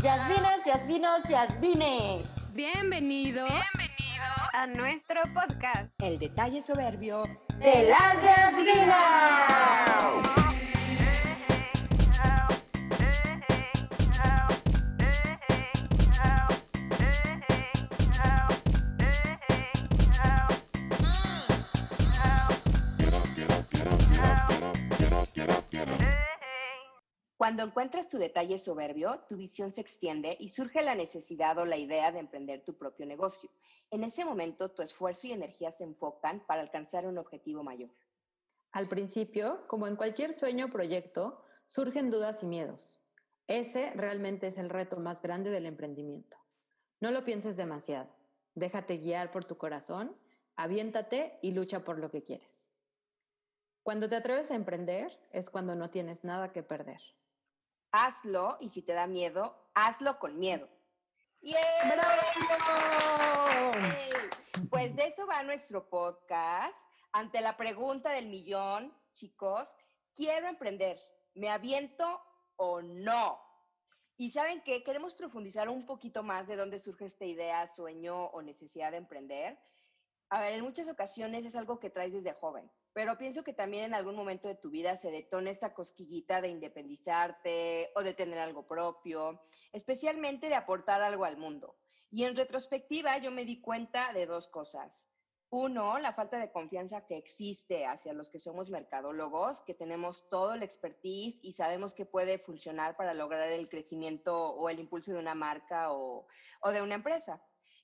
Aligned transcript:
Yasminas, 0.00 0.64
Yasminos, 0.64 1.24
Yasmines. 1.28 2.24
Bienvenido. 2.54 3.44
Bienvenido 3.46 4.24
a 4.52 4.66
nuestro 4.68 5.20
podcast. 5.34 5.90
El 5.98 6.20
detalle 6.20 6.62
soberbio 6.62 7.24
de 7.58 7.90
las 7.90 8.14
Yasminas. 8.22 9.68
Cuando 27.48 27.62
encuentras 27.62 28.10
tu 28.10 28.18
detalle 28.18 28.58
soberbio, 28.58 29.20
tu 29.26 29.38
visión 29.38 29.70
se 29.70 29.80
extiende 29.80 30.36
y 30.38 30.48
surge 30.48 30.82
la 30.82 30.94
necesidad 30.94 31.56
o 31.56 31.64
la 31.64 31.78
idea 31.78 32.12
de 32.12 32.18
emprender 32.18 32.62
tu 32.62 32.76
propio 32.76 33.06
negocio. 33.06 33.48
En 33.90 34.04
ese 34.04 34.22
momento, 34.26 34.70
tu 34.70 34.82
esfuerzo 34.82 35.26
y 35.26 35.32
energía 35.32 35.72
se 35.72 35.84
enfocan 35.84 36.44
para 36.46 36.60
alcanzar 36.60 37.06
un 37.06 37.16
objetivo 37.16 37.62
mayor. 37.62 37.88
Al 38.72 38.86
principio, 38.86 39.66
como 39.66 39.86
en 39.86 39.96
cualquier 39.96 40.34
sueño 40.34 40.66
o 40.66 40.68
proyecto, 40.70 41.42
surgen 41.66 42.10
dudas 42.10 42.42
y 42.42 42.46
miedos. 42.46 43.00
Ese 43.46 43.92
realmente 43.94 44.48
es 44.48 44.58
el 44.58 44.68
reto 44.68 44.98
más 44.98 45.22
grande 45.22 45.48
del 45.48 45.64
emprendimiento. 45.64 46.36
No 47.00 47.10
lo 47.12 47.24
pienses 47.24 47.56
demasiado. 47.56 48.10
Déjate 48.56 48.98
guiar 48.98 49.32
por 49.32 49.46
tu 49.46 49.56
corazón, 49.56 50.14
aviéntate 50.54 51.38
y 51.40 51.52
lucha 51.52 51.82
por 51.82 51.98
lo 51.98 52.10
que 52.10 52.22
quieres. 52.22 52.74
Cuando 53.82 54.06
te 54.06 54.16
atreves 54.16 54.50
a 54.50 54.54
emprender 54.54 55.18
es 55.32 55.48
cuando 55.48 55.74
no 55.74 55.88
tienes 55.88 56.24
nada 56.24 56.52
que 56.52 56.62
perder 56.62 57.00
hazlo 57.92 58.56
y 58.60 58.68
si 58.68 58.82
te 58.82 58.92
da 58.92 59.06
miedo, 59.06 59.56
hazlo 59.74 60.18
con 60.18 60.38
miedo. 60.38 60.68
Pues 64.70 64.94
de 64.96 65.04
eso 65.04 65.26
va 65.26 65.42
nuestro 65.42 65.88
podcast. 65.88 66.74
Ante 67.12 67.40
la 67.40 67.56
pregunta 67.56 68.10
del 68.12 68.28
millón, 68.28 68.92
chicos, 69.14 69.68
quiero 70.14 70.48
emprender, 70.48 71.00
¿me 71.34 71.48
aviento 71.48 72.20
o 72.56 72.82
no? 72.82 73.40
Y 74.16 74.30
saben 74.30 74.62
qué, 74.62 74.82
queremos 74.82 75.14
profundizar 75.14 75.68
un 75.68 75.86
poquito 75.86 76.22
más 76.22 76.48
de 76.48 76.56
dónde 76.56 76.80
surge 76.80 77.06
esta 77.06 77.24
idea, 77.24 77.66
sueño 77.68 78.26
o 78.26 78.42
necesidad 78.42 78.90
de 78.90 78.96
emprender. 78.98 79.58
A 80.28 80.40
ver, 80.40 80.54
en 80.54 80.64
muchas 80.64 80.88
ocasiones 80.88 81.46
es 81.46 81.54
algo 81.56 81.78
que 81.78 81.88
traes 81.88 82.12
desde 82.12 82.34
joven 82.34 82.70
pero 82.98 83.16
pienso 83.16 83.44
que 83.44 83.52
también 83.52 83.84
en 83.84 83.94
algún 83.94 84.16
momento 84.16 84.48
de 84.48 84.56
tu 84.56 84.70
vida 84.70 84.96
se 84.96 85.12
detona 85.12 85.52
esta 85.52 85.72
cosquillita 85.72 86.40
de 86.40 86.48
independizarte 86.48 87.92
o 87.94 88.02
de 88.02 88.12
tener 88.12 88.40
algo 88.40 88.66
propio, 88.66 89.40
especialmente 89.72 90.48
de 90.48 90.56
aportar 90.56 91.00
algo 91.00 91.24
al 91.24 91.36
mundo. 91.36 91.76
Y 92.10 92.24
en 92.24 92.34
retrospectiva 92.34 93.16
yo 93.18 93.30
me 93.30 93.44
di 93.44 93.60
cuenta 93.60 94.12
de 94.12 94.26
dos 94.26 94.48
cosas. 94.48 95.06
Uno, 95.48 96.00
la 96.00 96.12
falta 96.12 96.40
de 96.40 96.50
confianza 96.50 97.06
que 97.06 97.16
existe 97.16 97.86
hacia 97.86 98.12
los 98.14 98.30
que 98.30 98.40
somos 98.40 98.68
mercadólogos, 98.68 99.60
que 99.60 99.74
tenemos 99.74 100.28
todo 100.28 100.54
el 100.54 100.64
expertise 100.64 101.38
y 101.40 101.52
sabemos 101.52 101.94
que 101.94 102.04
puede 102.04 102.40
funcionar 102.40 102.96
para 102.96 103.14
lograr 103.14 103.48
el 103.52 103.68
crecimiento 103.68 104.36
o 104.36 104.68
el 104.70 104.80
impulso 104.80 105.12
de 105.12 105.20
una 105.20 105.36
marca 105.36 105.92
o, 105.92 106.26
o 106.62 106.70
de 106.72 106.82
una 106.82 106.96
empresa. 106.96 107.40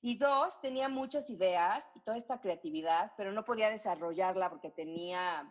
Y 0.06 0.18
dos, 0.18 0.60
tenía 0.60 0.90
muchas 0.90 1.30
ideas 1.30 1.90
y 1.94 2.00
toda 2.00 2.18
esta 2.18 2.38
creatividad, 2.38 3.12
pero 3.16 3.32
no 3.32 3.42
podía 3.42 3.70
desarrollarla 3.70 4.50
porque 4.50 4.68
tenía 4.68 5.50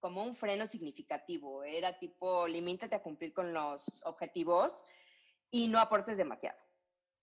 como 0.00 0.24
un 0.24 0.34
freno 0.34 0.66
significativo. 0.66 1.62
Era 1.62 1.96
tipo, 1.96 2.48
limítate 2.48 2.96
a 2.96 3.02
cumplir 3.04 3.32
con 3.32 3.52
los 3.52 3.84
objetivos 4.02 4.74
y 5.52 5.68
no 5.68 5.78
aportes 5.78 6.18
demasiado. 6.18 6.58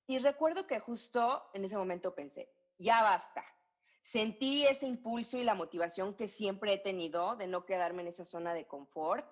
Y 0.08 0.20
recuerdo 0.20 0.66
que 0.66 0.80
justo 0.80 1.44
en 1.54 1.66
ese 1.66 1.76
momento 1.76 2.16
pensé, 2.16 2.50
ya 2.78 3.04
basta. 3.04 3.44
Sentí 4.02 4.66
ese 4.66 4.88
impulso 4.88 5.38
y 5.38 5.44
la 5.44 5.56
motivación 5.56 6.16
que 6.16 6.30
siempre 6.30 6.76
he 6.76 6.80
tenido 6.80 7.36
de 7.36 7.48
no 7.48 7.66
quedarme 7.66 8.04
en 8.04 8.08
esa 8.08 8.24
zona 8.24 8.54
de 8.54 8.68
confort 8.68 9.30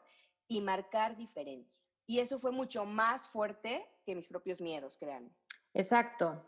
y 0.50 0.60
marcar 0.60 1.16
diferencia. 1.16 1.82
Y 2.06 2.20
eso 2.20 2.40
fue 2.40 2.52
mucho 2.52 2.84
más 2.84 3.30
fuerte 3.30 3.88
que 4.04 4.16
mis 4.16 4.28
propios 4.28 4.60
miedos, 4.60 4.98
créanme. 4.98 5.32
Exacto. 5.74 6.46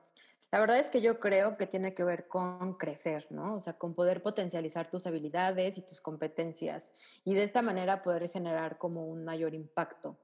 La 0.54 0.60
verdad 0.60 0.78
es 0.78 0.92
que 0.92 1.02
yo 1.02 1.20
creo 1.20 1.58
que 1.58 1.66
tiene 1.66 1.96
que 1.96 2.04
ver 2.04 2.28
con 2.28 2.76
crecer, 2.76 3.26
¿no? 3.32 3.56
O 3.56 3.60
sea, 3.60 3.74
con 3.74 3.96
poder 3.96 4.22
potencializar 4.22 4.88
tus 4.88 5.08
habilidades 5.08 5.80
y 5.80 5.82
tus 5.82 6.00
competencias 6.00 6.94
y 7.24 7.34
de 7.34 7.42
esta 7.42 7.64
manera 7.64 8.04
poder 8.04 8.30
generar 8.30 8.78
como 8.78 9.08
un 9.08 9.26
mayor 9.26 9.56
impacto. 9.56 10.16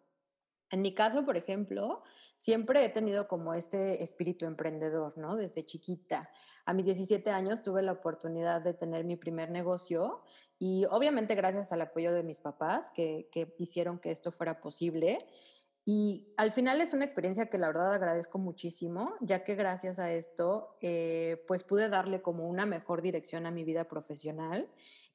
En 0.70 0.84
mi 0.84 0.94
caso, 0.94 1.26
por 1.26 1.36
ejemplo, 1.36 2.04
siempre 2.38 2.86
he 2.86 2.90
tenido 2.90 3.28
como 3.28 3.56
este 3.56 4.04
espíritu 4.04 4.46
emprendedor, 4.46 5.18
¿no? 5.18 5.36
Desde 5.36 5.66
chiquita. 5.66 6.30
A 6.64 6.76
mis 6.76 6.86
17 6.86 7.32
años 7.32 7.64
tuve 7.64 7.82
la 7.82 7.94
oportunidad 7.94 8.62
de 8.62 8.76
tener 8.76 9.06
mi 9.06 9.16
primer 9.16 9.50
negocio 9.50 10.22
y 10.60 10.86
obviamente 10.92 11.34
gracias 11.34 11.72
al 11.72 11.82
apoyo 11.82 12.14
de 12.14 12.22
mis 12.22 12.40
papás 12.40 12.92
que, 12.92 13.30
que 13.32 13.56
hicieron 13.58 13.98
que 13.98 14.12
esto 14.12 14.32
fuera 14.32 14.62
posible. 14.62 15.18
Y 15.86 16.34
al 16.38 16.52
final 16.52 16.82
es 16.82 16.94
una 16.94 17.06
experiencia 17.06 17.50
que 17.50 17.58
la 17.58 17.68
verdad 17.68 17.94
agradezco 17.94 18.38
muchísimo, 18.38 19.16
ya 19.22 19.44
que 19.44 19.56
gracias 19.56 19.98
a 20.00 20.12
esto, 20.12 20.78
eh, 20.82 21.44
pues 21.48 21.64
pude 21.64 21.90
darle 21.90 22.22
como 22.22 22.48
una 22.48 22.66
mejor 22.66 23.02
dirección 23.02 23.46
a 23.46 23.52
mi 23.52 23.64
vida 23.64 23.86
profesional 23.86 24.70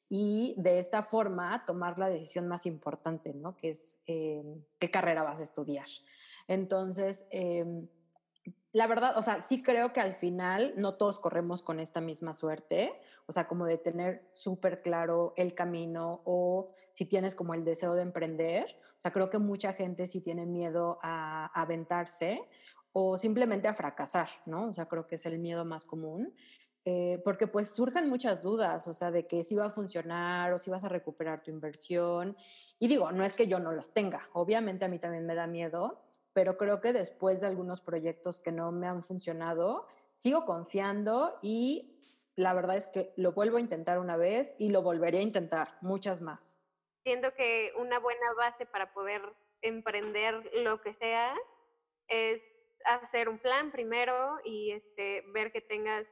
y 0.08 0.54
de 0.58 0.78
esta 0.78 1.02
forma 1.02 1.64
tomar 1.66 1.98
la 1.98 2.08
decisión 2.08 2.48
más 2.48 2.66
importante, 2.66 3.34
¿no? 3.34 3.56
Que 3.56 3.70
es 3.70 4.00
eh, 4.06 4.42
qué 4.78 4.90
carrera 4.90 5.22
vas 5.22 5.40
a 5.40 5.44
estudiar. 5.44 5.86
Entonces, 6.48 7.26
em, 7.30 7.88
la 8.74 8.88
verdad, 8.88 9.16
o 9.16 9.22
sea, 9.22 9.40
sí 9.40 9.62
creo 9.62 9.92
que 9.92 10.00
al 10.00 10.14
final 10.14 10.74
no 10.76 10.96
todos 10.96 11.20
corremos 11.20 11.62
con 11.62 11.78
esta 11.78 12.00
misma 12.00 12.34
suerte, 12.34 12.92
o 13.26 13.32
sea, 13.32 13.46
como 13.46 13.66
de 13.66 13.78
tener 13.78 14.28
súper 14.32 14.82
claro 14.82 15.32
el 15.36 15.54
camino 15.54 16.22
o 16.24 16.72
si 16.92 17.04
tienes 17.04 17.36
como 17.36 17.54
el 17.54 17.64
deseo 17.64 17.94
de 17.94 18.02
emprender, 18.02 18.66
o 18.90 19.00
sea, 19.00 19.12
creo 19.12 19.30
que 19.30 19.38
mucha 19.38 19.74
gente 19.74 20.08
sí 20.08 20.20
tiene 20.20 20.44
miedo 20.44 20.98
a, 21.04 21.52
aventarse 21.54 22.42
o 22.92 23.16
simplemente 23.16 23.68
a 23.68 23.74
fracasar, 23.74 24.28
¿no? 24.44 24.70
O 24.70 24.72
sea, 24.72 24.86
creo 24.86 25.06
que 25.06 25.14
es 25.14 25.26
el 25.26 25.38
miedo 25.38 25.64
más 25.64 25.86
común. 25.86 26.34
Eh, 26.84 27.22
porque 27.24 27.46
pues 27.46 27.74
surgen 27.74 28.10
muchas 28.10 28.42
dudas, 28.42 28.88
o 28.88 28.92
sea, 28.92 29.10
de 29.10 29.26
que 29.26 29.42
si 29.44 29.54
va 29.54 29.66
a 29.66 29.70
funcionar 29.70 30.52
o 30.52 30.58
si 30.58 30.68
vas 30.68 30.84
a 30.84 30.88
recuperar 30.88 31.42
tu 31.42 31.50
inversión. 31.50 32.36
Y 32.80 32.88
digo, 32.88 33.12
no 33.12 33.24
es 33.24 33.36
que 33.36 33.46
yo 33.46 33.60
no 33.60 33.72
los 33.72 33.94
tenga, 33.94 34.28
obviamente 34.32 34.84
a 34.84 34.88
mí 34.88 34.98
también 34.98 35.24
me 35.26 35.34
da 35.34 35.46
miedo, 35.46 36.02
pero 36.34 36.58
creo 36.58 36.80
que 36.80 36.92
después 36.92 37.40
de 37.40 37.46
algunos 37.46 37.80
proyectos 37.80 38.40
que 38.40 38.52
no 38.52 38.70
me 38.72 38.86
han 38.86 39.02
funcionado, 39.02 39.86
sigo 40.12 40.44
confiando 40.44 41.38
y 41.40 42.02
la 42.36 42.52
verdad 42.52 42.76
es 42.76 42.88
que 42.88 43.14
lo 43.16 43.32
vuelvo 43.32 43.56
a 43.56 43.60
intentar 43.60 43.98
una 43.98 44.16
vez 44.16 44.54
y 44.58 44.70
lo 44.70 44.82
volveré 44.82 45.18
a 45.18 45.22
intentar 45.22 45.78
muchas 45.80 46.20
más. 46.20 46.60
Siento 47.04 47.32
que 47.34 47.72
una 47.78 48.00
buena 48.00 48.32
base 48.34 48.66
para 48.66 48.92
poder 48.92 49.22
emprender 49.62 50.50
lo 50.54 50.80
que 50.80 50.92
sea 50.92 51.34
es 52.08 52.42
hacer 52.84 53.28
un 53.28 53.38
plan 53.38 53.70
primero 53.70 54.38
y 54.44 54.72
este, 54.72 55.22
ver 55.32 55.52
que 55.52 55.60
tengas, 55.60 56.10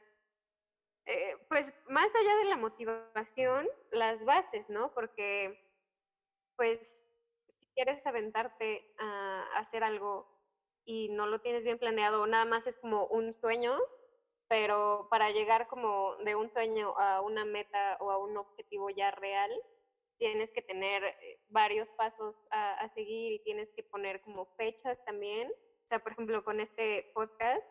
eh, 1.07 1.37
pues 1.49 1.75
más 1.89 2.15
allá 2.15 2.37
de 2.37 2.45
la 2.45 2.57
motivación, 2.57 3.69
las 3.91 4.25
bases, 4.25 4.71
¿no? 4.71 4.95
Porque 4.95 5.59
pues 6.57 7.12
quieres 7.75 8.07
aventarte 8.07 8.93
a 8.99 9.45
hacer 9.57 9.85
algo 9.85 10.27
y 10.85 11.09
no 11.11 11.27
lo 11.27 11.41
tienes 11.41 11.65
bien 11.65 11.79
planeado, 11.79 12.27
nada 12.27 12.45
más 12.45 12.67
es 12.67 12.77
como 12.79 13.07
un 13.07 13.35
sueño, 13.35 13.79
pero 14.49 15.09
para 15.11 15.31
llegar 15.31 15.69
como 15.69 16.17
de 16.25 16.35
un 16.35 16.51
sueño 16.51 16.95
a 16.99 17.21
una 17.21 17.45
meta 17.45 17.97
o 18.01 18.11
a 18.11 18.19
un 18.19 18.37
objetivo 18.37 18.91
ya 18.91 19.11
real, 19.11 19.51
tienes 20.19 20.53
que 20.53 20.63
tener 20.63 21.03
eh, 21.03 21.41
varios 21.49 21.89
pasos 21.97 22.37
a, 22.51 22.89
seguir 22.95 23.33
y 23.33 23.43
tienes 23.45 23.73
que 23.75 23.83
poner 23.83 24.21
como 24.21 24.47
fechas 24.57 25.03
también. 25.05 25.49
O 25.51 25.89
sea, 25.89 25.99
por 25.99 26.13
ejemplo, 26.13 26.45
con 26.45 26.61
este 26.61 27.11
podcast, 27.15 27.67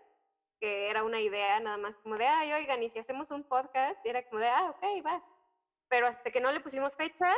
que 0.60 0.90
era 0.90 1.04
una 1.04 1.22
idea 1.22 1.60
nada 1.60 1.78
más 1.78 1.98
como 2.00 2.18
de, 2.18 2.26
ay, 2.26 2.52
oigan, 2.54 2.84
y 2.84 2.90
si 2.90 3.00
hacemos 3.00 3.32
un 3.32 3.44
podcast, 3.44 4.06
era 4.06 4.28
como 4.28 4.42
de, 4.42 4.48
ah, 4.48 4.70
ok, 4.76 5.06
va. 5.06 5.24
Pero 5.88 6.08
hasta 6.08 6.30
que 6.32 6.42
no 6.42 6.52
le 6.52 6.60
pusimos 6.60 6.96
fecha, 6.96 7.32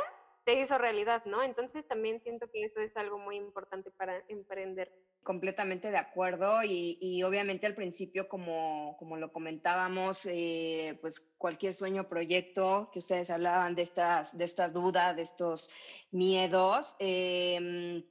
se 0.44 0.54
hizo 0.60 0.76
realidad, 0.76 1.24
¿no? 1.24 1.42
Entonces 1.42 1.86
también 1.88 2.20
siento 2.20 2.50
que 2.50 2.64
eso 2.64 2.80
es 2.80 2.96
algo 2.96 3.18
muy 3.18 3.36
importante 3.36 3.90
para 3.90 4.22
emprender. 4.28 4.92
Completamente 5.22 5.90
de 5.90 5.96
acuerdo 5.96 6.62
y, 6.62 7.22
obviamente 7.22 7.66
al 7.66 7.74
principio, 7.74 8.28
como, 8.28 8.94
como 8.98 9.16
lo 9.16 9.32
comentábamos, 9.32 10.26
eh, 10.26 10.98
pues 11.00 11.20
cualquier 11.38 11.72
sueño, 11.72 12.08
proyecto, 12.08 12.90
que 12.92 12.98
ustedes 12.98 13.30
hablaban 13.30 13.74
de 13.74 13.82
estas, 13.82 14.36
de 14.36 14.44
estas 14.44 14.74
dudas, 14.74 15.16
de 15.16 15.22
estos 15.22 15.70
miedos, 16.10 16.94
em, 16.98 18.04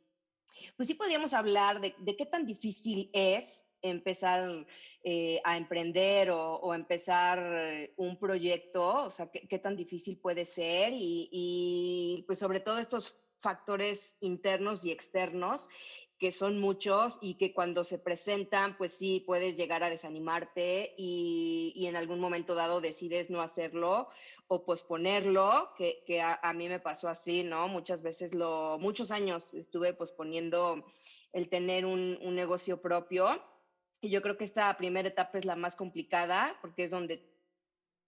pues 0.75 0.87
sí 0.87 0.95
podríamos 0.95 1.33
hablar 1.33 1.81
de, 1.81 1.93
de 1.99 2.15
qué 2.15 2.25
tan 2.25 2.47
difícil 2.47 3.11
es 3.13 3.62
empezar 3.83 4.65
eh, 5.03 5.39
a 5.43 5.57
emprender 5.57 6.31
o, 6.31 6.73
empezar 6.73 7.39
eh, 7.39 7.93
un 7.97 8.17
proyecto, 8.17 9.05
o 9.05 9.09
sea, 9.09 9.29
qué, 9.29 9.59
tan 9.59 9.75
difícil 9.75 10.17
puede 10.17 10.45
ser 10.45 10.93
y, 10.95 12.23
pues 12.25 12.39
sobre 12.39 12.61
todo 12.61 12.79
estos 12.79 13.15
factores 13.41 14.15
internos 14.21 14.85
y 14.85 14.91
externos 14.91 15.69
que 16.17 16.31
son 16.31 16.57
muchos 16.57 17.17
y 17.19 17.33
que 17.33 17.53
cuando 17.53 17.83
se 17.83 17.99
presentan, 17.99 18.77
pues 18.77 18.93
sí, 18.93 19.21
puedes 19.25 19.57
llegar 19.57 19.83
a 19.83 19.89
desanimarte 19.89 20.93
y, 20.97 21.73
y 21.75 21.87
en 21.87 21.97
algún 21.97 22.21
momento 22.21 22.55
dado 22.55 22.79
decides 22.79 23.29
no 23.29 23.41
hacerlo 23.41 24.07
o 24.47 24.63
posponerlo, 24.63 25.73
que, 25.75 26.01
que 26.05 26.21
a, 26.21 26.39
a, 26.41 26.53
mí 26.53 26.69
me 26.69 26.79
pasó 26.79 27.09
así, 27.09 27.43
¿no? 27.43 27.67
Muchas 27.67 28.01
veces, 28.01 28.33
lo, 28.33 28.77
muchos 28.79 29.11
años 29.11 29.53
estuve 29.53 29.93
posponiendo 29.93 30.85
el 31.33 31.49
tener 31.49 31.85
un, 31.85 32.17
un 32.21 32.35
negocio 32.35 32.81
propio 32.81 33.41
y 34.03 34.09
yo 34.09 34.21
creo 34.21 34.37
que 34.37 34.43
esta 34.43 34.75
primera 34.75 35.07
etapa 35.07 35.37
es 35.37 35.45
la 35.45 35.55
más 35.55 35.77
complicada 35.77 36.57
porque 36.61 36.83
es 36.83 36.91
donde 36.91 37.31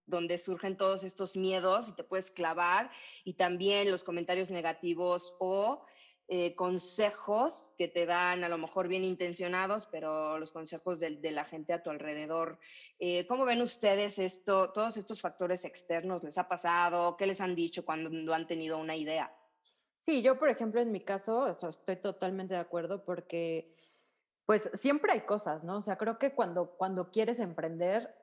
donde 0.07 0.38
surgen 0.38 0.77
todos 0.77 1.03
estos 1.03 1.36
miedos 1.36 1.89
y 1.89 1.95
te 1.95 2.03
puedes 2.03 2.30
clavar 2.30 2.92
y 3.24 3.33
también 3.33 3.89
los 3.89 4.03
comentarios 4.03 4.51
negativos 4.51 5.33
o 5.39 5.83
eh, 6.27 6.53
consejos 6.56 7.71
que 7.77 7.88
te 7.88 8.06
dan 8.06 8.44
a 8.44 8.50
lo 8.50 8.57
mejor 8.57 8.88
bien 8.88 9.03
intencionados, 9.03 9.88
pero 9.88 10.38
los 10.38 10.51
consejos 10.51 11.00
de, 11.00 11.18
de 11.18 11.31
la 11.31 11.45
gente 11.45 11.74
a 11.74 11.81
tu 11.81 11.89
alrededor. 11.89 12.59
Eh, 13.00 13.25
¿Cómo 13.27 13.45
ven 13.45 13.62
ustedes 13.62 14.19
esto, 14.19 14.71
todos 14.74 14.98
estos 14.98 15.21
factores 15.21 15.65
externos? 15.65 16.24
¿Les 16.24 16.38
ha 16.38 16.48
pasado? 16.48 17.15
¿Qué 17.18 17.25
les 17.25 17.41
han 17.41 17.56
dicho 17.56 17.86
cuando 17.86 18.33
han 18.33 18.48
tenido 18.48 18.77
una 18.77 18.95
idea? 18.95 19.36
Sí, 20.00 20.21
yo 20.21 20.38
por 20.38 20.50
ejemplo 20.50 20.81
en 20.81 20.91
mi 20.91 21.01
caso 21.01 21.48
estoy 21.48 21.95
totalmente 21.95 22.53
de 22.53 22.59
acuerdo 22.59 23.03
porque 23.03 23.75
pues 24.45 24.69
siempre 24.74 25.12
hay 25.13 25.21
cosas, 25.21 25.63
¿no? 25.63 25.77
O 25.77 25.81
sea, 25.81 25.97
creo 25.97 26.19
que 26.19 26.33
cuando, 26.33 26.71
cuando 26.77 27.09
quieres 27.09 27.39
emprender, 27.39 28.13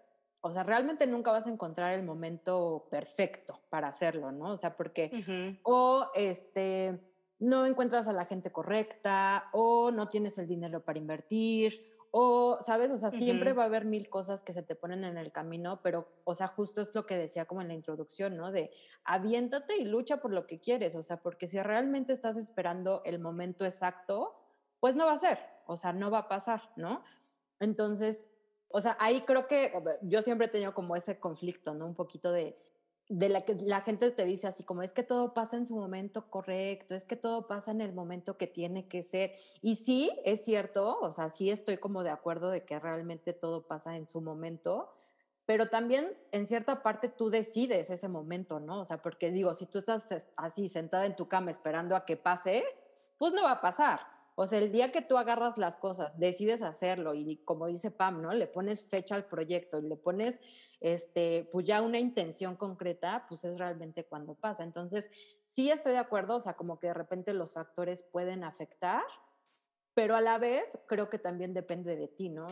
o 0.40 0.52
sea, 0.52 0.62
realmente 0.62 1.06
nunca 1.06 1.30
vas 1.30 1.46
a 1.46 1.50
encontrar 1.50 1.94
el 1.94 2.04
momento 2.04 2.86
perfecto 2.90 3.60
para 3.70 3.88
hacerlo, 3.88 4.32
¿no? 4.32 4.52
O 4.52 4.56
sea, 4.56 4.76
porque 4.76 5.10
uh 5.12 5.16
-huh. 5.16 5.58
o 5.62 6.10
este 6.14 7.00
no 7.38 7.66
encuentras 7.66 8.06
a 8.06 8.12
la 8.12 8.24
gente 8.24 8.52
correcta 8.52 9.48
o 9.52 9.90
no 9.90 10.08
tienes 10.08 10.38
el 10.38 10.46
dinero 10.46 10.84
para 10.84 10.98
invertir 11.00 11.92
o, 12.12 12.58
¿sabes? 12.60 12.90
O 12.90 12.96
sea, 12.96 13.08
uh 13.08 13.12
-huh. 13.12 13.18
siempre 13.18 13.52
va 13.52 13.64
a 13.64 13.66
haber 13.66 13.84
mil 13.84 14.08
cosas 14.08 14.44
que 14.44 14.52
se 14.52 14.62
te 14.62 14.76
ponen 14.76 15.02
en 15.04 15.16
el 15.16 15.32
camino, 15.32 15.80
pero, 15.82 16.06
o 16.24 16.34
sea, 16.34 16.46
justo 16.46 16.80
es 16.80 16.94
lo 16.94 17.04
que 17.04 17.16
decía 17.16 17.46
como 17.46 17.62
en 17.62 17.68
la 17.68 17.74
introducción, 17.74 18.36
¿no? 18.36 18.52
De 18.52 18.70
aviéntate 19.04 19.76
y 19.78 19.86
lucha 19.86 20.18
por 20.18 20.32
lo 20.32 20.46
que 20.46 20.60
quieres, 20.60 20.94
o 20.94 21.02
sea, 21.02 21.16
porque 21.16 21.48
si 21.48 21.60
realmente 21.60 22.12
estás 22.12 22.36
esperando 22.36 23.00
el 23.04 23.18
momento 23.18 23.64
exacto, 23.64 24.34
pues 24.78 24.94
no 24.94 25.06
va 25.06 25.14
a 25.14 25.18
ser, 25.18 25.38
o 25.66 25.76
sea, 25.76 25.92
no 25.92 26.10
va 26.10 26.18
a 26.18 26.28
pasar, 26.28 26.70
¿no? 26.76 27.02
Entonces, 27.60 28.28
o 28.68 28.80
sea, 28.80 28.96
ahí 28.98 29.22
creo 29.22 29.46
que 29.46 29.72
yo 30.02 30.22
siempre 30.22 30.46
he 30.46 30.50
tenido 30.50 30.74
como 30.74 30.96
ese 30.96 31.20
conflicto, 31.20 31.74
¿no? 31.74 31.86
Un 31.86 31.94
poquito 31.94 32.32
de, 32.32 32.56
de 33.08 33.28
la 33.28 33.42
que 33.42 33.54
la 33.54 33.82
gente 33.82 34.10
te 34.10 34.24
dice 34.24 34.46
así 34.46 34.64
como 34.64 34.82
es 34.82 34.92
que 34.92 35.02
todo 35.02 35.34
pasa 35.34 35.56
en 35.56 35.66
su 35.66 35.76
momento 35.76 36.30
correcto, 36.30 36.94
es 36.94 37.04
que 37.04 37.16
todo 37.16 37.46
pasa 37.46 37.70
en 37.70 37.82
el 37.82 37.92
momento 37.92 38.38
que 38.38 38.46
tiene 38.46 38.88
que 38.88 39.02
ser. 39.02 39.34
Y 39.60 39.76
sí, 39.76 40.10
es 40.24 40.44
cierto, 40.44 40.98
o 41.00 41.12
sea, 41.12 41.28
sí 41.28 41.50
estoy 41.50 41.76
como 41.76 42.02
de 42.02 42.10
acuerdo 42.10 42.50
de 42.50 42.64
que 42.64 42.78
realmente 42.78 43.32
todo 43.32 43.66
pasa 43.66 43.96
en 43.96 44.08
su 44.08 44.20
momento, 44.22 44.90
pero 45.44 45.68
también 45.68 46.16
en 46.30 46.46
cierta 46.46 46.82
parte 46.82 47.08
tú 47.08 47.28
decides 47.28 47.90
ese 47.90 48.08
momento, 48.08 48.60
¿no? 48.60 48.80
O 48.80 48.84
sea, 48.86 49.02
porque 49.02 49.30
digo, 49.30 49.52
si 49.52 49.66
tú 49.66 49.78
estás 49.78 50.24
así 50.36 50.68
sentada 50.68 51.04
en 51.04 51.16
tu 51.16 51.28
cama 51.28 51.50
esperando 51.50 51.96
a 51.96 52.06
que 52.06 52.16
pase, 52.16 52.64
pues 53.18 53.32
no 53.34 53.42
va 53.42 53.52
a 53.52 53.60
pasar. 53.60 54.00
O 54.34 54.46
sea, 54.46 54.58
el 54.58 54.72
día 54.72 54.92
que 54.92 55.02
tú 55.02 55.18
agarras 55.18 55.58
las 55.58 55.76
cosas, 55.76 56.18
decides 56.18 56.62
hacerlo 56.62 57.14
y 57.14 57.36
como 57.44 57.66
dice 57.66 57.90
Pam, 57.90 58.22
¿no? 58.22 58.32
Le 58.32 58.46
pones 58.46 58.82
fecha 58.82 59.14
al 59.14 59.26
proyecto 59.26 59.78
y 59.78 59.82
le 59.82 59.96
pones, 59.96 60.40
este, 60.80 61.48
pues 61.52 61.66
ya 61.66 61.82
una 61.82 61.98
intención 61.98 62.56
concreta, 62.56 63.26
pues 63.28 63.44
es 63.44 63.58
realmente 63.58 64.04
cuando 64.04 64.34
pasa. 64.34 64.64
Entonces, 64.64 65.10
sí 65.48 65.70
estoy 65.70 65.92
de 65.92 65.98
acuerdo, 65.98 66.36
o 66.36 66.40
sea, 66.40 66.54
como 66.54 66.78
que 66.78 66.88
de 66.88 66.94
repente 66.94 67.34
los 67.34 67.52
factores 67.52 68.02
pueden 68.02 68.42
afectar, 68.42 69.02
pero 69.94 70.16
a 70.16 70.22
la 70.22 70.38
vez 70.38 70.78
creo 70.86 71.10
que 71.10 71.18
también 71.18 71.52
depende 71.52 71.96
de 71.96 72.08
ti, 72.08 72.30
¿no? 72.30 72.46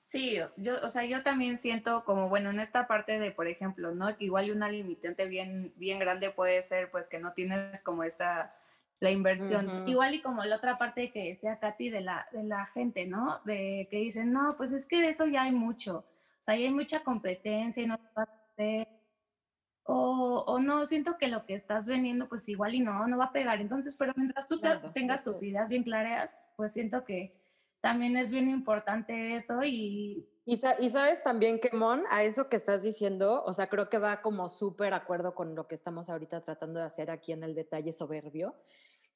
Sí, 0.00 0.38
yo, 0.58 0.74
o 0.82 0.88
sea, 0.90 1.04
yo 1.06 1.22
también 1.22 1.56
siento 1.56 2.04
como, 2.04 2.28
bueno, 2.28 2.50
en 2.50 2.60
esta 2.60 2.86
parte 2.86 3.18
de, 3.18 3.32
por 3.32 3.48
ejemplo, 3.48 3.94
¿no? 3.94 4.16
Que 4.16 4.26
igual 4.26 4.50
una 4.50 4.68
limitante 4.68 5.26
bien, 5.26 5.72
bien 5.76 5.98
grande 5.98 6.30
puede 6.30 6.60
ser, 6.60 6.90
pues, 6.90 7.08
que 7.08 7.18
no 7.18 7.32
tienes 7.32 7.82
como 7.82 8.04
esa 8.04 8.54
la 9.04 9.10
inversión. 9.10 9.68
Uh 9.68 9.72
-huh. 9.72 9.88
Igual 9.88 10.14
y 10.14 10.22
como 10.22 10.42
la 10.44 10.56
otra 10.56 10.76
parte 10.76 11.12
que 11.12 11.28
decía 11.28 11.60
Katy 11.60 11.90
de 11.90 12.00
la, 12.00 12.26
de 12.32 12.42
la 12.42 12.66
gente, 12.66 13.06
¿no? 13.06 13.40
De 13.44 13.86
que 13.90 13.98
dicen, 13.98 14.32
no, 14.32 14.48
pues 14.56 14.72
es 14.72 14.88
que 14.88 15.00
de 15.00 15.10
eso 15.10 15.26
ya 15.26 15.42
hay 15.42 15.52
mucho. 15.52 15.98
O 15.98 16.44
sea, 16.44 16.56
ya 16.56 16.66
hay 16.66 16.74
mucha 16.74 17.00
competencia 17.04 17.82
y 17.82 17.86
no 17.86 17.98
va 18.16 18.22
a 18.22 18.28
hacer. 18.52 18.88
O, 19.86 20.44
o, 20.46 20.58
no, 20.58 20.86
siento 20.86 21.18
que 21.18 21.28
lo 21.28 21.44
que 21.44 21.54
estás 21.54 21.86
vendiendo, 21.86 22.26
pues 22.28 22.48
igual 22.48 22.74
y 22.74 22.80
no, 22.80 23.06
no 23.06 23.18
va 23.18 23.26
a 23.26 23.32
pegar. 23.32 23.60
Entonces, 23.60 23.96
pero 23.96 24.12
mientras 24.16 24.48
tú 24.48 24.58
claro, 24.58 24.90
tengas 24.92 25.22
tus 25.22 25.42
ideas 25.42 25.68
bien 25.68 25.84
claras, 25.84 26.48
pues 26.56 26.72
siento 26.72 27.04
que 27.04 27.34
también 27.84 28.16
es 28.16 28.30
bien 28.30 28.48
importante 28.48 29.36
eso 29.36 29.62
y... 29.62 30.26
Y, 30.46 30.60
y 30.80 30.90
sabes 30.90 31.22
también 31.22 31.58
que, 31.58 31.70
Mon, 31.76 32.02
a 32.10 32.22
eso 32.22 32.48
que 32.48 32.56
estás 32.56 32.82
diciendo, 32.82 33.42
o 33.44 33.52
sea, 33.52 33.68
creo 33.68 33.88
que 33.88 33.98
va 33.98 34.22
como 34.22 34.48
súper 34.48 34.92
acuerdo 34.94 35.34
con 35.34 35.54
lo 35.54 35.66
que 35.66 35.74
estamos 35.74 36.08
ahorita 36.08 36.42
tratando 36.42 36.80
de 36.80 36.86
hacer 36.86 37.10
aquí 37.10 37.32
en 37.32 37.44
el 37.44 37.54
detalle 37.54 37.92
soberbio, 37.92 38.54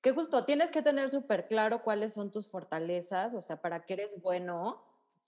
que 0.01 0.13
justo 0.13 0.45
tienes 0.45 0.71
que 0.71 0.83
tener 0.83 1.11
súper 1.11 1.47
claro 1.47 1.83
cuáles 1.83 2.13
son 2.13 2.31
tus 2.31 2.49
fortalezas, 2.49 3.35
o 3.35 3.43
sea, 3.43 3.61
para 3.61 3.85
qué 3.85 3.95
eres 3.95 4.21
bueno 4.23 4.83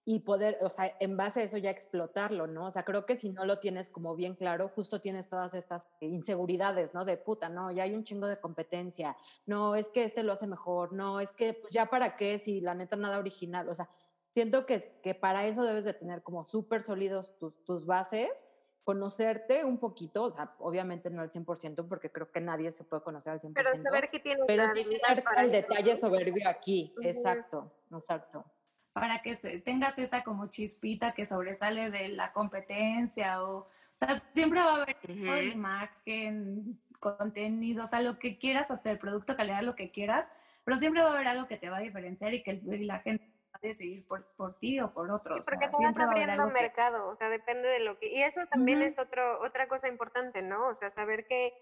y 0.04 0.20
poder, 0.20 0.58
o 0.62 0.70
sea, 0.70 0.96
en 0.98 1.16
base 1.16 1.40
a 1.40 1.42
eso 1.44 1.58
ya 1.58 1.70
explotarlo, 1.70 2.46
¿no? 2.46 2.66
O 2.66 2.70
sea, 2.70 2.84
creo 2.84 3.04
que 3.04 3.16
si 3.16 3.30
no 3.30 3.44
lo 3.44 3.58
tienes 3.58 3.90
como 3.90 4.16
bien 4.16 4.34
claro, 4.34 4.68
justo 4.68 5.00
tienes 5.00 5.28
todas 5.28 5.54
estas 5.54 5.88
inseguridades, 6.00 6.94
¿no? 6.94 7.04
De 7.04 7.16
puta, 7.16 7.48
no, 7.48 7.70
ya 7.70 7.82
hay 7.82 7.94
un 7.94 8.04
chingo 8.04 8.26
de 8.26 8.40
competencia, 8.40 9.16
no, 9.46 9.74
es 9.74 9.90
que 9.90 10.04
este 10.04 10.22
lo 10.22 10.32
hace 10.32 10.46
mejor, 10.46 10.92
no, 10.92 11.20
es 11.20 11.32
que 11.32 11.54
pues 11.54 11.72
ya 11.72 11.86
para 11.86 12.16
qué 12.16 12.38
si 12.38 12.60
la 12.60 12.74
neta 12.74 12.96
nada 12.96 13.18
original, 13.18 13.68
o 13.68 13.74
sea, 13.74 13.88
siento 14.30 14.66
que, 14.66 15.00
que 15.02 15.14
para 15.14 15.46
eso 15.46 15.64
debes 15.64 15.84
de 15.84 15.94
tener 15.94 16.22
como 16.22 16.44
súper 16.44 16.82
sólidos 16.82 17.36
tus, 17.38 17.62
tus 17.64 17.84
bases 17.84 18.46
conocerte 18.84 19.64
un 19.64 19.78
poquito, 19.78 20.24
o 20.24 20.32
sea, 20.32 20.54
obviamente 20.58 21.10
no 21.10 21.22
al 21.22 21.30
100%, 21.30 21.86
porque 21.88 22.10
creo 22.10 22.30
que 22.30 22.40
nadie 22.40 22.72
se 22.72 22.84
puede 22.84 23.02
conocer 23.02 23.32
al 23.32 23.40
100%. 23.40 23.52
Pero 23.54 23.76
saber 23.76 24.10
que 24.10 24.20
tienes 24.20 24.44
Pero 24.46 24.66
sí 24.74 24.84
tener 24.84 25.24
el 25.38 25.52
detalle 25.52 25.96
soberbio 25.96 26.48
aquí, 26.48 26.92
uh 26.96 27.00
-huh. 27.00 27.06
exacto, 27.06 27.72
exacto. 27.92 28.44
Para 28.92 29.22
que 29.22 29.36
se, 29.36 29.60
tengas 29.60 29.98
esa 29.98 30.24
como 30.24 30.48
chispita 30.48 31.12
que 31.12 31.26
sobresale 31.26 31.90
de 31.90 32.08
la 32.08 32.32
competencia 32.32 33.42
o, 33.44 33.58
o 33.58 33.66
sea, 33.92 34.14
siempre 34.34 34.60
va 34.60 34.72
a 34.72 34.82
haber 34.82 34.96
uh 35.08 35.12
-huh. 35.12 35.52
imagen, 35.52 36.80
contenido, 36.98 37.84
o 37.84 37.86
sea, 37.86 38.00
lo 38.00 38.18
que 38.18 38.38
quieras, 38.38 38.70
hasta 38.70 38.90
el 38.90 38.98
producto, 38.98 39.36
calidad, 39.36 39.62
lo 39.62 39.74
que 39.74 39.90
quieras, 39.90 40.32
pero 40.64 40.76
siempre 40.76 41.02
va 41.02 41.10
a 41.10 41.14
haber 41.14 41.28
algo 41.28 41.48
que 41.48 41.56
te 41.56 41.70
va 41.70 41.78
a 41.78 41.80
diferenciar 41.80 42.34
y 42.34 42.42
que 42.42 42.60
la 42.64 43.00
gente 43.00 43.29
decidir 43.60 44.06
por, 44.06 44.24
por 44.36 44.58
ti 44.58 44.80
o 44.80 44.92
por 44.92 45.10
otros. 45.10 45.44
Sí, 45.44 45.50
porque 45.50 45.66
o 45.66 45.78
sea, 45.78 45.92
te 45.92 45.98
vas 45.98 46.08
abriendo 46.08 46.46
mercado, 46.48 47.08
que... 47.08 47.12
o 47.12 47.16
sea, 47.16 47.28
depende 47.28 47.68
de 47.68 47.80
lo 47.80 47.98
que... 47.98 48.06
Y 48.08 48.22
eso 48.22 48.46
también 48.46 48.78
uh 48.78 48.82
-huh. 48.82 48.86
es 48.86 48.98
otro, 48.98 49.40
otra 49.42 49.68
cosa 49.68 49.88
importante, 49.88 50.42
¿no? 50.42 50.68
O 50.68 50.74
sea, 50.74 50.90
saber 50.90 51.26
que, 51.26 51.52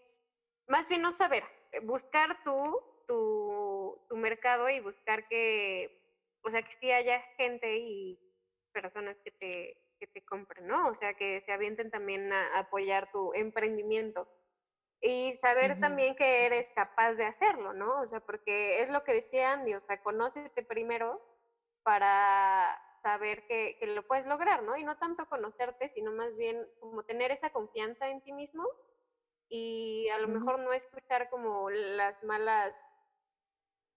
más 0.66 0.88
bien 0.88 1.02
no 1.02 1.12
saber, 1.12 1.44
buscar 1.82 2.42
tú 2.44 2.82
tu, 3.08 3.98
tu 4.08 4.16
mercado 4.16 4.68
y 4.68 4.80
buscar 4.80 5.26
que, 5.28 5.98
o 6.44 6.50
sea, 6.50 6.62
que 6.62 6.72
sí 6.74 6.92
haya 6.92 7.20
gente 7.36 7.78
y 7.78 8.20
personas 8.72 9.16
que 9.24 9.30
te, 9.32 9.82
que 9.98 10.06
te 10.06 10.24
compren, 10.24 10.66
¿no? 10.66 10.88
O 10.88 10.94
sea, 10.94 11.14
que 11.14 11.40
se 11.40 11.52
avienten 11.52 11.90
también 11.90 12.32
a 12.32 12.58
apoyar 12.58 13.10
tu 13.10 13.32
emprendimiento. 13.34 14.28
Y 15.00 15.34
saber 15.34 15.72
uh 15.72 15.74
-huh. 15.74 15.80
también 15.80 16.16
que 16.16 16.46
eres 16.46 16.70
capaz 16.74 17.14
de 17.14 17.24
hacerlo, 17.24 17.72
¿no? 17.72 18.00
O 18.00 18.06
sea, 18.06 18.20
porque 18.20 18.82
es 18.82 18.90
lo 18.90 19.04
que 19.04 19.14
decía 19.14 19.52
Andy, 19.52 19.74
o 19.74 19.80
sea, 19.80 20.02
conócete 20.02 20.62
primero 20.62 21.20
para 21.88 22.78
saber 23.02 23.46
que, 23.46 23.78
que, 23.80 23.86
lo 23.86 24.06
puedes 24.06 24.26
lograr, 24.26 24.62
¿no? 24.62 24.76
Y 24.76 24.84
no 24.84 24.98
tanto 24.98 25.24
conocerte, 25.24 25.88
sino 25.88 26.12
más 26.12 26.36
bien 26.36 26.68
como 26.80 27.02
tener 27.02 27.30
esa 27.30 27.48
confianza 27.48 28.10
en 28.10 28.20
ti 28.20 28.30
mismo 28.34 28.68
y 29.48 30.06
a 30.10 30.18
lo 30.18 30.26
uh 30.26 30.30
-huh. 30.30 30.34
mejor 30.34 30.58
no 30.58 30.74
escuchar 30.74 31.30
como 31.30 31.70
las 31.70 32.22
malas, 32.24 32.74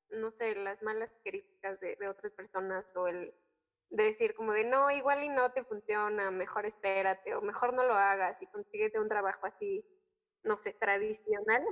no 0.09 0.31
sé, 0.31 0.55
las 0.55 0.81
malas 0.81 1.11
críticas 1.25 1.81
de, 1.81 1.97
de, 1.97 2.07
otras 2.07 2.31
personas 2.31 2.85
o 2.95 3.07
el 3.07 3.33
de 3.89 4.03
decir 4.05 4.35
como 4.35 4.53
de 4.53 4.63
no, 4.63 4.89
igual 4.89 5.25
y 5.25 5.27
no 5.27 5.51
te 5.51 5.65
funciona, 5.65 6.31
mejor 6.31 6.65
espérate 6.65 7.35
o 7.35 7.41
mejor 7.41 7.73
no 7.73 7.83
lo 7.83 7.95
hagas 7.95 8.41
y 8.41 8.47
consíguete 8.47 9.01
un 9.01 9.09
trabajo 9.09 9.47
así 9.47 9.85
no 10.43 10.57
sé, 10.57 10.73
tradicional. 10.73 11.63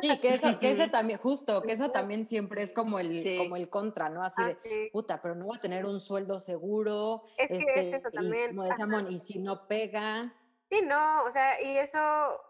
Sí, 0.00 0.20
que 0.20 0.34
eso, 0.34 0.58
que 0.58 0.70
ese 0.70 0.88
también, 0.90 1.18
justo, 1.18 1.62
que 1.62 1.72
eso 1.72 1.90
también 1.90 2.26
siempre 2.26 2.62
es 2.62 2.72
como 2.72 2.98
el, 2.98 3.20
sí. 3.20 3.38
como 3.38 3.56
el 3.56 3.68
contra, 3.68 4.08
¿no? 4.08 4.22
Así 4.24 4.42
ah, 4.42 4.46
de, 4.46 4.52
sí. 4.62 4.90
puta, 4.92 5.20
pero 5.20 5.34
no 5.34 5.46
voy 5.46 5.56
a 5.56 5.60
tener 5.60 5.84
un 5.84 6.00
sueldo 6.00 6.40
seguro. 6.40 7.24
Es 7.36 7.50
que 7.50 7.58
este, 7.58 7.80
es 7.80 7.92
eso 7.94 8.10
también. 8.10 8.52
Y, 8.52 8.56
como 8.56 8.68
decíamos, 8.68 9.10
y 9.10 9.18
si 9.18 9.38
no 9.38 9.66
pega. 9.66 10.32
Sí, 10.70 10.80
no, 10.82 11.24
o 11.24 11.30
sea, 11.30 11.60
y 11.60 11.76
eso, 11.78 12.40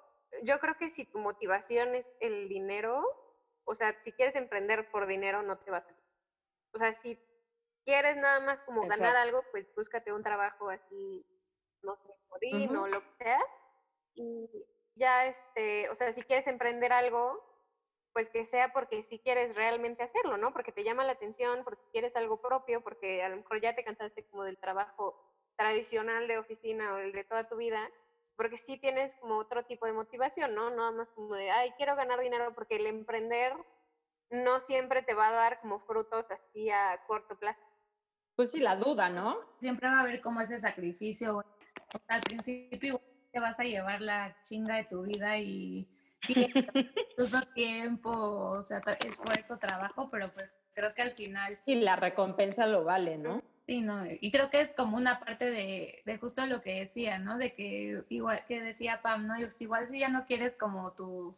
yo 0.42 0.58
creo 0.60 0.76
que 0.78 0.90
si 0.90 1.04
tu 1.04 1.18
motivación 1.18 1.94
es 1.94 2.08
el 2.20 2.48
dinero, 2.48 3.02
o 3.64 3.74
sea, 3.74 3.96
si 4.02 4.12
quieres 4.12 4.36
emprender 4.36 4.90
por 4.90 5.06
dinero, 5.06 5.42
no 5.42 5.58
te 5.58 5.70
vas 5.70 5.86
a... 5.88 5.94
O 6.74 6.78
sea, 6.78 6.92
si 6.92 7.18
quieres 7.84 8.16
nada 8.16 8.40
más 8.40 8.62
como 8.62 8.84
Exacto. 8.84 9.02
ganar 9.02 9.16
algo, 9.16 9.42
pues 9.50 9.66
búscate 9.74 10.12
un 10.12 10.22
trabajo 10.22 10.70
así, 10.70 11.26
no 11.82 11.96
sé, 11.96 12.08
morir 12.28 12.70
uh 12.70 12.74
-huh. 12.74 12.82
o 12.82 12.86
lo 12.86 13.00
que 13.02 13.24
sea. 13.24 13.38
Y 14.14 14.48
ya, 14.94 15.26
este, 15.26 15.88
o 15.90 15.94
sea, 15.94 16.12
si 16.12 16.22
quieres 16.22 16.46
emprender 16.46 16.92
algo, 16.92 17.42
pues 18.12 18.28
que 18.28 18.44
sea 18.44 18.72
porque 18.72 19.02
si 19.02 19.18
quieres 19.18 19.54
realmente 19.54 20.02
hacerlo, 20.02 20.36
¿no? 20.36 20.52
Porque 20.52 20.72
te 20.72 20.84
llama 20.84 21.04
la 21.04 21.12
atención, 21.12 21.64
porque 21.64 21.82
quieres 21.92 22.14
algo 22.16 22.40
propio, 22.40 22.82
porque 22.82 23.22
a 23.22 23.28
lo 23.28 23.36
mejor 23.36 23.60
ya 23.60 23.74
te 23.74 23.84
cansaste 23.84 24.24
como 24.24 24.44
del 24.44 24.58
trabajo 24.58 25.18
tradicional 25.56 26.28
de 26.28 26.38
oficina 26.38 26.94
o 26.94 26.98
el 26.98 27.12
de 27.12 27.24
toda 27.24 27.48
tu 27.48 27.56
vida, 27.56 27.90
porque 28.36 28.56
sí 28.56 28.78
tienes 28.78 29.14
como 29.16 29.38
otro 29.38 29.64
tipo 29.64 29.86
de 29.86 29.92
motivación, 29.92 30.54
¿no? 30.54 30.70
No 30.70 30.92
más 30.92 31.10
como 31.12 31.34
de, 31.34 31.50
ay, 31.50 31.72
quiero 31.76 31.96
ganar 31.96 32.20
dinero, 32.20 32.54
porque 32.54 32.76
el 32.76 32.86
emprender 32.86 33.54
no 34.30 34.60
siempre 34.60 35.02
te 35.02 35.14
va 35.14 35.28
a 35.28 35.32
dar 35.32 35.60
como 35.60 35.78
frutos 35.78 36.30
así 36.30 36.70
a 36.70 37.02
corto 37.06 37.38
plazo. 37.38 37.64
Pues 38.34 38.50
sí, 38.50 38.60
la 38.60 38.76
duda, 38.76 39.10
¿no? 39.10 39.38
Siempre 39.58 39.88
va 39.88 39.98
a 39.98 40.00
haber 40.00 40.20
como 40.20 40.40
ese 40.40 40.58
sacrificio. 40.58 41.44
Al 42.08 42.20
principio 42.22 43.00
te 43.32 43.40
vas 43.40 43.58
a 43.58 43.64
llevar 43.64 44.00
la 44.00 44.36
chinga 44.40 44.76
de 44.76 44.84
tu 44.84 45.02
vida 45.02 45.38
y 45.38 45.88
incluso 46.28 47.40
tiempo, 47.54 48.10
o 48.10 48.62
sea, 48.62 48.80
esfuerzo, 49.04 49.58
trabajo, 49.58 50.08
pero 50.10 50.32
pues 50.32 50.54
creo 50.74 50.94
que 50.94 51.02
al 51.02 51.12
final... 51.12 51.58
Sí, 51.64 51.74
la 51.76 51.96
recompensa 51.96 52.66
lo 52.66 52.84
vale, 52.84 53.18
¿no? 53.18 53.42
Sí, 53.66 53.80
no, 53.80 54.04
y 54.06 54.30
creo 54.30 54.50
que 54.50 54.60
es 54.60 54.74
como 54.74 54.96
una 54.96 55.20
parte 55.20 55.50
de, 55.50 56.02
de, 56.04 56.18
justo 56.18 56.44
lo 56.46 56.60
que 56.62 56.80
decía, 56.80 57.18
¿no? 57.18 57.38
De 57.38 57.54
que 57.54 58.04
igual 58.08 58.44
que 58.46 58.60
decía 58.60 59.00
Pam, 59.02 59.26
¿no? 59.26 59.34
Igual 59.38 59.86
si 59.86 60.00
ya 60.00 60.08
no 60.08 60.26
quieres 60.26 60.56
como 60.56 60.92
tu, 60.92 61.36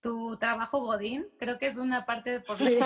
tu 0.00 0.36
trabajo 0.38 0.80
godín, 0.80 1.26
creo 1.38 1.58
que 1.58 1.66
es 1.66 1.76
una 1.76 2.06
parte 2.06 2.30
de 2.30 2.40
por 2.40 2.56
sí. 2.56 2.78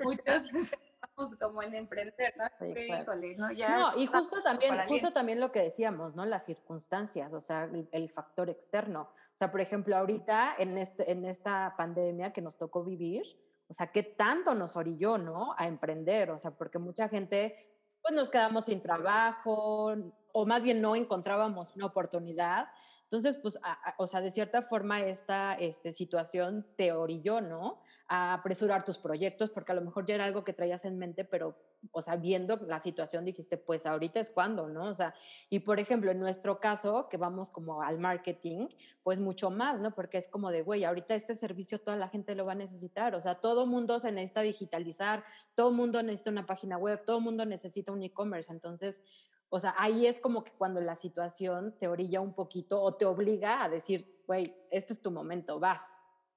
muchos 0.00 0.44
estamos 1.16 1.36
como 1.40 1.62
en 1.62 1.74
emprender, 1.74 2.34
¿no? 2.36 2.44
Sí, 2.74 2.80
Híjole, 2.80 3.36
¿no? 3.36 3.50
Ya 3.52 3.76
no, 3.76 3.96
y 3.98 4.06
justo 4.06 4.42
también, 4.42 4.74
justo 4.86 5.12
también 5.12 5.40
lo 5.40 5.50
que 5.50 5.62
decíamos, 5.62 6.14
¿no? 6.14 6.24
Las 6.26 6.44
circunstancias, 6.44 7.32
o 7.32 7.40
sea, 7.40 7.64
el, 7.64 7.88
el, 7.92 8.10
factor 8.10 8.50
externo. 8.50 9.02
O 9.02 9.36
sea, 9.36 9.50
por 9.50 9.60
ejemplo, 9.60 9.96
ahorita 9.96 10.54
en, 10.58 10.76
este, 10.78 11.10
en 11.10 11.24
esta 11.24 11.74
pandemia 11.76 12.32
que 12.32 12.42
nos 12.42 12.58
tocó 12.58 12.84
vivir, 12.84 13.24
o 13.68 13.72
sea, 13.72 13.88
¿qué 13.88 14.02
tanto 14.02 14.54
nos 14.54 14.76
orilló, 14.76 15.18
¿no? 15.18 15.54
A 15.56 15.66
emprender, 15.66 16.30
o 16.30 16.38
sea, 16.38 16.50
porque 16.52 16.78
mucha 16.78 17.08
gente 17.08 17.56
pues 18.02 18.14
nos 18.14 18.30
quedamos 18.30 18.66
sin 18.66 18.80
trabajo 18.80 19.92
o 20.32 20.46
más 20.46 20.62
bien 20.62 20.80
no 20.80 20.94
encontrábamos 20.94 21.74
una 21.74 21.86
oportunidad. 21.86 22.68
Entonces, 23.04 23.36
pues, 23.36 23.58
o 23.98 24.06
sea, 24.06 24.20
de 24.20 24.30
cierta 24.30 24.62
forma 24.62 25.00
esta 25.00 25.54
este, 25.54 25.92
situación 25.92 26.66
te 26.76 26.92
orilló, 26.92 27.40
¿no? 27.40 27.80
A 28.08 28.34
apresurar 28.34 28.84
tus 28.84 28.98
proyectos, 28.98 29.50
porque 29.50 29.72
a 29.72 29.74
lo 29.74 29.82
mejor 29.82 30.06
ya 30.06 30.14
era 30.14 30.24
algo 30.24 30.44
que 30.44 30.52
traías 30.52 30.84
en 30.84 30.98
mente, 30.98 31.24
pero 31.24 31.56
o 31.92 32.02
sea, 32.02 32.16
viendo 32.16 32.56
la 32.66 32.78
situación 32.78 33.24
dijiste, 33.24 33.56
pues 33.56 33.86
ahorita 33.86 34.20
es 34.20 34.30
cuando, 34.30 34.68
¿no? 34.68 34.90
O 34.90 34.94
sea, 34.94 35.14
y 35.50 35.60
por 35.60 35.80
ejemplo, 35.80 36.10
en 36.10 36.20
nuestro 36.20 36.60
caso, 36.60 37.08
que 37.08 37.16
vamos 37.16 37.50
como 37.50 37.82
al 37.82 37.98
marketing, 37.98 38.68
pues 39.02 39.18
mucho 39.18 39.50
más, 39.50 39.80
¿no? 39.80 39.94
Porque 39.94 40.18
es 40.18 40.28
como 40.28 40.50
de, 40.50 40.62
güey, 40.62 40.84
ahorita 40.84 41.14
este 41.14 41.34
servicio 41.34 41.80
toda 41.80 41.96
la 41.96 42.08
gente 42.08 42.34
lo 42.34 42.44
va 42.44 42.52
a 42.52 42.56
necesitar, 42.56 43.14
o 43.14 43.20
sea, 43.20 43.36
todo 43.36 43.66
mundo 43.66 44.00
se 44.00 44.12
necesita 44.12 44.40
digitalizar, 44.40 45.24
todo 45.54 45.72
mundo 45.72 46.02
necesita 46.02 46.30
una 46.30 46.46
página 46.46 46.76
web, 46.76 47.04
todo 47.04 47.20
mundo 47.20 47.44
necesita 47.44 47.92
un 47.92 48.02
e-commerce, 48.02 48.52
entonces, 48.52 49.02
o 49.48 49.58
sea, 49.58 49.74
ahí 49.78 50.06
es 50.06 50.18
como 50.18 50.42
que 50.44 50.52
cuando 50.52 50.80
la 50.80 50.96
situación 50.96 51.76
te 51.78 51.88
orilla 51.88 52.20
un 52.20 52.34
poquito 52.34 52.82
o 52.82 52.94
te 52.94 53.04
obliga 53.04 53.62
a 53.62 53.68
decir, 53.68 54.22
güey, 54.26 54.54
este 54.70 54.92
es 54.92 55.00
tu 55.00 55.10
momento, 55.10 55.60
vas. 55.60 55.82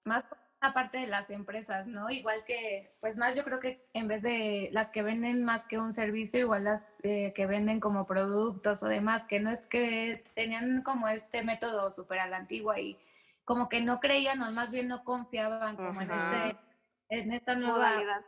Más 0.04 0.26
parte 0.60 0.98
de 0.98 1.08
las 1.08 1.30
empresas, 1.30 1.88
¿no? 1.88 2.10
Igual 2.10 2.44
que, 2.46 2.92
pues 3.00 3.18
más 3.18 3.36
yo 3.36 3.44
creo 3.44 3.60
que 3.60 3.88
en 3.94 4.08
vez 4.08 4.22
de 4.22 4.70
las 4.72 4.92
que 4.92 5.02
venden 5.02 5.46
más 5.46 5.68
que 5.68 5.80
un 5.80 5.94
servicio, 5.94 6.40
igual 6.40 6.66
las 6.66 7.00
eh, 7.04 7.34
que 7.34 7.46
venden 7.46 7.80
como 7.80 8.06
productos 8.06 8.84
o 8.84 8.88
demás, 8.88 9.26
que 9.26 9.40
no 9.40 9.52
es 9.52 9.68
que 9.68 10.24
tenían 10.36 10.82
como 10.84 11.08
este 11.08 11.44
método 11.44 11.90
súper 11.90 12.20
a 12.20 12.28
la 12.28 12.38
antigua 12.38 12.80
y 12.80 12.98
como 13.46 13.70
que 13.70 13.80
no 13.82 14.00
creían 14.00 14.42
o 14.42 14.52
más 14.52 14.72
bien 14.72 14.90
no 14.90 15.04
confiaban 15.04 15.76
como 15.76 16.02
en, 16.02 16.12
este, 16.12 16.58
en 17.10 17.34
esta 17.34 17.56
nueva 17.56 17.78
modalidad. 17.78 18.22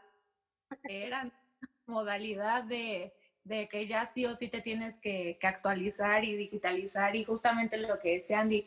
Era 0.83 1.31
modalidad 1.85 2.63
de, 2.63 3.13
de, 3.43 3.67
que 3.67 3.87
ya 3.87 4.05
sí 4.05 4.25
o 4.25 4.33
sí 4.33 4.47
te 4.47 4.61
tienes 4.61 4.97
que, 4.99 5.37
que 5.39 5.47
actualizar 5.47 6.23
y 6.23 6.35
digitalizar 6.35 7.15
y 7.15 7.25
justamente 7.25 7.77
lo 7.77 7.99
que 7.99 8.13
decía 8.13 8.39
Andy, 8.39 8.65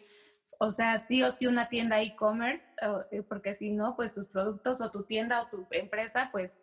o 0.59 0.71
sea, 0.71 0.99
sí 0.99 1.23
o 1.23 1.31
sí 1.31 1.47
una 1.47 1.69
tienda 1.69 2.01
e-commerce, 2.01 2.73
eh, 3.11 3.23
porque 3.23 3.55
si 3.55 3.71
no, 3.71 3.97
pues 3.97 4.15
tus 4.15 4.29
productos 4.29 4.81
o 4.81 4.91
tu 4.91 5.05
tienda 5.05 5.43
o 5.43 5.49
tu 5.49 5.67
empresa, 5.71 6.29
pues 6.33 6.61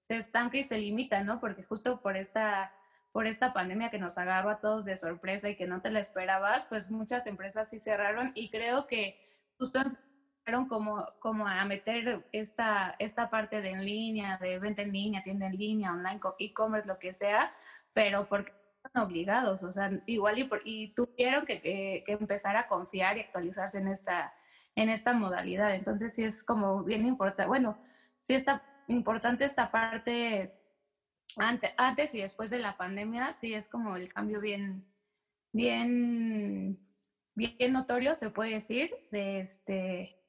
se 0.00 0.16
estanca 0.16 0.58
y 0.58 0.64
se 0.64 0.78
limita, 0.78 1.22
¿no? 1.22 1.40
Porque 1.40 1.62
justo 1.62 2.00
por 2.00 2.16
esta, 2.16 2.72
por 3.12 3.26
esta 3.26 3.52
pandemia 3.52 3.90
que 3.90 3.98
nos 3.98 4.18
agarró 4.18 4.50
a 4.50 4.60
todos 4.60 4.84
de 4.84 4.96
sorpresa 4.96 5.48
y 5.48 5.56
que 5.56 5.66
no 5.66 5.80
te 5.80 5.90
la 5.90 6.00
esperabas, 6.00 6.66
pues 6.68 6.90
muchas 6.90 7.26
empresas 7.26 7.70
sí 7.70 7.78
cerraron 7.78 8.32
y 8.34 8.50
creo 8.50 8.86
que 8.86 9.18
justo 9.58 9.80
empezaron 9.80 10.68
como, 10.68 11.06
como 11.20 11.46
a 11.46 11.64
meter 11.64 12.26
esta, 12.32 12.96
esta 12.98 13.30
parte 13.30 13.60
de 13.60 13.70
en 13.70 13.84
línea, 13.84 14.38
de 14.38 14.58
venta 14.58 14.82
en 14.82 14.92
línea, 14.92 15.22
tienda 15.22 15.46
en 15.46 15.56
línea, 15.56 15.92
online, 15.92 16.20
e-commerce, 16.40 16.88
lo 16.88 16.98
que 16.98 17.12
sea, 17.12 17.54
pero 17.92 18.26
porque 18.28 18.52
obligados, 18.94 19.62
o 19.62 19.70
sea, 19.70 19.90
igual 20.06 20.50
y, 20.64 20.94
tuvieron 20.94 21.46
que, 21.46 21.60
que, 21.60 22.04
empezar 22.06 22.56
a 22.56 22.68
confiar 22.68 23.16
y 23.16 23.20
actualizarse 23.20 23.78
en 23.78 23.88
esta, 23.88 24.34
en 24.74 24.88
esta 24.88 25.12
modalidad. 25.12 25.74
Entonces 25.74 26.14
sí 26.14 26.24
es 26.24 26.44
como 26.44 26.82
bien 26.82 27.06
importante, 27.06 27.46
bueno, 27.48 27.78
sí 28.20 28.34
está 28.34 28.62
importante 28.88 29.44
esta 29.44 29.70
parte 29.70 30.52
antes, 31.36 31.72
antes 31.76 32.14
y 32.14 32.20
después 32.20 32.50
de 32.50 32.58
la 32.58 32.76
pandemia, 32.76 33.32
sí 33.32 33.54
es 33.54 33.68
como 33.68 33.96
el 33.96 34.12
cambio 34.12 34.40
bien, 34.40 34.84
bien, 35.52 36.78
bien 37.34 37.72
notorio, 37.72 38.14
se 38.14 38.30
puede 38.30 38.54
decir, 38.54 38.94
de 39.10 39.40
este 39.40 40.21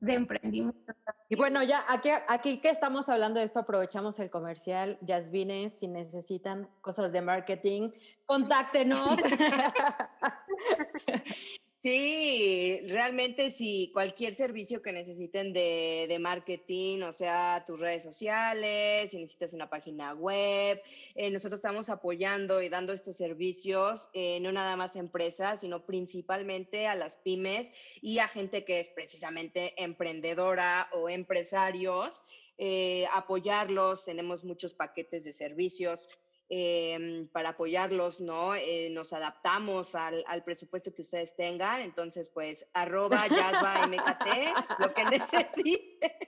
de 0.00 0.14
emprendimiento. 0.14 0.92
Y 1.28 1.36
bueno, 1.36 1.62
ya 1.62 1.84
aquí, 1.88 2.10
aquí 2.28 2.60
que 2.60 2.70
estamos 2.70 3.08
hablando 3.08 3.40
de 3.40 3.46
esto, 3.46 3.60
aprovechamos 3.60 4.18
el 4.18 4.30
comercial. 4.30 4.98
Jasmine, 5.06 5.70
si 5.70 5.88
necesitan 5.88 6.68
cosas 6.80 7.12
de 7.12 7.22
marketing, 7.22 7.90
contáctenos. 8.24 9.18
Sí, 11.78 12.80
realmente 12.88 13.50
sí, 13.50 13.90
cualquier 13.92 14.34
servicio 14.34 14.80
que 14.80 14.92
necesiten 14.92 15.52
de, 15.52 16.06
de, 16.08 16.18
marketing, 16.18 17.02
o 17.02 17.12
sea, 17.12 17.64
tus 17.66 17.78
redes 17.78 18.02
sociales, 18.02 19.10
si 19.10 19.18
necesitas 19.18 19.52
una 19.52 19.68
página 19.68 20.14
web, 20.14 20.80
eh, 21.14 21.30
nosotros 21.30 21.58
estamos 21.58 21.90
apoyando 21.90 22.62
y 22.62 22.70
dando 22.70 22.94
estos 22.94 23.18
servicios, 23.18 24.08
eh, 24.14 24.40
no 24.40 24.52
nada 24.52 24.74
más 24.76 24.96
a 24.96 25.00
empresas, 25.00 25.60
sino 25.60 25.84
principalmente 25.84 26.86
a 26.86 26.94
las 26.94 27.16
pymes 27.16 27.70
y 28.00 28.18
a 28.18 28.28
gente 28.28 28.64
que 28.64 28.80
es 28.80 28.88
precisamente 28.88 29.74
emprendedora 29.76 30.88
o 30.92 31.10
empresarios. 31.10 32.24
Eh, 32.58 33.06
apoyarlos, 33.12 34.06
tenemos 34.06 34.42
muchos 34.42 34.72
paquetes 34.72 35.24
de 35.24 35.32
servicios 35.34 36.08
Em, 36.48 37.26
para 37.32 37.48
apoyarlos, 37.48 38.20
¿no? 38.20 38.54
Eh, 38.54 38.88
nos 38.92 39.12
adaptamos 39.12 39.96
al, 39.96 40.22
al, 40.28 40.44
presupuesto 40.44 40.94
que 40.94 41.02
ustedes 41.02 41.34
tengan, 41.34 41.80
entonces 41.80 42.28
pues 42.28 42.68
arroba 42.72 43.26
Yasba 43.26 43.88
MKT, 43.88 44.78
lo 44.78 44.94
que 44.94 45.04
necesite. 45.10 46.18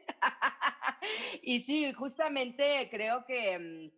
y 1.43 1.61
sí, 1.61 1.93
justamente 1.93 2.89
creo 2.91 3.25
que 3.27 3.59
mm, 3.61 3.91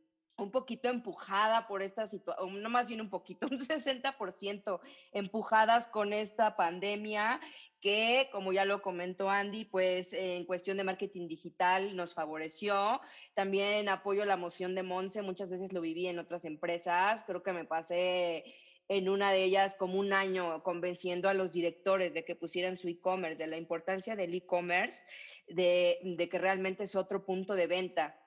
un 0.44 0.50
poquito 0.50 0.88
empujada 0.88 1.66
por 1.66 1.82
esta 1.82 2.06
situación, 2.06 2.62
no 2.62 2.70
más 2.70 2.86
bien 2.86 3.00
un 3.00 3.10
poquito, 3.10 3.46
un 3.50 3.58
60% 3.58 4.80
empujadas 5.12 5.86
con 5.86 6.12
esta 6.12 6.56
pandemia 6.56 7.40
que, 7.80 8.28
como 8.32 8.52
ya 8.52 8.64
lo 8.64 8.82
comentó 8.82 9.30
Andy, 9.30 9.64
pues 9.64 10.12
en 10.12 10.44
cuestión 10.44 10.76
de 10.76 10.84
marketing 10.84 11.28
digital 11.28 11.96
nos 11.96 12.14
favoreció. 12.14 13.00
También 13.34 13.88
apoyo 13.88 14.24
la 14.24 14.36
moción 14.36 14.74
de 14.74 14.82
Monse, 14.82 15.22
muchas 15.22 15.48
veces 15.48 15.72
lo 15.72 15.80
viví 15.80 16.06
en 16.06 16.18
otras 16.18 16.44
empresas, 16.44 17.24
creo 17.24 17.42
que 17.42 17.52
me 17.52 17.64
pasé 17.64 18.44
en 18.88 19.08
una 19.08 19.30
de 19.30 19.44
ellas 19.44 19.76
como 19.76 19.98
un 19.98 20.12
año 20.12 20.62
convenciendo 20.64 21.28
a 21.28 21.34
los 21.34 21.52
directores 21.52 22.12
de 22.12 22.24
que 22.24 22.34
pusieran 22.34 22.76
su 22.76 22.88
e-commerce, 22.88 23.38
de 23.38 23.46
la 23.46 23.56
importancia 23.56 24.16
del 24.16 24.34
e-commerce, 24.34 25.06
de, 25.46 26.00
de 26.02 26.28
que 26.28 26.38
realmente 26.38 26.84
es 26.84 26.96
otro 26.96 27.24
punto 27.24 27.54
de 27.54 27.68
venta 27.68 28.18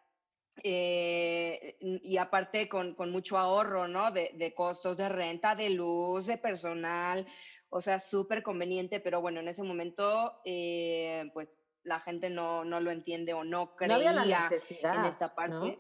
eh, 0.62 1.78
y 1.80 2.18
aparte 2.18 2.70
con, 2.70 2.94
con, 2.94 3.12
mucho 3.12 3.38
ahorro, 3.38 3.88
¿no? 3.88 4.12
De, 4.12 4.32
de, 4.36 4.54
costos 4.54 4.98
de 4.98 5.10
renta, 5.10 5.56
de 5.56 5.70
luz, 5.70 6.28
de 6.28 6.38
personal, 6.38 7.26
o 7.70 7.82
sea, 7.82 8.00
súper 8.00 8.44
conveniente, 8.44 9.00
pero 9.00 9.22
bueno, 9.22 9.40
en 9.40 9.48
ese 9.48 9.64
momento, 9.64 10.42
eh, 10.46 11.30
pues 11.34 11.50
la 11.84 12.00
gente 12.00 12.30
no, 12.30 12.64
no, 12.64 12.80
lo 12.80 12.92
entiende 12.92 13.34
o 13.34 13.44
no 13.44 13.76
creía 13.76 13.98
no 13.98 14.10
había 14.10 14.14
la 14.14 14.50
necesidad, 14.50 14.96
en 14.96 15.06
esta 15.06 15.34
parte. 15.34 15.80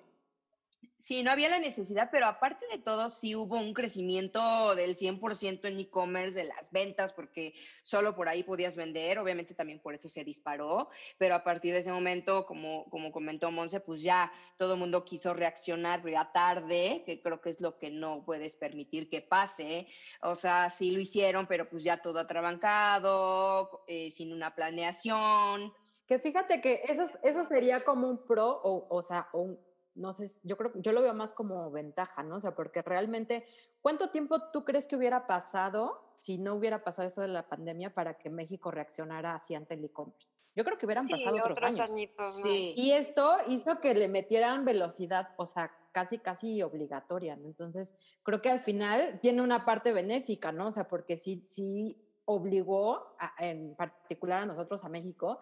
Sí, 1.03 1.21
no 1.21 1.31
había 1.31 1.49
la 1.49 1.59
necesidad, 1.59 2.07
pero 2.13 2.27
aparte 2.27 2.65
de 2.71 2.77
todo, 2.77 3.09
sí 3.09 3.35
hubo 3.35 3.57
un 3.57 3.73
crecimiento 3.73 4.73
del 4.73 4.95
100% 4.95 5.67
en 5.67 5.77
e-commerce 5.77 6.33
de 6.33 6.45
las 6.45 6.71
ventas, 6.71 7.11
porque 7.11 7.53
solo 7.83 8.15
por 8.15 8.29
ahí 8.29 8.43
podías 8.43 8.77
vender, 8.77 9.19
obviamente 9.19 9.53
también 9.53 9.81
por 9.81 9.93
eso 9.93 10.07
se 10.07 10.23
disparó, 10.23 10.87
pero 11.17 11.35
a 11.35 11.43
partir 11.43 11.73
de 11.73 11.81
ese 11.81 11.91
momento, 11.91 12.45
como, 12.45 12.85
como 12.89 13.11
comentó 13.11 13.51
Monse, 13.51 13.81
pues 13.81 14.01
ya 14.01 14.31
todo 14.57 14.75
el 14.75 14.79
mundo 14.79 15.03
quiso 15.03 15.33
reaccionar, 15.33 16.01
pero 16.01 16.15
ya 16.15 16.31
tarde, 16.31 17.03
que 17.05 17.21
creo 17.21 17.41
que 17.41 17.49
es 17.49 17.59
lo 17.59 17.77
que 17.77 17.89
no 17.89 18.23
puedes 18.23 18.55
permitir 18.55 19.09
que 19.09 19.19
pase. 19.21 19.87
O 20.21 20.35
sea, 20.35 20.69
sí 20.69 20.91
lo 20.91 21.01
hicieron, 21.01 21.47
pero 21.47 21.69
pues 21.69 21.83
ya 21.83 22.01
todo 22.01 22.17
atrabancado, 22.19 23.83
eh, 23.87 24.09
sin 24.09 24.31
una 24.31 24.55
planeación 24.55 25.73
Que 26.07 26.17
fíjate 26.19 26.61
que 26.61 26.81
eso, 26.87 27.03
eso 27.23 27.43
sería 27.43 27.83
como 27.83 28.07
un 28.07 28.25
pro, 28.25 28.61
o, 28.63 28.87
o 28.89 29.01
sea, 29.01 29.27
un, 29.33 29.59
no 29.95 30.13
sé, 30.13 30.29
yo 30.43 30.57
creo, 30.57 30.71
yo 30.75 30.91
lo 30.91 31.01
veo 31.01 31.13
más 31.13 31.33
como 31.33 31.69
ventaja, 31.71 32.23
¿no? 32.23 32.37
O 32.37 32.39
sea, 32.39 32.55
porque 32.55 32.81
realmente, 32.81 33.45
¿cuánto 33.81 34.09
tiempo 34.09 34.49
tú 34.51 34.63
crees 34.65 34.87
que 34.87 34.95
hubiera 34.95 35.27
pasado 35.27 36.11
si 36.13 36.37
no 36.37 36.55
hubiera 36.55 36.83
pasado 36.83 37.07
eso 37.07 37.21
de 37.21 37.27
la 37.27 37.47
pandemia 37.47 37.93
para 37.93 38.17
que 38.17 38.29
México 38.29 38.71
reaccionara 38.71 39.35
así 39.35 39.55
ante 39.55 39.75
el 39.75 39.85
e-commerce? 39.85 40.33
Yo 40.55 40.63
creo 40.63 40.77
que 40.77 40.85
hubieran 40.85 41.05
Sí, 41.07 41.13
pasado 41.13 41.35
otros, 41.35 41.63
años. 41.63 41.91
añitos, 41.91 42.39
¿no? 42.39 42.47
Sí. 42.47 42.73
Y 42.77 42.91
esto 42.91 43.37
hizo 43.47 43.79
que 43.79 43.93
le 43.95 44.07
metieran 44.07 44.65
velocidad, 44.65 45.29
o 45.37 45.45
sea, 45.45 45.71
casi, 45.91 46.19
casi 46.19 46.61
obligatoria, 46.61 47.35
¿no? 47.35 47.47
Entonces, 47.47 47.95
creo 48.23 48.41
que 48.41 48.49
al 48.51 48.59
final 48.59 49.19
tiene 49.19 49.41
una 49.41 49.65
parte 49.65 49.93
benéfica, 49.93 50.51
¿no? 50.51 50.67
O 50.67 50.71
sea, 50.71 50.87
porque 50.87 51.17
sí, 51.17 51.43
sí 51.47 52.07
obligó, 52.25 53.15
a- 53.19 53.33
en 53.39 53.75
particular 53.75 54.43
a 54.43 54.45
nosotros, 54.45 54.83
a 54.83 54.89
México, 54.89 55.39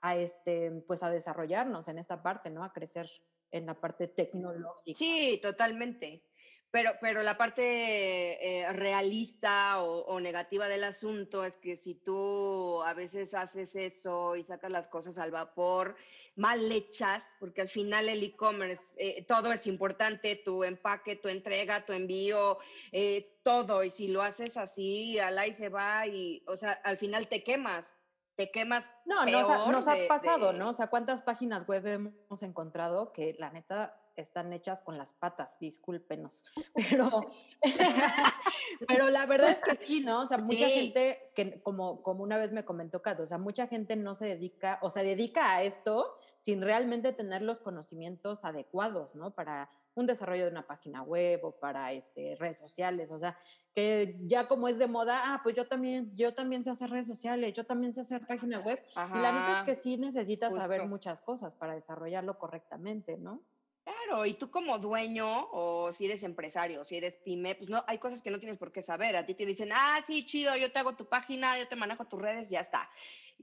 a 0.00 0.16
este, 0.16 0.70
pues 0.86 1.02
a 1.02 1.10
desarrollarnos 1.10 1.88
en 1.88 1.98
esta 1.98 2.22
parte, 2.22 2.50
¿no? 2.50 2.64
A 2.64 2.72
crecer 2.72 3.08
en 3.50 3.66
la 3.66 3.74
parte 3.74 4.08
tecnológica. 4.08 4.98
Sí, 4.98 5.38
totalmente. 5.42 6.24
Pero, 6.70 6.92
pero 7.00 7.22
la 7.22 7.38
parte 7.38 7.62
eh, 7.62 8.70
realista 8.74 9.82
o, 9.82 10.04
o 10.04 10.20
negativa 10.20 10.68
del 10.68 10.84
asunto 10.84 11.42
es 11.42 11.56
que 11.56 11.78
si 11.78 11.94
tú 11.94 12.82
a 12.82 12.92
veces 12.92 13.32
haces 13.32 13.74
eso 13.74 14.36
y 14.36 14.44
sacas 14.44 14.70
las 14.70 14.86
cosas 14.86 15.16
al 15.16 15.30
vapor, 15.30 15.96
mal 16.36 16.70
hechas, 16.70 17.24
porque 17.40 17.62
al 17.62 17.70
final 17.70 18.10
el 18.10 18.22
e-commerce, 18.22 18.94
eh, 18.98 19.24
todo 19.26 19.50
es 19.50 19.66
importante, 19.66 20.36
tu 20.36 20.62
empaque, 20.62 21.16
tu 21.16 21.28
entrega, 21.28 21.86
tu 21.86 21.94
envío, 21.94 22.58
eh, 22.92 23.38
todo. 23.42 23.82
Y 23.82 23.88
si 23.88 24.08
lo 24.08 24.20
haces 24.20 24.58
así, 24.58 25.18
al 25.18 25.38
ahí 25.38 25.54
se 25.54 25.70
va 25.70 26.06
y, 26.06 26.44
o 26.46 26.56
sea, 26.56 26.72
al 26.72 26.98
final 26.98 27.28
te 27.28 27.42
quemas, 27.42 27.96
te 28.38 28.52
quemas 28.52 28.86
No, 29.04 29.26
nos 29.26 29.88
ha, 29.88 29.96
pasado, 30.06 30.52
de- 30.52 30.58
¿no? 30.60 30.68
O 30.68 30.72
sea, 30.72 30.86
¿cuántas 30.86 31.22
páginas 31.24 31.66
web 31.66 31.84
hemos 31.88 32.42
encontrado 32.44 33.12
que 33.12 33.34
la 33.36 33.50
neta 33.50 34.00
están 34.14 34.52
hechas 34.52 34.80
con 34.80 34.96
las 34.96 35.12
patas? 35.12 35.58
Discúlpenos. 35.58 36.44
Pero, 36.74 37.26
pero 38.86 39.10
la 39.10 39.26
verdad 39.26 39.50
es 39.50 39.58
que 39.58 39.84
sí, 39.84 40.00
¿no? 40.00 40.22
O 40.22 40.26
sea, 40.28 40.38
mucha 40.38 40.66
Sí. 40.68 40.72
gente, 40.72 41.32
que 41.34 41.60
como, 41.62 42.00
como 42.02 42.22
una 42.22 42.36
vez 42.36 42.52
me 42.52 42.64
comentó 42.64 43.02
Cato, 43.02 43.24
o 43.24 43.26
sea, 43.26 43.38
mucha 43.38 43.66
gente 43.66 43.96
no 43.96 44.14
se 44.14 44.26
dedica, 44.26 44.78
o 44.82 44.90
se 44.90 45.02
dedica 45.02 45.54
a 45.56 45.62
esto 45.64 46.16
sin 46.38 46.62
realmente 46.62 47.12
tener 47.12 47.42
los 47.42 47.58
conocimientos 47.58 48.44
adecuados, 48.44 49.16
¿no? 49.16 49.32
Para 49.34 49.68
un 49.98 50.06
desarrollo 50.06 50.44
de 50.44 50.50
una 50.52 50.66
página 50.66 51.02
web 51.02 51.40
o 51.44 51.50
para 51.50 51.92
este, 51.92 52.36
redes 52.36 52.56
sociales, 52.56 53.10
o 53.10 53.18
sea, 53.18 53.36
que 53.74 54.16
ya 54.20 54.46
como 54.46 54.68
es 54.68 54.78
de 54.78 54.86
moda, 54.86 55.22
ah, 55.24 55.40
pues 55.42 55.56
yo 55.56 55.66
también, 55.66 56.14
yo 56.14 56.34
también 56.34 56.62
sé 56.62 56.70
hacer 56.70 56.88
redes 56.88 57.08
sociales, 57.08 57.52
yo 57.52 57.64
también 57.64 57.92
sé 57.92 58.02
hacer 58.02 58.24
página 58.26 58.60
web, 58.60 58.80
y 58.94 59.18
la 59.18 59.32
neta 59.32 59.58
es 59.58 59.62
que 59.62 59.74
sí 59.74 59.96
necesitas 59.96 60.54
saber 60.54 60.86
muchas 60.86 61.20
cosas 61.20 61.56
para 61.56 61.74
desarrollarlo 61.74 62.38
correctamente, 62.38 63.18
¿no? 63.18 63.42
Claro, 63.82 64.26
y 64.26 64.34
tú 64.34 64.50
como 64.50 64.78
dueño 64.78 65.48
o 65.50 65.92
si 65.92 66.04
eres 66.04 66.22
empresario, 66.22 66.84
si 66.84 66.96
eres 66.96 67.16
pyme, 67.24 67.54
pues 67.54 67.70
no, 67.70 67.82
hay 67.86 67.98
cosas 67.98 68.22
que 68.22 68.30
no 68.30 68.38
tienes 68.38 68.58
por 68.58 68.70
qué 68.70 68.82
saber. 68.82 69.16
A 69.16 69.24
ti 69.24 69.34
te 69.34 69.46
dicen, 69.46 69.70
ah, 69.72 70.00
sí, 70.06 70.26
chido, 70.26 70.54
yo 70.56 70.70
te 70.70 70.78
hago 70.78 70.94
tu 70.94 71.08
página, 71.08 71.58
yo 71.58 71.66
te 71.68 71.74
manejo 71.74 72.04
tus 72.04 72.20
redes, 72.20 72.50
ya 72.50 72.60
está. 72.60 72.90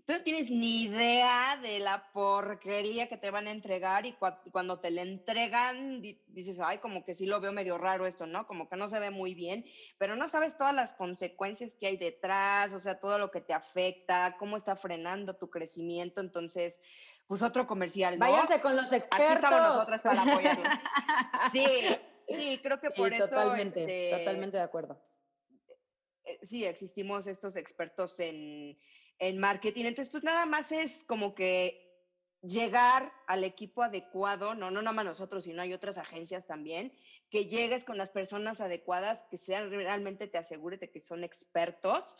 Tú 0.06 0.14
no 0.14 0.22
tienes 0.22 0.52
ni 0.52 0.84
idea 0.84 1.58
de 1.64 1.80
la 1.80 2.12
porquería 2.14 3.10
que 3.10 3.18
te 3.18 3.32
van 3.32 3.48
a 3.48 3.52
entregar 3.52 4.06
y 4.06 4.14
cua- 4.14 4.40
cuando 4.52 4.80
te 4.80 4.92
la 4.92 5.02
entregan 5.02 6.00
di- 6.00 6.22
dices, 6.28 6.60
ay, 6.60 6.78
como 6.78 7.04
que 7.04 7.16
sí 7.16 7.26
lo 7.26 7.40
veo 7.42 7.52
medio 7.52 7.80
raro 7.80 8.06
esto, 8.06 8.28
¿no? 8.28 8.46
Como 8.46 8.70
que 8.70 8.76
no 8.76 8.88
se 8.88 9.00
ve 9.00 9.10
muy 9.10 9.34
bien, 9.34 9.66
pero 9.98 10.16
no 10.16 10.28
sabes 10.28 10.56
todas 10.58 10.76
las 10.76 10.94
consecuencias 10.94 11.74
que 11.76 11.88
hay 11.88 11.98
detrás, 11.98 12.72
o 12.74 12.80
sea, 12.80 13.00
todo 13.00 13.18
lo 13.18 13.32
que 13.32 13.42
te 13.42 13.54
afecta, 13.54 14.36
cómo 14.38 14.58
está 14.58 14.76
frenando 14.76 15.38
tu 15.38 15.50
crecimiento. 15.50 16.22
Entonces, 16.22 16.80
pues 17.26 17.42
otro 17.42 17.66
comercial, 17.66 18.20
¿no? 18.20 18.26
Váyanse 18.32 18.62
con 18.62 18.76
los 18.76 18.86
Aquí 18.86 18.98
expertos. 18.98 19.34
estamos 19.36 19.76
nosotras 19.76 20.02
para 20.04 20.22
apoyarlos. 20.22 20.68
Sí, 21.52 21.66
sí, 22.30 22.60
creo 22.62 22.80
que 22.80 22.90
Sí, 22.90 22.94
por 22.96 23.12
eso 23.12 23.28
totalmente, 23.28 23.80
este, 23.82 24.18
totalmente 24.20 24.58
de 24.58 24.64
acuerdo. 24.64 25.02
eh, 26.26 26.38
sí, 26.44 26.64
existimos 26.64 27.26
estos 27.26 27.56
expertos 27.56 28.20
en, 28.20 28.78
en 29.20 29.38
marketing. 29.40 29.86
Entonces, 29.86 30.12
pues 30.12 30.24
nada 30.24 30.46
más 30.46 30.72
es 30.72 31.04
como 31.04 31.36
que 31.36 31.82
llegar 32.42 33.12
al 33.28 33.44
equipo 33.44 33.82
adecuado, 33.82 34.54
no, 34.54 34.70
no 34.70 34.82
nada 34.82 34.94
más 34.94 35.06
nosotros, 35.06 35.46
sino 35.46 35.62
hay 35.62 35.74
otras 35.74 35.98
agencias 35.98 36.46
también, 36.46 36.94
que 37.30 37.46
llegues 37.48 37.84
con 37.84 37.98
las 37.98 38.10
personas 38.10 38.62
adecuadas, 38.62 39.26
que 39.32 39.38
sean 39.38 39.72
realmente 39.72 40.28
te 40.28 40.38
asegures 40.38 40.80
de 40.80 40.92
que 40.92 41.02
son 41.02 41.24
expertos 41.24 42.16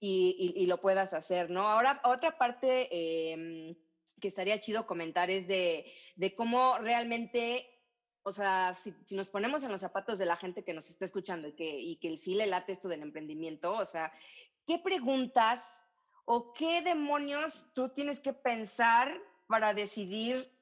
y, 0.00 0.34
y- 0.56 0.62
y 0.62 0.66
lo 0.66 0.80
puedas 0.80 1.12
hacer, 1.14 1.50
¿no? 1.50 1.68
Ahora, 1.68 2.00
otra 2.04 2.38
parte 2.38 3.32
em, 3.32 3.76
que 4.20 4.28
estaría 4.28 4.60
chido 4.60 4.86
comentar 4.86 5.30
es 5.30 5.46
de, 5.46 5.92
de 6.16 6.34
cómo 6.34 6.78
realmente 6.78 7.70
o 8.28 8.32
sea, 8.32 8.74
si, 8.74 8.92
si 9.06 9.14
nos 9.14 9.28
ponemos 9.28 9.62
en 9.62 9.70
los 9.70 9.80
zapatos 9.80 10.18
de 10.18 10.26
la 10.26 10.34
gente 10.36 10.64
que 10.64 10.74
nos 10.74 10.90
está 10.90 11.04
escuchando 11.04 11.46
y 11.46 11.52
que, 11.54 11.78
y 11.78 11.96
que 12.00 12.16
sí 12.18 12.34
le 12.34 12.46
late 12.46 12.72
esto 12.72 12.88
del 12.88 13.02
emprendimiento, 13.02 13.72
o 13.74 13.86
sea, 13.86 14.12
¿qué 14.66 14.80
preguntas 14.80 15.85
o 16.26 16.52
qué 16.52 16.82
demonios 16.82 17.66
tú 17.72 17.88
tienes 17.88 18.20
que 18.20 18.32
pensar 18.32 19.18
para 19.46 19.72
decidir 19.72 20.52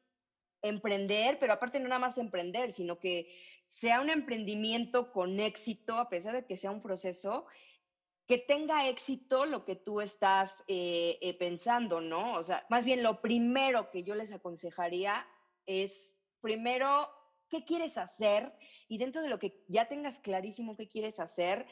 emprender? 0.62 1.38
Pero 1.40 1.54
aparte 1.54 1.80
no 1.80 1.88
nada 1.88 1.98
más 1.98 2.18
emprender, 2.18 2.70
sino 2.70 3.00
que 3.00 3.34
sea 3.66 4.00
un 4.00 4.10
emprendimiento 4.10 5.10
con 5.10 5.40
éxito, 5.40 5.96
a 5.96 6.08
pesar 6.08 6.34
de 6.34 6.46
que 6.46 6.56
sea 6.56 6.70
un 6.70 6.82
proceso, 6.82 7.46
que 8.26 8.38
tenga 8.38 8.88
éxito 8.88 9.46
lo 9.46 9.64
que 9.64 9.74
tú 9.74 10.00
estás 10.00 10.62
eh, 10.68 11.18
eh, 11.20 11.34
pensando, 11.34 12.00
¿no? 12.00 12.34
O 12.34 12.44
sea, 12.44 12.64
más 12.68 12.84
bien 12.84 13.02
lo 13.02 13.20
primero 13.20 13.90
que 13.90 14.02
yo 14.02 14.14
les 14.14 14.32
aconsejaría 14.32 15.26
es, 15.66 16.22
primero, 16.40 17.08
¿qué 17.48 17.64
quieres 17.64 17.96
hacer? 17.96 18.52
Y 18.86 18.98
dentro 18.98 19.22
de 19.22 19.28
lo 19.28 19.38
que 19.38 19.64
ya 19.68 19.88
tengas 19.88 20.20
clarísimo 20.20 20.76
qué 20.76 20.88
quieres 20.88 21.20
hacer, 21.20 21.66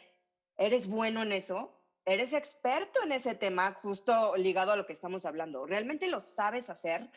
¿eres 0.56 0.86
bueno 0.86 1.22
en 1.22 1.32
eso? 1.32 1.81
¿Eres 2.04 2.32
experto 2.32 3.00
en 3.04 3.12
ese 3.12 3.36
tema, 3.36 3.74
justo 3.74 4.34
ligado 4.36 4.72
a 4.72 4.76
lo 4.76 4.86
que 4.86 4.92
estamos 4.92 5.24
hablando? 5.24 5.66
¿Realmente 5.66 6.08
lo 6.08 6.18
sabes 6.20 6.68
hacer? 6.68 7.08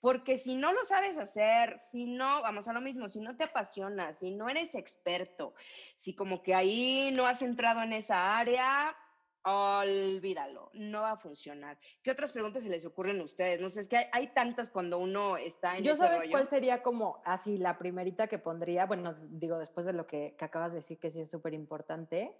Porque 0.00 0.38
si 0.38 0.54
no 0.54 0.72
lo 0.72 0.84
sabes 0.84 1.18
hacer, 1.18 1.80
si 1.80 2.06
no, 2.06 2.40
vamos 2.42 2.68
a 2.68 2.72
lo 2.72 2.80
mismo, 2.80 3.08
si 3.08 3.20
no 3.20 3.36
te 3.36 3.44
apasiona, 3.44 4.12
si 4.14 4.30
no 4.30 4.48
eres 4.48 4.76
experto, 4.76 5.54
si 5.96 6.14
como 6.14 6.40
que 6.40 6.54
ahí 6.54 7.10
no 7.16 7.26
has 7.26 7.42
entrado 7.42 7.82
en 7.82 7.92
esa 7.92 8.38
área, 8.38 8.96
olvídalo, 9.42 10.70
no 10.74 11.02
va 11.02 11.12
a 11.12 11.16
funcionar. 11.16 11.78
¿Qué 12.02 12.12
otras 12.12 12.30
preguntas 12.30 12.62
se 12.62 12.68
les 12.68 12.84
ocurren 12.86 13.20
a 13.20 13.24
ustedes? 13.24 13.60
No 13.60 13.70
sé, 13.70 13.80
es 13.80 13.88
que 13.88 13.96
hay, 13.96 14.06
hay 14.12 14.26
tantas 14.28 14.70
cuando 14.70 14.98
uno 14.98 15.36
está 15.36 15.76
en 15.76 15.82
Yo 15.82 15.94
ese 15.94 16.02
sabes 16.02 16.18
rollo. 16.20 16.30
cuál 16.30 16.48
sería 16.48 16.80
como 16.80 17.20
así 17.24 17.58
la 17.58 17.76
primerita 17.76 18.28
que 18.28 18.38
pondría, 18.38 18.86
bueno, 18.86 19.14
digo, 19.30 19.58
después 19.58 19.84
de 19.84 19.94
lo 19.94 20.06
que, 20.06 20.36
que 20.38 20.44
acabas 20.44 20.70
de 20.70 20.76
decir 20.78 21.00
que 21.00 21.10
sí 21.10 21.20
es 21.22 21.30
súper 21.30 21.54
importante, 21.54 22.36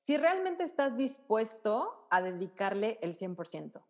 si 0.00 0.16
realmente 0.16 0.64
estás 0.64 0.96
dispuesto 0.96 2.06
a 2.10 2.22
dedicarle 2.22 2.98
el 3.02 3.16
100%. 3.16 3.82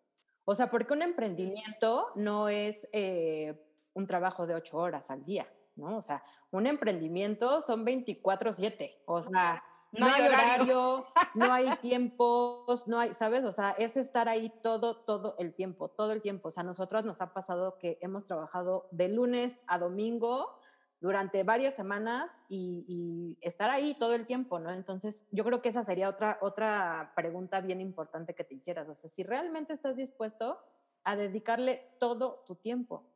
O 0.44 0.54
sea, 0.54 0.70
porque 0.70 0.94
un 0.94 1.02
emprendimiento 1.02 2.08
no 2.16 2.48
es 2.48 2.88
eh, 2.92 3.64
un 3.94 4.06
trabajo 4.06 4.46
de 4.46 4.54
ocho 4.54 4.78
horas 4.78 5.10
al 5.10 5.24
día, 5.24 5.46
¿no? 5.76 5.96
O 5.96 6.02
sea, 6.02 6.24
un 6.50 6.66
emprendimiento 6.66 7.60
son 7.60 7.84
24/7, 7.84 9.02
o 9.06 9.22
sea, 9.22 9.62
no, 9.92 10.06
hay 10.06 10.26
horario, 10.26 11.06
no 11.34 11.52
hay 11.52 11.76
tiempos, 11.76 12.86
no 12.86 12.98
hay, 12.98 13.14
¿sabes? 13.14 13.44
O 13.44 13.52
sea, 13.52 13.70
es 13.72 13.96
estar 13.96 14.28
ahí 14.28 14.52
todo, 14.62 14.96
todo 14.96 15.34
el 15.38 15.54
tiempo, 15.54 15.88
todo 15.88 16.12
el 16.12 16.22
tiempo. 16.22 16.48
O 16.48 16.50
sea, 16.50 16.62
a 16.62 16.66
nosotros 16.66 17.04
nos 17.04 17.20
ha 17.20 17.32
pasado 17.32 17.78
que 17.78 17.98
hemos 18.00 18.24
trabajado 18.24 18.88
de 18.92 19.08
lunes 19.08 19.60
a 19.66 19.78
domingo 19.78 20.59
durante 21.00 21.42
varias 21.44 21.74
semanas 21.74 22.36
y, 22.48 22.84
y 22.86 23.38
estar 23.40 23.70
ahí 23.70 23.94
todo 23.98 24.14
el 24.14 24.26
tiempo, 24.26 24.58
¿no? 24.58 24.70
Entonces, 24.70 25.26
yo 25.30 25.44
creo 25.44 25.62
que 25.62 25.70
esa 25.70 25.82
sería 25.82 26.08
otra, 26.08 26.38
otra 26.42 27.12
pregunta 27.16 27.60
bien 27.60 27.80
importante 27.80 28.34
que 28.34 28.44
te 28.44 28.54
hicieras. 28.54 28.88
O 28.88 28.94
sea, 28.94 29.08
si 29.08 29.22
realmente 29.22 29.72
estás 29.72 29.96
dispuesto 29.96 30.58
a 31.04 31.16
dedicarle 31.16 31.96
todo 31.98 32.44
tu 32.46 32.56
tiempo. 32.56 33.06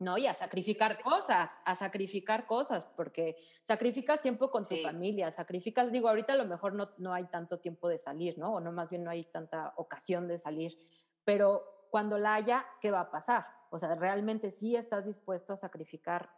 ¿no? 0.00 0.18
Y 0.18 0.26
a 0.26 0.34
sacrificar 0.34 1.00
cosas, 1.02 1.62
a 1.64 1.76
sacrificar 1.76 2.46
cosas, 2.46 2.84
porque 2.84 3.36
sacrificas 3.62 4.20
tiempo 4.20 4.50
con 4.50 4.66
tu 4.66 4.74
Sí. 4.74 4.82
familia, 4.82 5.30
sacrificas, 5.30 5.92
digo, 5.92 6.08
ahorita 6.08 6.32
a 6.32 6.36
lo 6.36 6.44
mejor 6.46 6.74
no, 6.74 6.90
no 6.98 7.14
hay 7.14 7.24
tanto 7.26 7.60
tiempo 7.60 7.88
de 7.88 7.96
salir, 7.96 8.36
¿no? 8.36 8.54
O 8.54 8.60
no, 8.60 8.72
más 8.72 8.90
bien 8.90 9.04
no 9.04 9.10
hay 9.10 9.22
tanta 9.24 9.72
ocasión 9.76 10.26
de 10.26 10.38
salir, 10.38 10.76
pero 11.24 11.86
cuando 11.90 12.18
la 12.18 12.34
haya, 12.34 12.66
¿qué 12.80 12.90
va 12.90 13.00
a 13.00 13.10
pasar? 13.10 13.46
O 13.70 13.78
sea, 13.78 13.94
realmente 13.94 14.50
sí 14.50 14.74
estás 14.74 15.06
dispuesto 15.06 15.52
a 15.52 15.56
sacrificar 15.56 16.28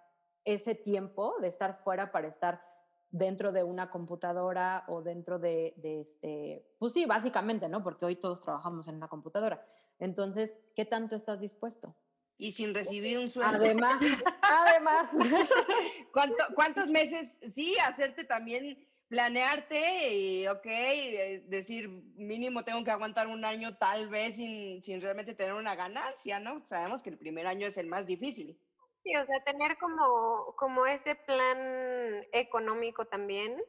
ese 0.47 0.75
tiempo 0.75 1.35
de 1.41 1.49
estar 1.49 1.77
fuera 1.85 2.11
para 2.13 2.29
estar 2.29 2.63
dentro 3.11 3.53
de 3.53 3.63
una 3.63 3.91
computadora 3.91 4.85
o 4.89 5.03
dentro 5.03 5.39
de, 5.39 5.75
de 5.77 6.01
este, 6.01 6.67
pues 6.79 6.93
sí, 6.93 7.05
básicamente, 7.07 7.69
¿no? 7.69 7.83
Porque 7.83 8.05
hoy 8.05 8.17
todos 8.17 8.41
trabajamos 8.41 8.89
en 8.89 8.97
una 8.97 9.09
computadora. 9.09 9.65
Entonces, 9.99 10.61
¿qué 10.75 10.85
tanto 10.85 11.15
estás 11.17 11.41
dispuesto? 11.41 11.95
Y 12.39 12.53
sin 12.53 12.75
recibir 12.75 13.19
un 13.19 13.29
sueldo. 13.29 13.57
Además, 13.57 14.01
además. 14.43 15.11
¿Cuánto- 16.13 16.45
¿Cuántos 16.55 16.89
meses? 16.89 17.39
Sí, 17.53 17.77
hacerte 17.79 18.25
también 18.25 18.87
planearte 19.09 20.15
y, 20.15 20.47
ok, 20.49 20.67
eh, 20.67 21.45
decir, 21.49 21.89
mínimo 21.89 22.65
tengo 22.65 22.83
que 22.85 22.91
aguantar 22.91 23.29
un 23.29 23.45
año 23.45 23.77
tal 23.79 24.09
vez 24.09 24.37
sin, 24.37 24.83
sin 24.83 25.01
realmente 25.01 25.35
tener 25.35 25.55
una 25.55 25.75
ganancia, 25.77 26.41
¿no? 26.41 26.67
Sabemos 26.67 27.03
que 27.03 27.11
el 27.11 27.19
primer 27.19 27.47
año 27.47 27.67
es 27.67 27.79
el 27.79 27.87
más 27.87 28.05
difícil. 28.07 28.59
Sí, 29.07 29.15
o 29.17 29.25
sea, 29.25 29.41
tener 29.45 29.79
como, 29.79 30.55
como 30.57 30.87
ese 30.87 31.15
plan 31.15 32.27
económico 32.33 33.05
también. 33.07 33.63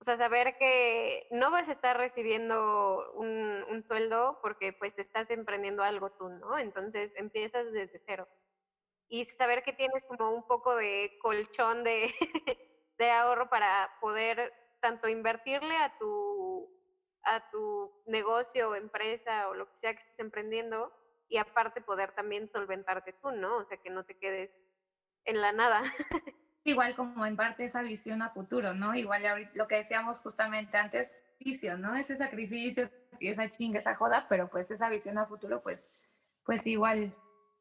O 0.00 0.04
sea, 0.04 0.16
saber 0.16 0.56
que 0.58 1.28
no 1.30 1.50
vas 1.52 1.68
a 1.68 1.72
estar 1.72 1.96
recibiendo 1.96 3.12
un, 3.14 3.64
un 3.70 3.82
sueldo 3.84 4.38
porque 4.42 4.72
pues 4.72 4.94
te 4.96 5.02
estás 5.02 5.30
emprendiendo 5.30 5.84
algo 5.84 6.10
tú, 6.12 6.28
¿no? 6.28 6.58
Entonces 6.58 7.12
empiezas 7.16 7.70
desde 7.72 8.00
cero. 8.04 8.28
Y 9.08 9.24
saber 9.26 9.62
que 9.64 9.72
tienes 9.74 10.06
como 10.06 10.30
un 10.32 10.46
poco 10.46 10.76
de 10.76 11.18
colchón 11.22 11.84
de, 11.84 12.14
de 12.98 13.10
ahorro 13.10 13.50
para 13.50 13.92
poder 14.00 14.52
tanto 14.80 15.08
invertirle 15.08 15.76
a 15.76 15.96
tu, 15.98 16.70
a 17.24 17.50
tu 17.50 17.92
negocio 18.06 18.70
o 18.70 18.74
empresa 18.76 19.48
o 19.48 19.54
lo 19.54 19.68
que 19.70 19.76
sea 19.76 19.94
que 19.94 20.00
estés 20.00 20.20
emprendiendo 20.20 20.92
y 21.28 21.38
aparte 21.38 21.80
poder 21.82 22.12
también 22.14 22.48
solventarte 22.48 23.14
tú, 23.14 23.32
¿no? 23.32 23.58
O 23.58 23.64
sea, 23.64 23.78
que 23.78 23.90
no 23.90 24.04
te 24.04 24.18
quedes 24.18 24.50
en 25.24 25.40
la 25.40 25.52
nada. 25.52 25.82
Igual 26.64 26.94
como 26.94 27.26
en 27.26 27.36
parte 27.36 27.64
esa 27.64 27.82
visión 27.82 28.22
a 28.22 28.30
futuro, 28.30 28.72
¿no? 28.72 28.94
Igual 28.94 29.50
lo 29.54 29.66
que 29.66 29.76
decíamos 29.76 30.20
justamente 30.20 30.76
antes, 30.76 31.20
visión, 31.40 31.80
¿no? 31.80 31.96
Ese 31.96 32.14
sacrificio 32.14 32.88
y 33.18 33.28
esa 33.28 33.50
chinga, 33.50 33.80
esa 33.80 33.96
joda, 33.96 34.26
pero 34.28 34.48
pues 34.48 34.70
esa 34.70 34.88
visión 34.88 35.18
a 35.18 35.26
futuro, 35.26 35.60
pues, 35.60 35.96
pues 36.44 36.66
igual 36.66 37.12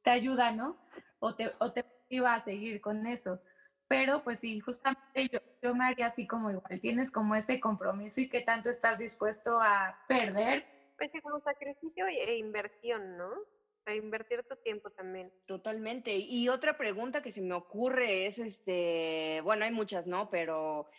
te 0.04 0.12
ayuda, 0.12 0.52
¿no? 0.52 0.78
O 1.20 1.36
te, 1.36 1.52
o 1.60 1.72
te 1.72 1.84
iba 2.10 2.36
a 2.36 2.40
seguir 2.40 2.80
con 2.80 3.08
eso. 3.08 3.40
Pero 3.88 4.24
pues 4.24 4.40
sí, 4.40 4.60
justamente 4.60 5.28
yo, 5.30 5.40
yo 5.62 5.76
me 5.76 5.84
haría 5.84 6.06
así 6.06 6.28
como 6.28 6.50
igual, 6.52 6.80
tienes 6.80 7.12
como 7.12 7.36
ese 7.36 7.60
compromiso 7.60 8.22
y 8.22 8.30
qué 8.30 8.42
tanto 8.42 8.70
estás 8.70 9.00
dispuesto 9.00 9.60
a 9.60 10.00
perder. 10.08 10.66
Pues 10.98 11.12
sí, 11.12 11.20
como 11.22 11.40
sacrificio 11.40 12.06
e 12.08 12.38
inversión, 12.38 13.18
¿no? 13.18 13.32
A 13.86 13.96
invertir 13.96 14.44
tu 14.44 14.56
tiempo 14.58 14.90
también. 14.92 15.32
Totalmente. 15.46 16.16
Y 16.16 16.50
otra 16.50 16.78
pregunta 16.78 17.22
que 17.22 17.32
se 17.32 17.42
me 17.42 17.54
ocurre 17.54 18.28
es, 18.28 18.40
este, 18.40 19.42
bueno, 19.44 19.66
hay 19.66 19.72
muchas, 19.72 20.08
¿no? 20.08 20.30
Pero, 20.30 20.90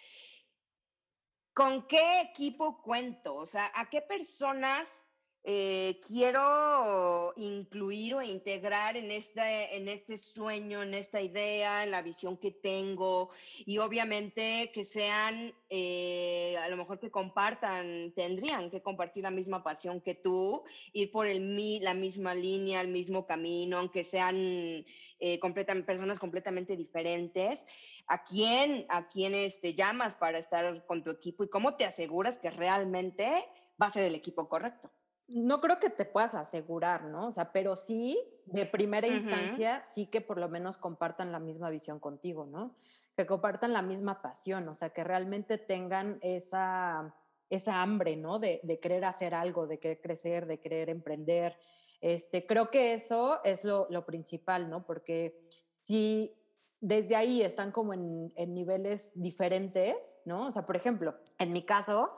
¿con 1.54 1.86
qué 1.86 2.20
equipo 2.20 2.82
cuento? 2.82 3.34
O 3.36 3.46
sea, 3.46 3.70
¿a 3.74 3.88
qué 3.88 4.02
personas 4.02 5.06
eh, 5.44 6.00
quiero 6.06 7.32
incluir 7.36 8.14
o 8.14 8.22
integrar 8.22 8.96
en 8.96 9.10
este, 9.10 9.76
en 9.76 9.88
este 9.88 10.16
sueño, 10.16 10.82
en 10.82 10.94
esta 10.94 11.20
idea, 11.20 11.82
en 11.82 11.90
la 11.90 12.00
visión 12.00 12.36
que 12.36 12.52
tengo 12.52 13.30
y 13.66 13.78
obviamente 13.78 14.70
que 14.72 14.84
sean, 14.84 15.52
eh, 15.68 16.56
a 16.62 16.68
lo 16.68 16.76
mejor 16.76 17.00
que 17.00 17.10
compartan, 17.10 18.12
tendrían 18.14 18.70
que 18.70 18.82
compartir 18.82 19.24
la 19.24 19.32
misma 19.32 19.64
pasión 19.64 20.00
que 20.00 20.14
tú, 20.14 20.62
ir 20.92 21.10
por 21.10 21.26
el, 21.26 21.82
la 21.82 21.94
misma 21.94 22.36
línea, 22.36 22.80
el 22.80 22.88
mismo 22.88 23.26
camino, 23.26 23.78
aunque 23.78 24.04
sean 24.04 24.84
eh, 25.18 25.40
personas 25.84 26.20
completamente 26.20 26.76
diferentes. 26.76 27.66
¿A 28.06 28.22
quién, 28.22 28.86
a 28.88 29.08
quién 29.08 29.34
este, 29.34 29.74
llamas 29.74 30.14
para 30.14 30.38
estar 30.38 30.86
con 30.86 31.02
tu 31.02 31.10
equipo 31.10 31.42
y 31.42 31.48
cómo 31.48 31.74
te 31.74 31.84
aseguras 31.84 32.38
que 32.38 32.50
realmente 32.50 33.44
va 33.80 33.86
a 33.86 33.92
ser 33.92 34.04
el 34.04 34.14
equipo 34.14 34.48
correcto? 34.48 34.90
No 35.28 35.60
creo 35.60 35.78
que 35.78 35.90
te 35.90 36.04
puedas 36.04 36.34
asegurar, 36.34 37.04
¿no? 37.04 37.28
O 37.28 37.32
sea, 37.32 37.52
pero 37.52 37.76
sí, 37.76 38.18
de 38.46 38.66
primera 38.66 39.06
instancia, 39.06 39.82
sí 39.84 40.06
que 40.06 40.20
por 40.20 40.38
lo 40.38 40.48
menos 40.48 40.78
compartan 40.78 41.32
la 41.32 41.38
misma 41.38 41.70
visión 41.70 42.00
contigo, 42.00 42.46
¿no? 42.46 42.74
Que 43.16 43.26
compartan 43.26 43.72
la 43.72 43.82
misma 43.82 44.20
pasión, 44.20 44.68
o 44.68 44.74
sea, 44.74 44.90
que 44.90 45.04
realmente 45.04 45.58
tengan 45.58 46.18
esa, 46.22 47.14
esa 47.50 47.82
hambre, 47.82 48.16
¿no? 48.16 48.38
De, 48.38 48.60
de 48.62 48.78
querer 48.80 49.04
hacer 49.04 49.34
algo, 49.34 49.66
de 49.66 49.78
querer 49.78 50.00
crecer, 50.00 50.46
de 50.46 50.60
querer 50.60 50.90
emprender. 50.90 51.56
Este, 52.00 52.46
creo 52.46 52.70
que 52.70 52.94
eso 52.94 53.42
es 53.44 53.64
lo, 53.64 53.86
lo 53.90 54.04
principal, 54.04 54.68
¿no? 54.68 54.84
Porque 54.84 55.48
si 55.82 56.36
desde 56.80 57.14
ahí 57.14 57.42
están 57.42 57.70
como 57.70 57.94
en, 57.94 58.32
en 58.34 58.54
niveles 58.54 59.12
diferentes, 59.14 60.18
¿no? 60.24 60.48
O 60.48 60.50
sea, 60.50 60.66
por 60.66 60.76
ejemplo, 60.76 61.14
en 61.38 61.52
mi 61.52 61.62
caso, 61.62 62.08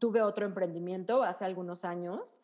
tuve 0.00 0.22
otro 0.22 0.46
emprendimiento 0.46 1.22
hace 1.22 1.44
algunos 1.44 1.84
años 1.84 2.40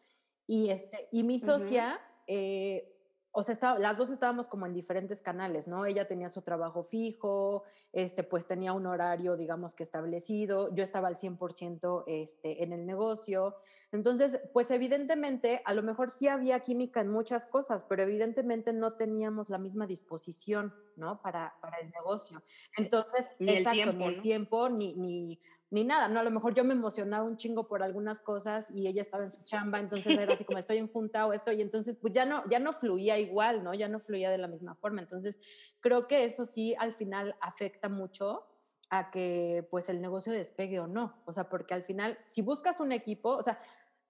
y, 0.47 0.71
este, 0.71 1.09
y 1.13 1.23
mi 1.23 1.39
socia, 1.39 2.01
eh, 2.27 2.93
o 3.35 3.43
sea, 3.43 3.55
estaba, 3.55 3.79
las 3.79 3.97
dos 3.97 4.11
estábamos 4.11 4.47
como 4.47 4.67
en 4.67 4.75
diferentes 4.75 5.23
canales, 5.23 5.67
¿no? 5.67 5.87
Ella 5.87 6.07
tenía 6.07 6.29
su 6.29 6.43
trabajo 6.43 6.85
fijo, 6.85 7.65
este, 7.91 8.25
pues 8.25 8.47
tenía 8.47 8.75
un 8.75 8.85
horario, 8.85 9.39
digamos 9.39 9.75
que 9.75 9.83
establecido, 9.83 10.73
yo 10.75 10.85
estaba 10.85 11.09
al 11.09 11.17
100% 11.17 12.05
este, 12.07 12.63
en 12.63 12.75
el 12.75 12.85
negocio. 12.85 13.57
Entonces, 13.91 14.39
pues 14.53 14.71
evidentemente, 14.71 15.63
a 15.65 15.73
lo 15.73 15.83
mejor 15.83 16.11
sí 16.11 16.29
había 16.29 16.61
química 16.61 17.01
en 17.01 17.09
muchas 17.09 17.47
cosas, 17.47 17.85
pero 17.85 18.03
evidentemente 18.03 18.75
no 18.75 18.95
teníamos 18.95 19.49
la 19.49 19.57
misma 19.57 19.87
disposición, 19.87 20.75
¿no? 20.97 21.23
Para, 21.23 21.55
para 21.63 21.79
el 21.79 21.91
negocio. 21.91 22.43
Entonces, 22.77 23.35
ni 23.39 23.53
el 23.53 23.67
tiempo, 23.67 23.97
ni 23.97 24.05
el 24.05 24.21
tiempo, 24.21 24.69
ni, 24.69 24.95
ni, 24.95 25.41
ni 25.73 25.85
nada, 25.85 26.07
¿no? 26.07 26.21
A 26.21 26.23
lo 26.23 26.31
mejor 26.31 26.53
yo 26.53 26.65
me 26.65 26.75
emocionaba 26.75 27.25
un 27.25 27.39
chingo 27.39 27.67
por 27.67 27.83
algunas 27.83 28.21
cosas 28.21 28.71
y 28.75 28.87
ella 28.87 29.01
estaba 29.01 29.25
en 29.25 29.33
su 29.33 29.43
chamba, 29.43 29.81
entonces 29.81 30.19
era 30.19 30.35
así 30.35 30.45
como 30.45 30.59
estoy 30.59 30.77
en 30.77 30.87
junta 30.87 31.27
o 31.27 31.33
esto, 31.33 31.51
y 31.51 31.63
entonces 31.63 31.97
pues 31.97 32.13
ya 32.13 32.27
no, 32.27 32.47
ya 32.51 32.59
no 32.59 32.75
fluía 32.75 33.19
igual, 33.19 33.65
¿no? 33.65 33.73
Ya 33.73 33.89
no 33.89 33.99
fluía 33.99 34.31
de 34.31 34.37
la 34.37 34.49
misma 34.49 34.75
forma. 34.75 35.01
Entonces 35.01 35.41
creo 35.81 36.07
que 36.07 36.27
eso 36.27 36.45
sí 36.45 36.75
al 36.79 36.93
final 36.93 37.35
afecta 37.41 37.89
mucho 37.89 38.45
a 38.91 39.11
que 39.11 39.67
pues 39.71 39.89
el 39.89 40.03
negocio 40.03 40.31
despegue 40.31 40.79
o 40.79 40.87
no. 40.87 41.23
O 41.25 41.33
sea, 41.33 41.49
porque 41.49 41.73
al 41.73 41.85
final, 41.85 42.19
si 42.27 42.43
buscas 42.43 42.79
un 42.79 42.93
equipo, 42.93 43.31
o 43.31 43.43
sea, 43.43 43.59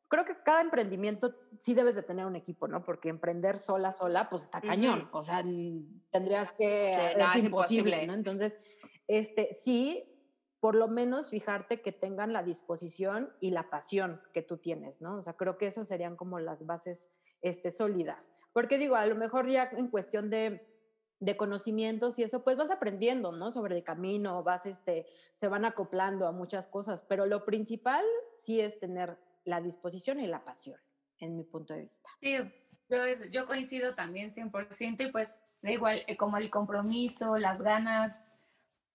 creo 0.09 0.25
que 0.25 0.43
cada 0.43 0.63
emprendimiento 0.63 1.33
sí 1.59 1.75
debes 1.75 1.95
de 1.95 2.03
tener 2.03 2.27
un 2.27 2.35
equipo, 2.35 2.67
¿no? 2.67 2.83
Porque 2.83 3.09
emprender 3.09 3.57
sola, 3.57 3.93
sola, 3.93 4.29
pues 4.29 4.43
está 4.43 4.61
cañón. 4.61 5.09
O 5.13 5.23
sea, 5.23 5.45
tendrías 6.11 6.51
que... 6.51 7.15
es, 7.15 7.37
imposible, 7.37 8.05
¿no? 8.09 8.15
Entonces, 8.15 8.57
este, 9.07 9.55
sí, 9.55 10.12
por 10.63 10.77
lo 10.77 10.87
menos 10.87 11.29
fijarte 11.29 11.83
que 11.83 11.91
tengan 11.91 12.33
la 12.33 12.45
disposición 12.45 13.33
y 13.41 13.51
la 13.51 13.69
pasión 13.69 14.23
que 14.33 14.43
tú 14.43 14.59
tienes, 14.59 15.01
¿no? 15.01 15.17
O 15.17 15.21
sea, 15.21 15.33
creo 15.33 15.59
que 15.59 15.67
eso 15.67 15.83
serían 15.83 16.15
como 16.15 16.39
las 16.39 16.67
bases 16.67 17.13
este, 17.41 17.73
sólidas. 17.73 18.31
Porque 18.53 18.79
digo, 18.79 18.95
a 18.95 19.05
lo 19.07 19.17
mejor 19.17 19.49
ya 19.49 19.65
en 19.73 19.89
cuestión 19.89 20.31
de, 20.31 20.65
de 21.19 21.37
conocimientos 21.37 22.17
y 22.21 22.23
eso, 22.23 22.45
pues 22.45 22.57
vas 22.57 22.71
aprendiendo, 22.71 23.33
¿no? 23.33 23.51
Sobre 23.51 23.77
el 23.77 23.83
camino, 23.83 24.45
vas, 24.45 24.65
este, 24.65 25.07
se 25.35 25.49
van 25.49 25.65
acoplando 25.65 26.29
a 26.29 26.33
muchas 26.33 26.69
cosas, 26.69 27.03
pero 27.09 27.27
lo 27.27 27.45
principal 27.45 28.05
sí 28.37 28.61
es 28.61 28.79
tener 28.79 29.19
la 29.45 29.61
disposición 29.61 30.21
y 30.21 30.29
la 30.29 30.45
pasión, 30.45 30.79
en 31.19 31.35
mi 31.37 31.43
punto 31.43 31.75
de 31.75 31.81
vista. 31.81 32.09
Sí, 32.21 32.37
yo, 32.89 32.99
yo 33.33 33.47
coincido 33.49 33.97
también 33.97 34.31
100% 34.31 35.09
y 35.09 35.11
pues 35.11 35.41
igual 35.65 36.05
eh, 36.07 36.17
como 36.17 36.37
el 36.37 36.51
compromiso, 36.51 37.37
las 37.37 37.63
ganas, 37.63 38.32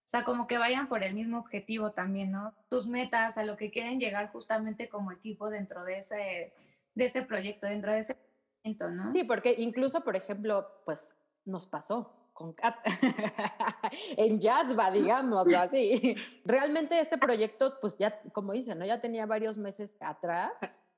o 0.07 0.09
sea, 0.09 0.23
como 0.23 0.47
que 0.47 0.57
vayan 0.57 0.87
por 0.87 1.03
el 1.03 1.13
mismo 1.13 1.37
objetivo 1.37 1.91
también, 1.91 2.31
¿no? 2.31 2.53
Tus 2.69 2.87
metas, 2.87 3.37
a 3.37 3.43
lo 3.43 3.57
que 3.57 3.71
quieren 3.71 3.99
llegar 3.99 4.31
justamente 4.31 4.87
como 4.87 5.11
equipo 5.11 5.49
dentro 5.49 5.83
de 5.83 5.97
ese, 5.97 6.53
de 6.95 7.05
ese 7.05 7.23
proyecto, 7.23 7.67
dentro 7.67 7.91
de 7.91 7.99
ese 7.99 8.15
proyecto, 8.61 8.89
¿no? 8.89 9.11
Sí, 9.11 9.25
porque 9.25 9.55
incluso, 9.57 10.05
por 10.05 10.15
ejemplo, 10.15 10.65
pues 10.85 11.13
nos 11.43 11.67
pasó 11.67 12.29
con 12.31 12.53
Kat 12.53 12.77
en 14.15 14.39
Jazzba, 14.39 14.91
digamos, 14.91 15.53
así. 15.53 16.15
Realmente 16.45 16.97
este 17.01 17.17
proyecto, 17.17 17.73
pues 17.81 17.97
ya, 17.97 18.21
como 18.31 18.53
dicen, 18.53 18.79
¿no? 18.79 18.85
Ya 18.85 19.01
tenía 19.01 19.25
varios 19.25 19.57
meses 19.57 19.97
atrás, 19.99 20.57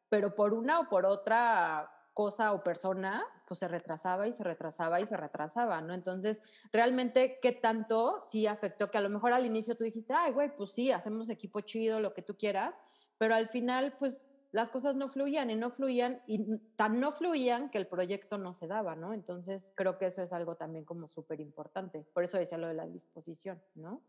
pero 0.09 0.35
por 0.35 0.53
una 0.53 0.81
o 0.81 0.87
por 0.87 1.07
otra 1.07 1.91
cosa 2.19 2.51
o 2.51 2.61
persona, 2.61 3.23
pues 3.47 3.61
se 3.61 3.69
retrasaba 3.69 4.27
y 4.27 4.33
se 4.33 4.43
retrasaba 4.43 4.99
y 4.99 5.07
se 5.07 5.15
retrasaba, 5.15 5.79
¿no? 5.79 5.93
Entonces, 5.93 6.41
realmente, 6.73 7.39
¿qué 7.41 7.53
tanto 7.53 8.19
sí 8.19 8.45
afectó? 8.45 8.91
Que 8.91 8.97
a 8.97 9.01
lo 9.01 9.09
mejor 9.09 9.31
al 9.31 9.45
inicio 9.45 9.77
tú 9.77 9.85
dijiste, 9.85 10.11
ay, 10.13 10.33
güey, 10.33 10.53
pues 10.53 10.71
sí, 10.71 10.91
hacemos 10.91 11.29
equipo 11.29 11.61
chido, 11.61 12.01
lo 12.01 12.13
que 12.13 12.21
tú 12.21 12.35
quieras, 12.35 12.77
pero 13.17 13.35
al 13.35 13.47
final, 13.47 13.95
pues 13.97 14.21
las 14.51 14.69
cosas 14.69 14.97
no 14.97 15.07
fluían 15.07 15.49
y 15.49 15.55
no 15.55 15.69
fluían 15.69 16.21
y 16.27 16.57
tan 16.75 16.99
no 16.99 17.13
fluían 17.13 17.69
que 17.69 17.77
el 17.77 17.87
proyecto 17.87 18.37
no 18.37 18.53
se 18.53 18.67
daba, 18.67 18.97
¿no? 18.97 19.13
Entonces, 19.13 19.71
creo 19.77 19.97
que 19.97 20.07
eso 20.07 20.21
es 20.21 20.33
algo 20.33 20.57
también 20.57 20.83
como 20.83 21.07
súper 21.07 21.39
importante. 21.39 22.05
Por 22.13 22.25
eso 22.25 22.37
decía 22.37 22.57
lo 22.57 22.67
de 22.67 22.73
la 22.73 22.85
disposición, 22.85 23.63
¿no? 23.75 24.01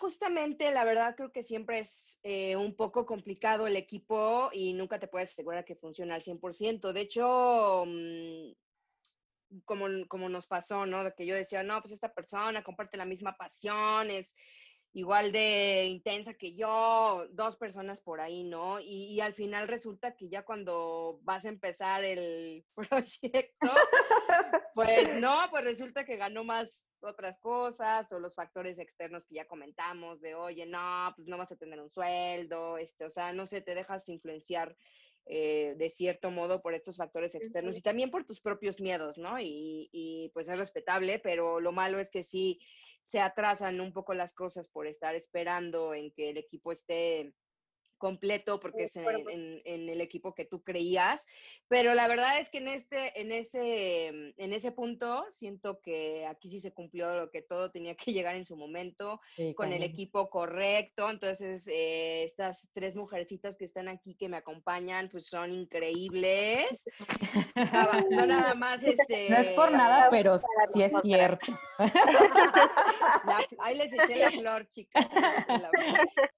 Justamente, 0.00 0.72
la 0.72 0.84
verdad 0.84 1.14
creo 1.14 1.30
que 1.30 1.42
siempre 1.42 1.80
es 1.80 2.20
eh, 2.22 2.56
un 2.56 2.74
poco 2.74 3.04
complicado 3.04 3.66
el 3.66 3.76
equipo 3.76 4.48
y 4.50 4.72
nunca 4.72 4.98
te 4.98 5.08
puedes 5.08 5.30
asegurar 5.30 5.66
que 5.66 5.76
funcione 5.76 6.14
al 6.14 6.22
100%. 6.22 6.94
De 6.94 7.02
hecho, 7.02 7.84
mm, 7.86 8.52
como, 9.66 9.86
como 10.08 10.30
nos 10.30 10.46
pasó, 10.46 10.86
¿no? 10.86 11.04
De 11.04 11.12
que 11.14 11.26
yo 11.26 11.34
decía, 11.34 11.62
no, 11.62 11.78
pues 11.82 11.92
esta 11.92 12.14
persona 12.14 12.64
comparte 12.64 12.96
la 12.96 13.04
misma 13.04 13.36
pasión, 13.36 14.08
es, 14.10 14.34
igual 14.92 15.30
de 15.30 15.86
intensa 15.86 16.34
que 16.34 16.54
yo, 16.54 17.26
dos 17.30 17.56
personas 17.56 18.02
por 18.02 18.20
ahí, 18.20 18.42
¿no? 18.42 18.80
Y, 18.80 19.04
y, 19.04 19.20
al 19.20 19.34
final 19.34 19.68
resulta 19.68 20.16
que 20.16 20.28
ya 20.28 20.44
cuando 20.44 21.20
vas 21.22 21.44
a 21.44 21.48
empezar 21.48 22.04
el 22.04 22.64
proyecto, 22.74 23.70
pues 24.74 25.14
no, 25.24 25.36
pues 25.50 25.64
resulta 25.64 26.04
que 26.04 26.16
ganó 26.16 26.42
más 26.42 26.98
otras 27.02 27.38
cosas 27.38 28.12
o 28.12 28.18
los 28.18 28.34
factores 28.34 28.78
externos 28.78 29.26
que 29.26 29.36
ya 29.36 29.46
comentamos 29.46 30.20
de, 30.20 30.34
oye, 30.34 30.66
no, 30.66 31.12
pues 31.14 31.28
no 31.28 31.38
vas 31.38 31.52
a 31.52 31.56
tener 31.56 31.80
un 31.80 31.90
sueldo, 31.90 32.76
este, 32.76 33.04
o 33.04 33.10
sea, 33.10 33.32
no 33.32 33.46
sé, 33.46 33.60
te 33.60 33.74
dejas 33.74 34.08
influenciar 34.08 34.76
eh, 35.26 35.74
de 35.76 35.90
cierto 35.90 36.30
modo 36.32 36.60
por 36.60 36.74
estos 36.74 36.96
factores 36.96 37.36
externos 37.36 37.76
y 37.76 37.82
también 37.82 38.10
por 38.10 38.24
tus 38.24 38.40
propios 38.40 38.80
miedos, 38.80 39.16
¿no? 39.18 39.38
Y, 39.38 39.88
y 39.92 40.30
pues 40.34 40.48
es 40.48 40.58
respetable, 40.58 41.20
pero 41.20 41.60
lo 41.60 41.70
malo 41.70 42.00
es 42.00 42.10
que 42.10 42.24
sí 42.24 42.58
se 43.04 43.20
atrasan 43.20 43.80
un 43.80 43.92
poco 43.92 44.14
las 44.14 44.32
cosas 44.32 44.68
por 44.68 44.86
estar 44.86 45.14
esperando 45.14 45.94
en 45.94 46.10
que 46.12 46.30
el 46.30 46.36
equipo 46.36 46.72
esté 46.72 47.34
completo 48.00 48.58
porque 48.58 48.84
es 48.84 48.96
en, 48.96 49.60
en, 49.64 49.88
el 49.88 50.00
equipo 50.00 50.34
que 50.34 50.46
tú 50.46 50.64
creías, 50.64 51.26
pero 51.68 51.94
la 51.94 52.08
verdad 52.08 52.40
es 52.40 52.48
que 52.48 52.58
en 52.58 52.68
este, 52.68 53.20
en 53.20 53.30
ese, 53.30 54.06
en 54.06 54.52
ese 54.52 54.72
punto 54.72 55.24
siento 55.30 55.80
que 55.80 56.26
aquí 56.26 56.50
sí 56.50 56.58
se 56.58 56.72
cumplió 56.72 57.14
lo 57.14 57.30
que 57.30 57.42
todo 57.42 57.70
tenía 57.70 57.94
que 57.94 58.12
llegar 58.12 58.34
en 58.34 58.46
su 58.46 58.56
momento, 58.56 59.20
sí, 59.36 59.54
con 59.54 59.72
el 59.72 59.82
equipo 59.82 60.30
correcto, 60.30 61.08
entonces 61.10 61.68
eh, 61.68 62.24
estas 62.24 62.68
tres 62.72 62.96
mujercitas 62.96 63.56
que 63.56 63.66
están 63.66 63.86
aquí 63.86 64.16
que 64.16 64.30
me 64.30 64.38
acompañan, 64.38 65.10
pues 65.10 65.26
son 65.26 65.52
increíbles, 65.52 66.82
no 68.10 68.26
nada 68.26 68.54
más 68.56 68.82
este... 68.82 69.28
No 69.28 69.36
es 69.36 69.50
por 69.50 69.70
nada, 69.72 70.08
pero 70.10 70.38
sí 70.38 70.82
es 70.82 70.92
cierto. 71.02 71.52
La, 73.26 73.38
ahí 73.60 73.76
les 73.76 73.92
eché 73.92 74.16
la 74.16 74.30
flor, 74.30 74.68
chicas. 74.70 75.06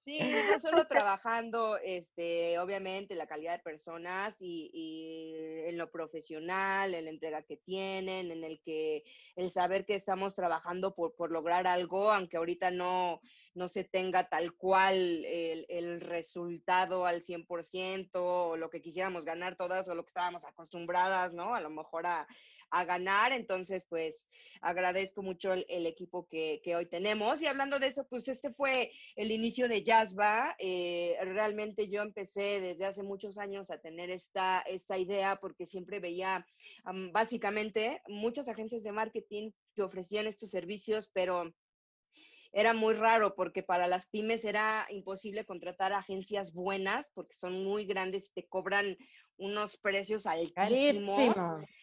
Sí, 0.05 0.19
no 0.51 0.59
solo 0.59 0.85
trabajando 0.87 1.52
este, 1.83 2.59
obviamente, 2.59 3.15
la 3.15 3.27
calidad 3.27 3.57
de 3.57 3.63
personas 3.63 4.35
y, 4.39 5.33
en 5.67 5.77
lo 5.77 5.91
profesional, 5.91 6.93
en 6.93 7.05
la 7.05 7.11
entrega 7.11 7.43
que 7.43 7.57
tienen, 7.57 8.31
en 8.31 8.43
el 8.43 8.61
que 8.61 9.03
el 9.35 9.51
saber 9.51 9.85
que 9.85 9.95
estamos 9.95 10.35
trabajando 10.35 10.95
por, 10.95 11.31
lograr 11.31 11.67
algo, 11.67 12.11
aunque 12.11 12.37
ahorita 12.37 12.71
no, 12.71 13.21
no 13.53 13.67
se 13.67 13.83
tenga 13.83 14.29
tal 14.29 14.53
cual 14.53 14.95
el, 14.95 15.65
el 15.69 16.01
resultado 16.01 17.05
al 17.05 17.21
100% 17.21 18.09
o 18.13 18.57
lo 18.57 18.69
que 18.69 18.81
quisiéramos 18.81 19.25
ganar 19.25 19.55
todas 19.55 19.87
o 19.87 19.95
lo 19.95 20.03
que 20.03 20.09
estábamos 20.09 20.45
acostumbradas, 20.45 21.33
¿no? 21.33 21.55
A 21.55 21.61
lo 21.61 21.69
mejor 21.69 22.05
a, 22.07 22.27
a 22.73 22.85
ganar. 22.85 23.31
Entonces, 23.31 23.85
pues 23.87 24.27
agradezco 24.61 25.21
mucho 25.21 25.53
el, 25.53 25.85
equipo 25.85 26.27
que, 26.27 26.59
que, 26.63 26.75
hoy 26.75 26.87
tenemos. 26.87 27.41
Y 27.41 27.47
hablando 27.47 27.79
de 27.79 27.87
eso, 27.87 28.05
pues 28.09 28.27
este 28.27 28.51
fue 28.51 28.91
el 29.15 29.31
inicio 29.31 29.67
de 29.69 29.83
Jazzba. 29.83 30.55
Eh, 30.57 31.15
realmente 31.21 31.87
yo 31.87 32.01
empecé 32.01 32.59
desde 32.59 32.85
hace 32.85 33.03
muchos 33.03 33.37
años 33.37 33.69
a 33.69 33.77
tener 33.77 34.09
esta, 34.09 34.61
esta 34.61 34.97
idea 34.97 35.37
porque 35.37 35.67
siempre 35.67 35.99
veía 35.99 36.45
básicamente 37.11 38.01
muchas 38.07 38.49
agencias 38.49 38.83
de 38.83 38.91
marketing 38.91 39.51
que 39.75 39.83
ofrecían 39.83 40.25
estos 40.25 40.49
servicios, 40.49 41.09
pero 41.13 41.53
era 42.53 42.73
muy 42.73 42.93
raro 42.93 43.33
porque 43.35 43.63
para 43.63 43.87
las 43.87 44.05
pymes 44.05 44.45
era 44.45 44.85
imposible 44.91 45.43
contratar 45.43 45.91
agencias 45.91 46.53
buenas 46.53 47.09
porque 47.15 47.33
son 47.35 47.63
muy 47.63 47.85
grandes 47.85 48.29
y 48.29 48.33
te 48.33 48.47
cobran 48.47 48.95
unos 49.37 49.77
precios 49.77 50.25
altísimos. 50.25 51.35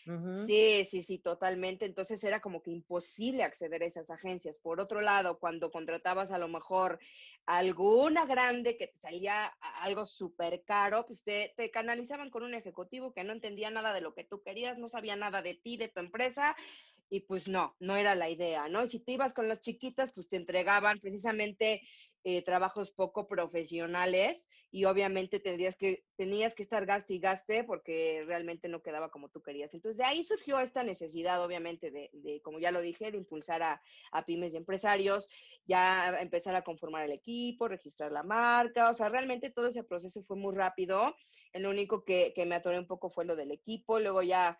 Uh 0.07 0.13
-huh. 0.13 0.47
Sí, 0.47 0.85
sí, 0.89 1.03
sí, 1.03 1.19
totalmente. 1.19 1.85
Entonces 1.85 2.23
era 2.25 2.41
como 2.41 2.63
que 2.63 2.71
imposible 2.71 3.43
acceder 3.43 3.83
a 3.83 3.87
esas 3.87 4.11
agencias. 4.11 4.59
Por 4.59 4.81
otro 4.81 5.01
lado, 5.01 5.39
cuando 5.39 5.71
contratabas 5.71 6.33
a 6.33 6.39
lo 6.39 6.49
mejor 6.49 6.99
alguna 7.47 8.27
grande 8.27 8.77
que 8.77 8.89
te 8.89 8.99
salía 8.99 9.47
algo 9.83 10.07
súper 10.07 10.63
caro, 10.65 11.05
pues 11.07 11.23
te, 11.23 11.53
te, 11.57 11.71
canalizaban 11.71 12.31
con 12.31 12.43
un 12.43 12.55
ejecutivo 12.55 13.13
que 13.13 13.25
no 13.25 13.33
entendía 13.33 13.71
nada 13.71 13.93
de 13.93 14.01
lo 14.01 14.15
que 14.15 14.25
tú 14.25 14.43
querías, 14.43 14.79
no 14.79 14.89
sabía 14.89 15.17
nada 15.17 15.43
de 15.43 15.55
ti, 15.55 15.77
de 15.77 15.89
tu 15.89 16.01
empresa, 16.01 16.57
y 17.11 17.21
pues 17.21 17.49
no, 17.49 17.75
no 17.81 17.97
era 17.97 18.15
la 18.15 18.31
idea, 18.31 18.69
¿no? 18.69 18.85
Y 18.85 18.89
si 18.89 19.01
te 19.01 19.13
ibas 19.13 19.35
con 19.35 19.49
las 19.49 19.61
chiquitas, 19.61 20.13
pues 20.13 20.29
te 20.29 20.37
entregaban 20.37 21.01
precisamente 21.01 21.83
eh, 22.23 22.43
trabajos 22.43 22.93
poco 22.93 23.27
profesionales 23.27 24.47
y 24.73 24.85
obviamente 24.85 25.41
tendrías 25.41 25.77
que, 25.77 26.05
tenías 26.17 26.55
que 26.55 26.63
estar 26.63 26.87
gaste 26.87 27.15
y 27.15 27.19
gaste 27.19 27.65
porque 27.65 28.23
realmente 28.27 28.69
no 28.69 28.83
quedaba 28.83 29.11
como 29.11 29.29
tú 29.29 29.43
querías. 29.43 29.75
Entonces 29.75 29.97
de 29.97 30.05
ahí 30.05 30.23
surgió 30.23 30.61
esta 30.61 30.85
necesidad, 30.85 31.45
obviamente, 31.45 31.91
de, 31.91 32.11
de 32.13 32.41
como 32.43 32.61
ya 32.61 32.71
lo 32.71 32.81
dije, 32.81 33.11
de 33.11 33.19
impulsar 33.19 33.63
a, 33.63 33.83
a, 34.13 34.25
pymes 34.25 34.55
y 34.55 34.59
empresarios, 34.59 35.29
ya 35.67 36.21
empezar 36.21 36.55
a 36.55 36.63
conformar 36.63 37.05
el 37.05 37.13
equipo, 37.13 37.69
registrar 37.69 38.13
la 38.13 38.23
marca, 38.23 38.91
o 38.91 38.95
sea, 38.95 39.09
realmente 39.09 39.51
todo 39.51 39.67
ese 39.67 39.83
proceso 39.83 40.23
fue 40.23 40.37
muy 40.37 40.55
rápido. 40.55 41.17
El 41.53 41.67
único 41.67 42.05
que, 42.05 42.33
que 42.35 42.47
me 42.47 42.55
atoré 42.55 42.79
un 42.79 42.87
poco 42.87 43.11
fue 43.11 43.25
lo 43.25 43.35
del 43.35 43.51
equipo, 43.51 43.99
luego 43.99 44.23
ya 44.23 44.57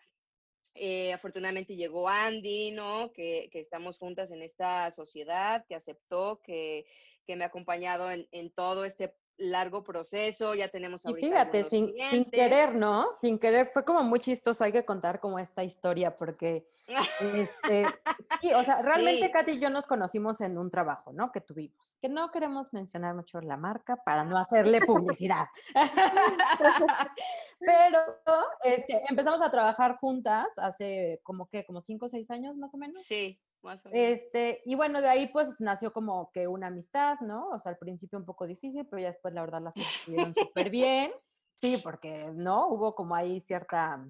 eh, 0.73 1.11
afortunadamente 1.11 1.75
llegó 1.75 2.07
Andy, 2.07 2.71
¿no? 2.71 3.11
Que, 3.11 3.49
que, 3.51 3.59
estamos 3.59 3.97
juntas 3.97 4.31
en 4.31 4.41
esta 4.41 4.89
sociedad, 4.91 5.65
que 5.67 5.75
aceptó, 5.75 6.41
que, 6.41 6.85
que 7.25 7.35
me 7.35 7.43
ha 7.43 7.47
acompañado 7.47 8.09
en, 8.09 8.27
en, 8.31 8.51
todo 8.51 8.85
este 8.85 9.13
largo 9.37 9.83
proceso, 9.83 10.53
ya 10.53 10.67
tenemos 10.69 11.05
ahorita. 11.05 11.25
Y 11.25 11.29
fíjate, 11.29 11.63
sin, 11.63 11.93
sin, 12.09 12.25
querer, 12.25 12.75
¿no? 12.75 13.07
Sin 13.13 13.39
querer, 13.39 13.65
fue 13.65 13.83
como 13.83 14.03
muy 14.03 14.19
chistoso, 14.19 14.63
hay 14.63 14.71
que 14.71 14.85
contar 14.85 15.19
como 15.19 15.39
esta 15.39 15.63
historia, 15.63 16.15
porque, 16.17 16.67
este, 17.33 17.85
sí, 18.41 18.53
o 18.53 18.63
sea, 18.63 18.81
realmente 18.81 19.25
sí. 19.25 19.31
Katy 19.31 19.51
y 19.53 19.59
yo 19.59 19.69
nos 19.69 19.85
conocimos 19.85 20.41
en 20.41 20.57
un 20.57 20.69
trabajo, 20.69 21.11
¿no? 21.11 21.31
Que 21.31 21.41
tuvimos, 21.41 21.97
que 22.01 22.09
no 22.09 22.31
queremos 22.31 22.73
mencionar 22.73 23.15
mucho 23.15 23.41
la 23.41 23.57
marca 23.57 23.95
para 23.97 24.23
no 24.23 24.37
hacerle 24.37 24.81
publicidad. 24.81 25.47
Pero, 27.59 27.99
este, 28.63 29.01
empezamos 29.09 29.41
a 29.41 29.51
trabajar 29.51 29.97
juntas 29.97 30.57
hace 30.57 31.19
como 31.23 31.47
que, 31.47 31.65
como 31.65 31.81
cinco 31.81 32.05
o 32.05 32.09
seis 32.09 32.29
años 32.31 32.55
más 32.57 32.73
o 32.73 32.77
menos. 32.77 33.03
Sí. 33.05 33.39
Este, 33.91 34.61
y 34.65 34.75
bueno, 34.75 35.01
de 35.01 35.09
ahí 35.09 35.27
pues 35.27 35.59
nació 35.59 35.93
como 35.93 36.31
que 36.31 36.47
una 36.47 36.67
amistad, 36.67 37.19
¿no? 37.21 37.49
O 37.49 37.59
sea, 37.59 37.71
al 37.71 37.77
principio 37.77 38.17
un 38.17 38.25
poco 38.25 38.47
difícil, 38.47 38.85
pero 38.87 39.01
ya 39.01 39.09
después 39.09 39.33
la 39.33 39.41
verdad 39.41 39.61
las 39.61 39.73
cosas 39.73 39.93
estuvieron 39.99 40.33
súper 40.33 40.69
bien. 40.69 41.11
Sí, 41.57 41.79
porque, 41.83 42.31
¿no? 42.33 42.67
Hubo 42.69 42.95
como 42.95 43.13
ahí 43.13 43.39
cierta... 43.39 44.03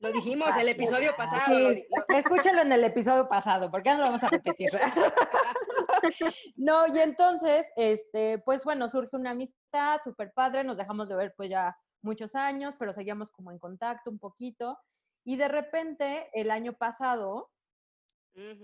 Lo 0.00 0.12
dijimos 0.12 0.48
el 0.58 0.68
episodio 0.68 1.16
pasado. 1.16 1.70
Sí, 1.70 1.86
escúchalo 2.08 2.60
en 2.60 2.72
el 2.72 2.84
episodio 2.84 3.28
pasado, 3.28 3.70
porque 3.70 3.88
ya 3.88 3.94
no 3.94 4.00
lo 4.00 4.06
vamos 4.06 4.24
a 4.24 4.28
repetir. 4.28 4.70
no, 6.56 6.86
y 6.88 6.98
entonces, 6.98 7.66
este, 7.76 8.38
pues 8.44 8.64
bueno, 8.64 8.88
surge 8.88 9.16
una 9.16 9.30
amistad 9.30 10.00
súper 10.02 10.32
padre, 10.32 10.64
nos 10.64 10.76
dejamos 10.76 11.08
de 11.08 11.14
ver 11.14 11.34
pues 11.36 11.48
ya 11.48 11.76
muchos 12.02 12.34
años, 12.34 12.74
pero 12.78 12.92
seguíamos 12.92 13.30
como 13.30 13.52
en 13.52 13.60
contacto 13.60 14.10
un 14.10 14.18
poquito. 14.18 14.78
Y 15.24 15.36
de 15.36 15.48
repente, 15.48 16.28
el 16.34 16.50
año 16.50 16.72
pasado, 16.72 17.50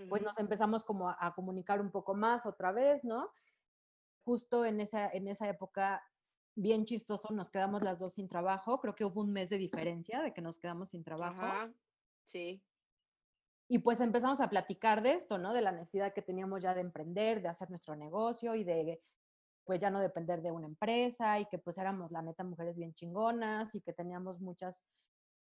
pues 0.09 0.21
nos 0.21 0.37
empezamos 0.39 0.83
como 0.83 1.09
a, 1.09 1.17
a, 1.19 1.33
comunicar 1.33 1.79
un 1.81 1.91
poco 1.91 2.15
más 2.15 2.45
otra 2.45 2.71
vez, 2.71 3.03
¿no? 3.03 3.31
Justo 4.23 4.65
en 4.65 4.79
esa, 4.79 5.09
en 5.09 5.27
esa 5.27 5.47
época, 5.47 6.03
bien 6.55 6.85
chistoso, 6.85 7.31
nos 7.31 7.49
quedamos 7.49 7.83
las 7.83 7.99
dos 7.99 8.13
sin 8.13 8.27
trabajo, 8.27 8.79
creo 8.79 8.95
que 8.95 9.05
hubo 9.05 9.21
un 9.21 9.31
mes 9.31 9.49
de 9.49 9.57
diferencia 9.57 10.21
de 10.21 10.33
que 10.33 10.41
nos 10.41 10.59
quedamos 10.59 10.89
sin 10.89 11.03
trabajo. 11.03 11.41
Ajá. 11.41 11.71
Sí. 12.25 12.63
Y 13.67 13.79
pues 13.79 14.01
empezamos 14.01 14.41
a 14.41 14.49
platicar 14.49 15.03
de 15.03 15.13
esto, 15.13 15.37
¿no? 15.37 15.53
De 15.53 15.61
la 15.61 15.71
necesidad 15.71 16.13
que 16.13 16.23
teníamos 16.23 16.63
ya 16.63 16.73
de 16.73 16.81
emprender, 16.81 17.41
de 17.41 17.49
hacer 17.49 17.69
nuestro 17.69 17.95
negocio 17.95 18.55
y 18.55 18.63
de 18.63 19.01
pues 19.63 19.79
ya 19.79 19.91
no 19.91 19.99
depender 19.99 20.41
de 20.41 20.51
una 20.51 20.65
empresa 20.65 21.39
y 21.39 21.45
que 21.45 21.59
pues 21.59 21.77
éramos 21.77 22.11
la 22.11 22.23
neta 22.23 22.43
mujeres 22.43 22.75
bien 22.75 22.95
chingonas 22.95 23.75
y 23.75 23.81
que 23.81 23.93
teníamos 23.93 24.41
muchas, 24.41 24.81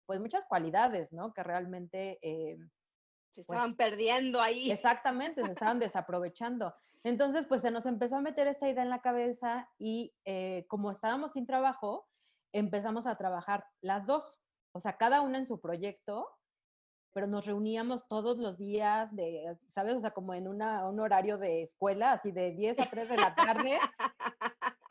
pues 0.05 0.18
muchas 0.18 0.44
cualidades, 0.46 1.12
¿no? 1.12 1.33
Que 1.33 1.44
realmente... 1.44 2.18
Eh, 2.23 2.59
se 3.34 3.42
estaban 3.42 3.74
pues, 3.74 3.90
perdiendo 3.90 4.40
ahí. 4.40 4.70
Exactamente, 4.70 5.44
se 5.44 5.52
estaban 5.52 5.78
desaprovechando. 5.80 6.74
Entonces, 7.02 7.46
pues 7.46 7.62
se 7.62 7.70
nos 7.70 7.86
empezó 7.86 8.16
a 8.16 8.20
meter 8.20 8.46
esta 8.46 8.68
idea 8.68 8.82
en 8.82 8.90
la 8.90 9.00
cabeza 9.00 9.70
y 9.78 10.14
eh, 10.24 10.66
como 10.68 10.90
estábamos 10.90 11.32
sin 11.32 11.46
trabajo, 11.46 12.06
empezamos 12.52 13.06
a 13.06 13.16
trabajar 13.16 13.66
las 13.80 14.06
dos, 14.06 14.38
o 14.72 14.80
sea, 14.80 14.96
cada 14.98 15.22
una 15.22 15.38
en 15.38 15.46
su 15.46 15.60
proyecto, 15.60 16.28
pero 17.12 17.26
nos 17.26 17.46
reuníamos 17.46 18.06
todos 18.06 18.38
los 18.38 18.58
días 18.58 19.14
de, 19.16 19.56
¿sabes? 19.68 19.96
O 19.96 20.00
sea, 20.00 20.10
como 20.10 20.34
en 20.34 20.46
una, 20.46 20.88
un 20.88 21.00
horario 21.00 21.38
de 21.38 21.62
escuela, 21.62 22.12
así 22.12 22.32
de 22.32 22.52
10 22.52 22.78
a 22.78 22.86
3 22.86 23.08
de 23.08 23.16
la 23.16 23.34
tarde, 23.34 23.78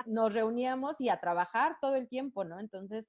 nos 0.06 0.34
reuníamos 0.34 1.00
y 1.00 1.10
a 1.10 1.20
trabajar 1.20 1.78
todo 1.80 1.96
el 1.96 2.10
tiempo, 2.10 2.44
¿no? 2.44 2.60
Entonces, 2.60 3.08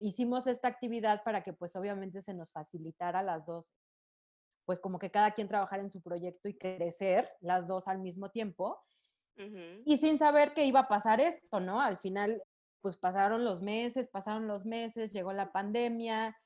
hicimos 0.00 0.46
esta 0.46 0.68
actividad 0.68 1.22
para 1.22 1.42
que 1.42 1.52
pues 1.52 1.76
obviamente 1.76 2.22
se 2.22 2.34
nos 2.34 2.52
facilitara 2.52 3.20
a 3.20 3.22
las 3.22 3.46
dos 3.46 3.70
pues 4.70 4.78
como 4.78 5.00
que 5.00 5.10
cada 5.10 5.32
quien 5.32 5.48
trabajar 5.48 5.80
en 5.80 5.90
su 5.90 6.00
proyecto 6.00 6.48
y 6.48 6.56
crecer 6.56 7.28
las 7.40 7.66
dos 7.66 7.88
al 7.88 7.98
mismo 7.98 8.30
tiempo. 8.30 8.80
Uh 9.36 9.42
-huh. 9.42 9.82
Y 9.84 9.98
sin 9.98 10.16
saber 10.16 10.54
que 10.54 10.64
iba 10.64 10.78
a 10.78 10.86
pasar 10.86 11.20
esto, 11.20 11.58
¿no? 11.58 11.80
Al 11.80 11.98
final, 11.98 12.40
pues 12.80 12.96
pasaron 12.96 13.44
los 13.44 13.62
meses, 13.62 14.06
pasaron 14.06 14.46
los 14.46 14.64
meses, 14.64 15.12
llegó 15.12 15.32
la 15.32 15.50
pandemia, 15.50 16.38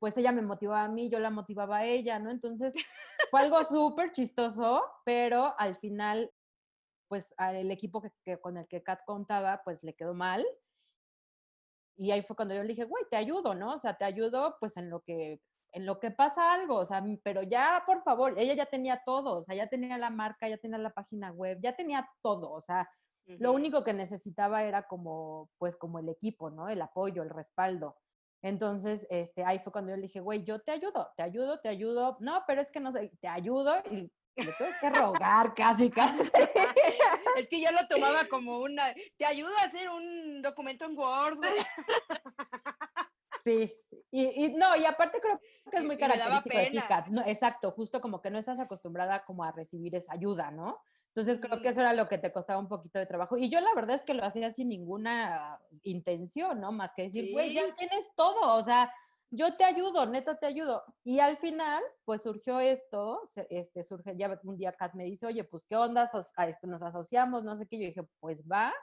pues 0.00 0.16
ella 0.16 0.32
me 0.32 0.42
motivaba 0.42 0.82
a 0.82 0.88
mí, 0.88 1.08
yo 1.08 1.20
la 1.20 1.30
motivaba 1.30 1.76
a 1.76 1.84
ella, 1.84 2.18
¿no? 2.18 2.28
Entonces 2.28 2.74
fue 3.30 3.40
algo 3.40 3.62
súper 3.62 4.10
chistoso, 4.10 4.82
pero 5.04 5.54
al 5.58 5.76
final 5.76 6.32
pues 7.06 7.36
el 7.38 7.70
equipo 7.70 8.02
que, 8.24 8.40
con 8.40 8.56
el 8.56 8.66
que 8.66 8.82
Kat 8.82 9.04
contaba, 9.06 9.62
pues 9.62 9.80
le 9.84 9.94
quedó 9.94 10.12
mal. 10.12 10.44
Y 11.96 12.10
ahí 12.10 12.22
fue 12.22 12.34
cuando 12.34 12.56
yo 12.56 12.62
le 12.62 12.70
dije, 12.70 12.82
güey, 12.82 13.04
te 13.08 13.16
ayudo, 13.16 13.54
¿no? 13.54 13.74
O 13.74 13.78
sea, 13.78 13.96
te 13.96 14.04
ayudo 14.04 14.56
pues 14.58 14.76
en 14.76 14.90
lo 14.90 15.02
que 15.02 15.40
en 15.76 15.84
lo 15.84 16.00
que 16.00 16.10
pasa 16.10 16.54
algo, 16.54 16.76
o 16.76 16.86
sea, 16.86 17.04
pero 17.22 17.42
ya, 17.42 17.82
por 17.84 18.02
favor, 18.02 18.34
ella 18.38 18.54
ya 18.54 18.64
tenía 18.64 19.02
todo, 19.04 19.36
o 19.36 19.42
sea, 19.42 19.54
ya 19.54 19.66
tenía 19.66 19.98
la 19.98 20.08
marca, 20.08 20.48
ya 20.48 20.56
tenía 20.56 20.78
la 20.78 20.94
página 20.94 21.30
web, 21.32 21.58
ya 21.62 21.76
tenía 21.76 22.08
todo, 22.22 22.50
o 22.50 22.62
sea, 22.62 22.88
lo 23.26 23.52
único 23.52 23.84
que 23.84 23.92
necesitaba 23.92 24.62
era 24.62 24.84
como, 24.86 25.50
pues, 25.58 25.76
como 25.76 25.98
el 25.98 26.08
equipo, 26.08 26.48
¿no? 26.48 26.70
El 26.70 26.80
apoyo, 26.80 27.22
el 27.22 27.28
respaldo. 27.28 27.98
Entonces, 28.40 29.06
este, 29.10 29.44
ahí 29.44 29.58
fue 29.58 29.70
cuando 29.70 29.90
yo 29.90 29.96
le 29.96 30.04
dije, 30.04 30.20
güey, 30.20 30.44
yo 30.44 30.60
te 30.60 30.70
ayudo, 30.70 31.12
te 31.14 31.22
ayudo, 31.22 31.60
te 31.60 31.68
ayudo. 31.68 32.16
No, 32.20 32.42
pero 32.46 32.62
es 32.62 32.70
que 32.70 32.80
no 32.80 32.92
sé, 32.92 33.12
te 33.20 33.28
ayudo 33.28 33.82
y 33.90 34.10
le 34.36 34.52
tuve 34.52 34.72
que 34.80 34.90
rogar 34.90 35.52
casi, 35.54 35.90
casi. 35.90 36.22
es 37.36 37.48
que 37.48 37.60
yo 37.60 37.70
lo 37.72 37.86
tomaba 37.88 38.26
como 38.28 38.60
una, 38.60 38.94
te 39.18 39.26
ayudo 39.26 39.52
a 39.58 39.64
hacer 39.64 39.90
un 39.90 40.40
documento 40.40 40.86
en 40.86 40.96
Word. 40.96 41.40
Sí, 43.46 43.72
y, 44.10 44.48
no, 44.54 44.74
y 44.74 44.84
aparte 44.86 45.20
creo 45.20 45.38
que 45.70 45.76
es 45.76 45.84
muy 45.84 45.96
característico 45.96 46.58
de 46.58 46.66
ti, 46.70 47.10
No, 47.12 47.22
exacto, 47.24 47.70
justo 47.70 48.00
como 48.00 48.20
que 48.20 48.28
no 48.28 48.38
estás 48.38 48.58
acostumbrada 48.58 49.24
como 49.24 49.44
a 49.44 49.52
recibir 49.52 49.94
esa 49.94 50.14
ayuda, 50.14 50.50
¿no? 50.50 50.80
Entonces 51.14 51.38
creo 51.38 51.62
que 51.62 51.68
eso 51.68 51.80
era 51.80 51.92
lo 51.92 52.08
que 52.08 52.18
te 52.18 52.32
costaba 52.32 52.58
un 52.58 52.66
poquito 52.66 52.98
de 52.98 53.06
trabajo. 53.06 53.38
Y 53.38 53.48
yo 53.48 53.60
la 53.60 53.72
verdad 53.72 53.94
es 53.94 54.02
que 54.02 54.14
lo 54.14 54.24
hacía 54.24 54.50
sin 54.50 54.68
ninguna 54.68 55.60
intención, 55.84 56.60
¿no? 56.60 56.72
Más 56.72 56.90
que 56.96 57.04
decir, 57.04 57.32
güey, 57.32 57.54
ya 57.54 57.72
tienes 57.76 58.10
todo, 58.16 58.56
o 58.56 58.64
sea, 58.64 58.92
yo 59.30 59.56
te 59.56 59.62
ayudo, 59.62 60.06
neta 60.06 60.36
te 60.36 60.46
ayudo. 60.46 60.82
Y 61.04 61.20
al 61.20 61.36
final, 61.36 61.84
pues 62.04 62.22
surgió 62.22 62.58
esto, 62.58 63.22
este, 63.48 63.84
surge, 63.84 64.16
ya 64.16 64.40
un 64.42 64.56
día 64.56 64.72
Kat 64.72 64.94
me 64.94 65.04
dice, 65.04 65.24
oye, 65.24 65.44
pues, 65.44 65.66
¿qué 65.66 65.76
onda? 65.76 66.10
Este, 66.48 66.66
nos 66.66 66.82
asociamos, 66.82 67.44
no 67.44 67.56
sé 67.56 67.68
qué. 67.68 67.78
Yo 67.78 67.86
dije, 67.86 68.02
pues 68.18 68.44
va. 68.50 68.74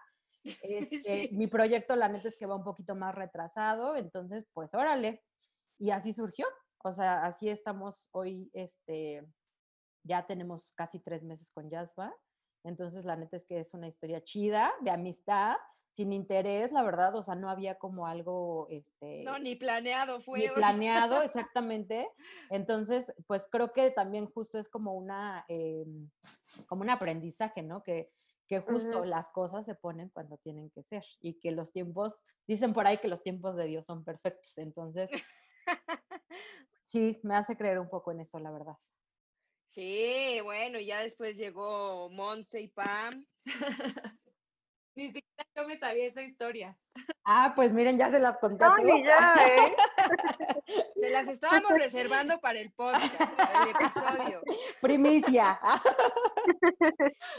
Este, 0.63 1.29
mi 1.31 1.47
proyecto, 1.47 1.95
la 1.95 2.09
neta 2.09 2.27
es 2.27 2.37
que 2.37 2.45
va 2.45 2.55
un 2.55 2.63
poquito 2.63 2.95
más 2.95 3.15
retrasado, 3.15 3.95
entonces, 3.95 4.47
pues 4.53 4.73
órale. 4.73 5.23
Y 5.79 5.91
así 5.91 6.13
surgió. 6.13 6.45
O 6.83 6.91
sea, 6.91 7.25
así 7.25 7.49
estamos 7.49 8.09
hoy, 8.11 8.51
este, 8.53 9.25
ya 10.05 10.25
tenemos 10.27 10.73
casi 10.73 10.99
tres 10.99 11.23
meses 11.23 11.49
con 11.51 11.69
Jasba. 11.69 12.13
Entonces, 12.65 13.05
la 13.05 13.15
neta 13.15 13.37
es 13.37 13.45
que 13.45 13.59
es 13.59 13.73
una 13.73 13.87
historia 13.87 14.21
chida, 14.21 14.73
de 14.81 14.91
amistad, 14.91 15.55
sin 15.93 16.11
interés, 16.11 16.71
la 16.71 16.81
verdad, 16.81 17.15
o 17.15 17.21
sea, 17.21 17.35
no 17.35 17.49
había 17.49 17.75
como 17.75 18.07
algo, 18.07 18.67
este... 18.69 19.23
No, 19.23 19.37
ni 19.37 19.55
planeado 19.55 20.21
fue. 20.21 20.39
Ni 20.39 20.47
planeado, 20.49 21.21
exactamente. 21.23 22.09
Entonces, 22.49 23.13
pues 23.27 23.47
creo 23.51 23.73
que 23.73 23.91
también 23.91 24.25
justo 24.25 24.57
es 24.57 24.69
como 24.69 24.93
una, 24.93 25.45
em, 25.47 26.09
como 26.65 26.81
un 26.81 26.89
aprendizaje, 26.89 27.61
¿no? 27.61 27.83
Que 27.83 28.11
que 28.47 28.59
justo 28.59 29.05
las 29.05 29.27
cosas 29.29 29.65
se 29.65 29.75
ponen 29.75 30.09
cuando 30.09 30.37
tienen 30.37 30.69
que 30.71 30.83
ser 30.83 31.05
y 31.19 31.39
que 31.39 31.51
los 31.51 31.71
tiempos, 31.71 32.25
dicen 32.47 32.73
por 32.73 32.87
ahí 32.87 32.97
que 32.97 33.07
los 33.07 33.23
tiempos 33.23 33.55
de 33.55 33.65
Dios 33.65 33.85
son 33.85 34.03
perfectos, 34.03 34.57
entonces 34.57 35.09
sí, 36.83 37.19
me 37.23 37.35
hace 37.35 37.57
creer 37.57 37.79
un 37.79 37.89
poco 37.89 38.11
en 38.11 38.21
eso, 38.21 38.39
la 38.39 38.51
verdad. 38.51 38.75
Sí, 39.73 40.39
bueno, 40.43 40.79
ya 40.79 40.99
después 40.99 41.35
llegó 41.35 42.09
Monse 42.09 42.61
y 42.61 42.67
Pam. 42.67 43.25
Ni 44.95 45.07
siquiera 45.07 45.49
yo 45.55 45.67
me 45.67 45.79
sabía 45.79 46.05
esa 46.05 46.21
historia. 46.21 46.77
Ah, 47.25 47.53
pues 47.55 47.73
miren, 47.73 47.97
ya 47.97 48.11
se 48.11 48.19
las 48.19 48.37
conté. 48.37 48.65
ya, 49.03 49.35
¿eh? 49.47 49.75
Se 50.99 51.09
las 51.09 51.27
estábamos 51.27 51.73
reservando 51.73 52.39
para 52.39 52.59
el 52.59 52.71
podcast, 52.71 53.35
para 53.35 53.63
el 53.63 53.69
episodio. 53.69 54.41
Primicia. 54.81 55.59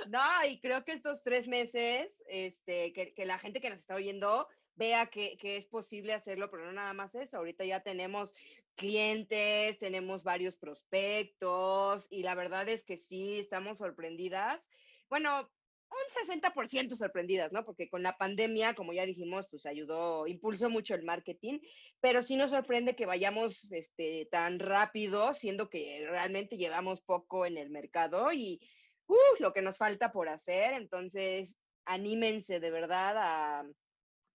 No, 0.09 0.21
y 0.49 0.61
creo 0.61 0.85
que 0.85 0.93
estos 0.93 1.23
tres 1.23 1.49
meses, 1.49 2.23
este, 2.29 2.93
que, 2.93 3.15
que 3.15 3.25
la 3.27 3.39
gente 3.39 3.61
que 3.61 3.71
nos 3.71 3.81
está 3.81 3.95
oyendo 3.95 4.49
vea 4.77 5.07
que, 5.07 5.37
que, 5.39 5.57
es 5.57 5.67
posible 5.67 6.15
hacerlo, 6.15 6.51
pero 6.51 6.67
no 6.67 6.73
nada 6.73 6.93
más 6.93 7.15
eso. 7.15 7.39
Ahorita 7.39 7.65
ya 7.65 7.81
tenemos 7.81 8.35
clientes, 8.77 9.79
tenemos 9.79 10.25
varios 10.25 10.57
prospectos 10.57 12.07
y 12.11 12.23
la 12.23 12.35
verdad 12.35 12.69
es 12.69 12.85
que 12.85 12.97
sí, 12.97 13.39
estamos 13.39 13.79
sorprendidas. 13.79 14.71
Bueno, 15.09 15.49
un 15.95 16.27
60% 16.41 16.97
sorprendidas, 16.97 17.53
¿no? 17.53 17.65
Porque 17.65 17.89
con 17.89 18.03
la 18.03 18.17
pandemia, 18.17 18.75
como 18.75 18.93
ya 18.93 19.07
dijimos, 19.07 19.49
pues 19.49 19.67
ayudó, 19.67 20.27
impulsó 20.27 20.69
mucho 20.69 20.95
el 20.95 21.05
marketing, 21.05 21.61
pero 22.01 22.23
sí 22.23 22.37
nos 22.37 22.51
sorprende 22.51 22.97
que 22.97 23.07
vayamos 23.07 23.71
este, 23.73 24.27
tan 24.31 24.59
rápido, 24.59 25.33
siendo 25.33 25.71
que 25.71 26.07
realmente 26.09 26.57
llevamos 26.57 27.01
poco 27.03 27.47
en 27.47 27.57
el 27.57 27.71
mercado 27.71 28.33
y 28.33 28.61
uh, 29.07 29.41
lo 29.41 29.53
que 29.53 29.63
nos 29.63 29.79
falta 29.79 30.13
por 30.13 30.29
hacer. 30.29 30.75
Entonces, 30.75 31.61
anímense 31.85 32.61
de 32.61 32.71
verdad 32.71 33.17
a, 33.19 33.65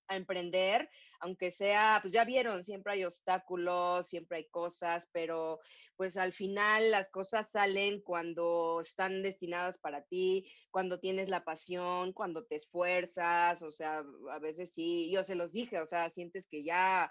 a 0.10 0.18
emprender, 0.18 0.90
aunque 1.20 1.52
sea, 1.52 2.00
pues 2.02 2.14
ya 2.14 2.26
vieron, 2.26 2.64
siempre 2.64 2.94
hay 2.94 3.06
obstáculos, 3.06 4.08
siempre 4.08 4.38
hay 4.38 4.50
cosas, 4.50 5.08
pero 5.14 5.60
pues 5.96 6.18
al 6.18 6.34
final 6.34 6.92
las 6.92 7.10
cosas 7.10 7.52
salen 7.52 8.02
cuando 8.02 8.82
están 8.82 9.22
destinadas 9.22 9.80
para 9.80 10.02
ti, 10.04 10.52
cuando 10.72 11.00
tienes 11.00 11.30
la 11.30 11.44
pasión, 11.44 12.12
cuando 12.14 12.46
te 12.46 12.56
esfuerzas, 12.56 13.62
o 13.62 13.72
sea, 13.72 14.04
a 14.32 14.40
veces 14.40 14.74
sí, 14.74 15.10
yo 15.12 15.24
se 15.24 15.36
los 15.36 15.52
dije, 15.52 15.80
o 15.80 15.86
sea, 15.86 16.10
sientes 16.10 16.48
que 16.48 16.64
ya 16.64 17.10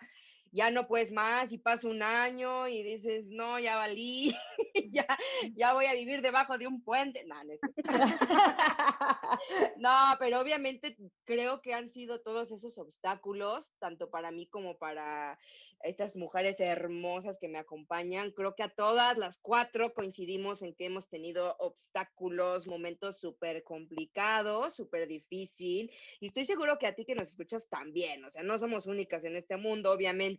ya 0.52 0.70
no 0.70 0.86
puedes 0.86 1.12
más 1.12 1.52
y 1.52 1.58
pasa 1.58 1.88
un 1.88 2.02
año 2.02 2.68
y 2.68 2.82
dices, 2.82 3.26
no, 3.26 3.58
ya 3.58 3.76
valí, 3.76 4.34
ya, 4.90 5.06
ya 5.54 5.72
voy 5.72 5.86
a 5.86 5.94
vivir 5.94 6.22
debajo 6.22 6.58
de 6.58 6.66
un 6.66 6.82
puente. 6.82 7.24
No, 7.24 7.42
no, 7.44 7.54
no, 9.78 10.16
pero 10.18 10.40
obviamente 10.40 10.96
creo 11.24 11.60
que 11.60 11.74
han 11.74 11.90
sido 11.90 12.20
todos 12.20 12.52
esos 12.52 12.78
obstáculos, 12.78 13.70
tanto 13.78 14.10
para 14.10 14.30
mí 14.30 14.46
como 14.46 14.78
para 14.78 15.38
estas 15.82 16.16
mujeres 16.16 16.60
hermosas 16.60 17.38
que 17.38 17.48
me 17.48 17.58
acompañan. 17.58 18.32
Creo 18.32 18.54
que 18.54 18.62
a 18.62 18.68
todas 18.68 19.16
las 19.18 19.38
cuatro 19.38 19.94
coincidimos 19.94 20.62
en 20.62 20.74
que 20.74 20.86
hemos 20.86 21.08
tenido 21.08 21.56
obstáculos, 21.58 22.66
momentos 22.66 23.18
súper 23.18 23.62
complicados, 23.64 24.74
súper 24.74 25.08
difícil. 25.08 25.90
Y 26.20 26.28
estoy 26.28 26.46
seguro 26.46 26.78
que 26.78 26.86
a 26.86 26.94
ti 26.94 27.04
que 27.04 27.14
nos 27.14 27.28
escuchas 27.28 27.68
también, 27.68 28.24
o 28.24 28.30
sea, 28.30 28.42
no 28.42 28.58
somos 28.58 28.86
únicas 28.86 29.24
en 29.24 29.36
este 29.36 29.56
mundo, 29.56 29.92
obviamente, 29.92 30.37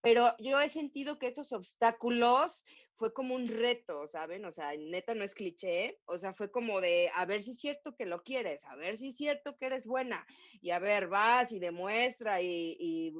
pero 0.00 0.34
yo 0.38 0.60
he 0.60 0.68
sentido 0.68 1.18
que 1.18 1.28
estos 1.28 1.52
obstáculos 1.52 2.64
fue 2.96 3.12
como 3.12 3.34
un 3.34 3.48
reto, 3.48 4.06
¿saben? 4.06 4.44
O 4.44 4.52
sea, 4.52 4.72
neta 4.76 5.14
no 5.14 5.24
es 5.24 5.34
cliché, 5.34 5.98
o 6.04 6.18
sea, 6.18 6.32
fue 6.32 6.50
como 6.50 6.80
de 6.80 7.10
a 7.14 7.24
ver 7.24 7.42
si 7.42 7.52
es 7.52 7.58
cierto 7.58 7.96
que 7.96 8.06
lo 8.06 8.22
quieres, 8.22 8.64
a 8.66 8.76
ver 8.76 8.98
si 8.98 9.08
es 9.08 9.16
cierto 9.16 9.56
que 9.56 9.66
eres 9.66 9.86
buena, 9.86 10.24
y 10.60 10.70
a 10.70 10.78
ver, 10.78 11.08
vas 11.08 11.52
y 11.52 11.58
demuestra 11.58 12.40
y 12.40 13.12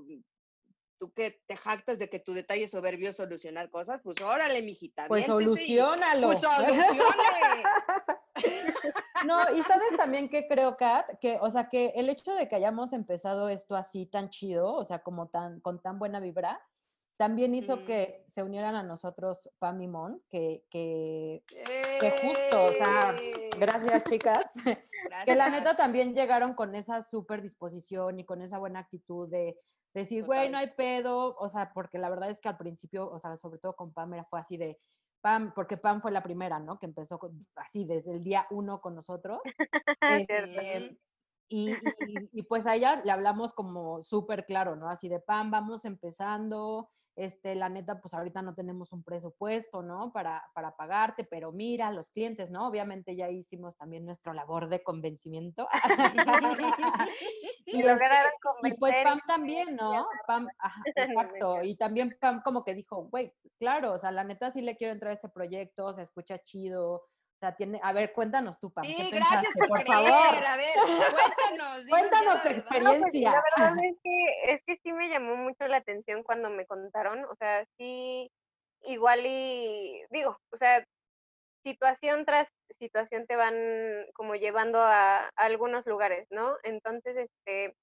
tú 0.98 1.12
que 1.12 1.42
te 1.46 1.56
jactas 1.56 1.98
de 1.98 2.08
que 2.08 2.20
tu 2.20 2.32
detalle 2.32 2.68
soberbio 2.68 3.10
es 3.10 3.16
solucionar 3.16 3.70
cosas, 3.70 4.00
pues 4.02 4.20
órale, 4.20 4.62
mijita. 4.62 5.06
Pues 5.08 5.26
solucionalo. 5.26 6.28
Pues 6.28 6.40
solucione. 6.40 7.62
no, 9.24 9.40
y 9.54 9.62
sabes 9.62 9.96
también 9.96 10.28
que 10.28 10.46
creo, 10.46 10.76
Kat, 10.76 11.18
que, 11.20 11.38
o 11.40 11.50
sea, 11.50 11.68
que 11.68 11.92
el 11.96 12.08
hecho 12.08 12.34
de 12.34 12.48
que 12.48 12.56
hayamos 12.56 12.92
empezado 12.92 13.48
esto 13.48 13.76
así 13.76 14.06
tan 14.06 14.30
chido, 14.30 14.72
o 14.72 14.84
sea, 14.84 15.00
como 15.00 15.28
tan, 15.28 15.60
con 15.60 15.80
tan 15.80 15.98
buena 15.98 16.20
vibra, 16.20 16.60
también 17.16 17.54
hizo 17.54 17.84
que 17.84 18.24
se 18.28 18.42
unieran 18.42 18.74
a 18.74 18.82
nosotros 18.82 19.48
Pam 19.58 19.80
y 19.80 19.88
Mon, 19.88 20.20
que, 20.30 20.64
que, 20.68 21.44
que 21.46 22.10
justo, 22.10 22.64
o 22.64 22.72
sea, 22.72 23.14
gracias 23.58 24.04
chicas, 24.04 24.52
que 25.24 25.34
la 25.36 25.48
neta 25.48 25.76
también 25.76 26.14
llegaron 26.14 26.54
con 26.54 26.74
esa 26.74 27.02
súper 27.02 27.40
disposición 27.40 28.18
y 28.18 28.24
con 28.24 28.42
esa 28.42 28.58
buena 28.58 28.80
actitud 28.80 29.30
de, 29.30 29.56
decir, 29.94 30.24
güey, 30.24 30.50
no 30.50 30.58
hay 30.58 30.70
pedo, 30.76 31.36
o 31.36 31.48
sea, 31.48 31.72
porque 31.72 31.98
la 31.98 32.10
verdad 32.10 32.30
es 32.30 32.40
que 32.40 32.48
al 32.48 32.56
principio, 32.56 33.08
o 33.08 33.18
sea, 33.18 33.36
sobre 33.36 33.58
todo 33.58 33.76
con 33.76 33.92
Pam 33.92 34.14
era 34.14 34.24
fue 34.24 34.40
así 34.40 34.56
de, 34.56 34.78
Pam, 35.24 35.54
porque 35.54 35.78
Pam 35.78 36.02
fue 36.02 36.12
la 36.12 36.22
primera, 36.22 36.58
¿no? 36.58 36.78
Que 36.78 36.84
empezó 36.84 37.18
así 37.56 37.86
desde 37.86 38.12
el 38.12 38.22
día 38.22 38.46
uno 38.50 38.82
con 38.82 38.94
nosotros. 38.94 39.40
Este, 40.28 40.98
y, 41.48 41.70
y, 41.70 42.28
y, 42.32 42.42
pues 42.42 42.66
a 42.66 42.74
ella 42.74 43.00
le 43.02 43.10
hablamos 43.10 43.54
como 43.54 44.02
súper 44.02 44.44
claro, 44.44 44.76
¿no? 44.76 44.86
Así 44.90 45.08
de, 45.08 45.20
Pam, 45.20 45.50
vamos 45.50 45.86
empezando, 45.86 46.90
este, 47.16 47.54
la 47.54 47.68
neta, 47.68 48.00
pues 48.00 48.14
ahorita 48.14 48.42
no 48.42 48.54
tenemos 48.54 48.92
un 48.92 49.04
presupuesto, 49.04 49.82
¿no? 49.82 50.12
Para, 50.12 50.44
para 50.54 50.76
pagarte, 50.76 51.24
pero 51.24 51.52
mira, 51.52 51.92
los 51.92 52.10
clientes, 52.10 52.50
¿no? 52.50 52.66
Obviamente 52.66 53.14
ya 53.14 53.30
hicimos 53.30 53.76
también 53.76 54.04
nuestro 54.04 54.32
labor 54.32 54.68
de 54.68 54.82
convencimiento. 54.82 55.68
y, 57.66 57.82
este, 57.82 58.04
y, 58.62 58.72
pues 58.74 58.96
Pam 59.04 59.20
también, 59.26 59.76
¿no? 59.76 60.06
Pam, 60.26 60.48
exacto. 60.96 61.62
Y 61.62 61.76
también 61.76 62.16
Pam 62.20 62.42
como 62.42 62.64
que 62.64 62.74
dijo, 62.74 63.04
güey, 63.04 63.32
claro, 63.58 63.92
o 63.92 63.98
sea, 63.98 64.10
la 64.10 64.24
neta 64.24 64.50
sí 64.50 64.60
le 64.60 64.76
quiero 64.76 64.92
entrar 64.92 65.10
a 65.10 65.14
este 65.14 65.28
proyecto, 65.28 65.94
se 65.94 66.02
escucha 66.02 66.38
chido, 66.38 67.04
tiene, 67.52 67.80
a 67.82 67.92
ver, 67.92 68.12
cuéntanos 68.12 68.58
tú, 68.58 68.72
Pam. 68.72 68.84
Sí, 68.84 69.10
gracias 69.10 69.52
por, 69.68 69.82
favor. 69.82 70.10
A 70.46 70.56
ver, 70.56 70.74
cuéntanos. 71.12 71.86
cuéntanos 71.90 72.42
tu 72.42 72.48
experiencia. 72.48 73.30
la 73.30 73.42
verdad 73.56 73.84
es 73.84 74.00
que, 74.02 74.52
es 74.52 74.62
que 74.64 74.76
sí 74.76 74.92
me 74.92 75.08
llamó 75.08 75.36
mucho 75.36 75.66
la 75.66 75.78
atención 75.78 76.22
cuando 76.22 76.50
me 76.50 76.66
contaron, 76.66 77.24
o 77.24 77.34
sea, 77.36 77.64
sí, 77.76 78.30
igual 78.82 79.26
y, 79.26 80.02
digo, 80.10 80.38
o 80.50 80.56
sea, 80.56 80.86
situación 81.62 82.24
tras 82.26 82.52
situación 82.70 83.26
te 83.26 83.36
van 83.36 83.54
como 84.14 84.34
llevando 84.34 84.80
a, 84.80 85.24
a 85.24 85.30
algunos 85.36 85.86
lugares, 85.86 86.26
¿no? 86.30 86.56
Entonces, 86.62 87.16
este, 87.16 87.74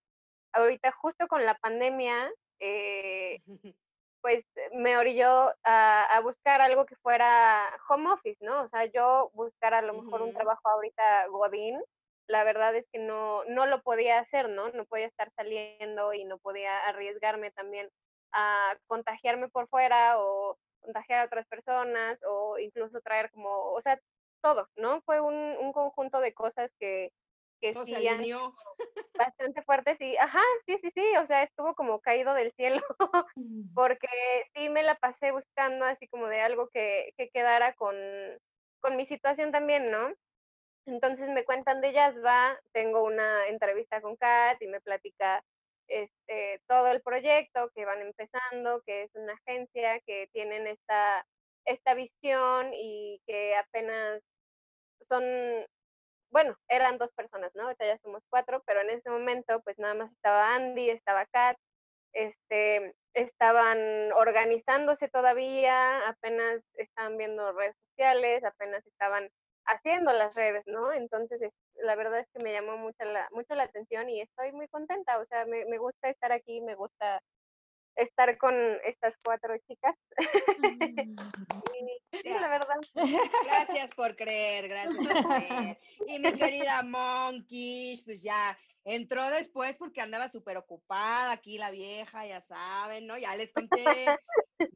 ahorita 0.54 0.92
justo 0.92 1.28
con 1.28 1.46
la 1.46 1.56
pandemia, 1.56 2.32
eh, 2.60 3.40
pues 4.22 4.46
me 4.74 4.98
orilló 4.98 5.52
a, 5.64 6.06
a 6.06 6.20
buscar 6.22 6.62
algo 6.62 6.86
que 6.86 6.96
fuera 6.98 7.70
home 7.90 8.12
office, 8.12 8.38
¿no? 8.44 8.62
O 8.64 8.68
sea, 8.68 8.86
yo 8.86 9.32
buscar 9.34 9.74
a 9.74 9.82
lo 9.82 9.94
mejor 9.94 10.22
un 10.22 10.34
trabajo 10.34 10.70
ahorita 10.70 11.28
Godín, 11.28 11.82
la 12.28 12.44
verdad 12.44 12.76
es 12.76 12.88
que 12.90 13.00
no, 13.00 13.44
no 13.46 13.66
lo 13.66 13.82
podía 13.82 14.20
hacer, 14.20 14.50
¿no? 14.50 14.70
No 14.70 14.86
podía 14.86 15.08
estar 15.08 15.32
saliendo 15.32 16.14
y 16.14 16.24
no 16.24 16.38
podía 16.38 16.78
arriesgarme 16.88 17.52
también 17.52 17.90
a 18.32 18.78
contagiarme 18.88 19.50
por 19.50 19.68
fuera 19.68 20.20
o 20.20 20.58
contagiar 20.80 21.22
a 21.22 21.26
otras 21.26 21.48
personas 21.48 22.22
o 22.28 22.58
incluso 22.58 23.02
traer 23.02 23.30
como, 23.32 23.74
o 23.74 23.82
sea, 23.82 24.00
todo, 24.42 24.68
¿no? 24.76 25.02
Fue 25.02 25.20
un, 25.22 25.36
un 25.36 25.74
conjunto 25.74 26.20
de 26.20 26.34
cosas 26.34 26.74
que, 26.80 27.12
que 27.62 27.74
sí 27.74 28.08
han 28.08 28.24
bastante 29.14 29.62
fuertes 29.62 30.02
y, 30.02 30.18
ajá, 30.18 30.42
sí, 30.66 30.78
sí, 30.80 30.90
sí, 30.92 31.04
o 31.18 31.26
sea, 31.26 31.44
estuvo 31.44 31.76
como 31.76 32.00
caído 32.00 32.34
del 32.34 32.52
cielo, 32.54 32.82
porque 33.76 34.08
sí 34.56 34.70
me 34.70 34.84
la 34.84 34.96
pasé 34.96 35.32
buscando 35.32 35.86
así 35.86 36.08
como 36.08 36.28
de 36.28 36.42
algo 36.42 36.70
que, 36.70 37.14
que 37.18 37.30
quedara 37.30 37.74
con, 37.74 37.96
con 38.80 38.98
mi 38.98 39.06
situación 39.06 39.52
también, 39.52 39.92
¿no? 39.92 40.14
Entonces 40.88 41.30
me 41.30 41.46
cuentan 41.46 41.82
de 41.82 41.94
Yazba, 41.94 42.60
tengo 42.74 43.04
una 43.04 43.48
entrevista 43.48 44.02
con 44.02 44.16
Kat 44.16 44.60
y 44.62 44.68
me 44.68 44.82
platica 44.82 45.44
este, 45.88 46.62
todo 46.68 46.88
el 46.88 47.02
proyecto 47.02 47.70
que 47.76 47.86
van 47.86 48.02
empezando, 48.02 48.82
que 48.86 49.04
es 49.04 49.12
una 49.14 49.34
agencia, 49.34 50.00
que 50.02 50.28
tienen 50.34 50.66
esta, 50.66 51.26
esta 51.66 51.94
visión 51.94 52.72
y 52.74 53.22
que 53.28 53.56
apenas 53.56 54.22
son 55.08 55.24
bueno, 56.32 56.56
eran 56.68 56.98
dos 56.98 57.12
personas, 57.14 57.52
¿no? 57.56 57.64
Ahorita 57.64 57.86
ya 57.86 57.98
somos 58.00 58.24
cuatro, 58.30 58.64
pero 58.66 58.82
en 58.82 58.90
ese 58.90 59.10
momento 59.10 59.62
pues 59.62 59.78
nada 59.78 59.94
más 59.94 60.12
estaba 60.12 60.56
Andy, 60.56 60.90
estaba 60.90 61.26
Kat, 61.28 61.58
este, 62.14 62.94
estaban 63.14 64.12
organizándose 64.14 65.10
todavía, 65.10 66.08
apenas 66.08 66.62
estaban 66.76 67.18
viendo 67.18 67.52
redes 67.54 67.76
sociales, 67.90 68.44
apenas 68.44 68.86
estaban 68.86 69.30
haciendo 69.66 70.12
las 70.12 70.36
redes, 70.36 70.64
¿no? 70.66 70.92
Entonces, 70.92 71.42
es- 71.42 71.54
la 71.76 71.96
verdad 71.96 72.20
es 72.20 72.28
que 72.34 72.44
me 72.44 72.52
llamó 72.54 72.78
mucho 72.78 73.04
la, 73.06 73.28
mucho 73.32 73.56
la 73.56 73.64
atención 73.64 74.10
y 74.10 74.22
estoy 74.22 74.52
muy 74.52 74.68
contenta, 74.68 75.20
o 75.20 75.26
sea, 75.26 75.46
me, 75.46 75.66
me 75.66 75.78
gusta 75.78 76.10
estar 76.10 76.32
aquí, 76.32 76.62
me 76.62 76.76
gusta 76.76 77.22
estar 77.96 78.38
con 78.38 78.56
estas 78.84 79.18
cuatro 79.24 79.56
chicas. 79.68 79.96
y 81.80 82.01
sí, 82.12 82.30
la 82.30 82.48
verdad. 82.48 82.76
Gracias 83.46 83.92
por 83.92 84.16
creer, 84.16 84.68
gracias 84.68 85.08
por 85.08 85.26
creer. 85.26 85.80
Y 86.08 86.20
mi 86.20 86.34
querida 86.34 86.84
Monkeys, 86.84 88.02
pues 88.04 88.22
ya 88.22 88.58
entró 88.84 89.30
después 89.30 89.78
porque 89.78 90.02
andaba 90.02 90.28
súper 90.30 90.58
ocupada 90.58 91.32
aquí 91.32 91.58
la 91.58 91.72
vieja, 91.72 92.26
ya 92.26 92.42
saben, 92.42 93.08
¿no? 93.08 93.18
Ya 93.18 93.36
les 93.36 93.52
conté. 93.54 94.18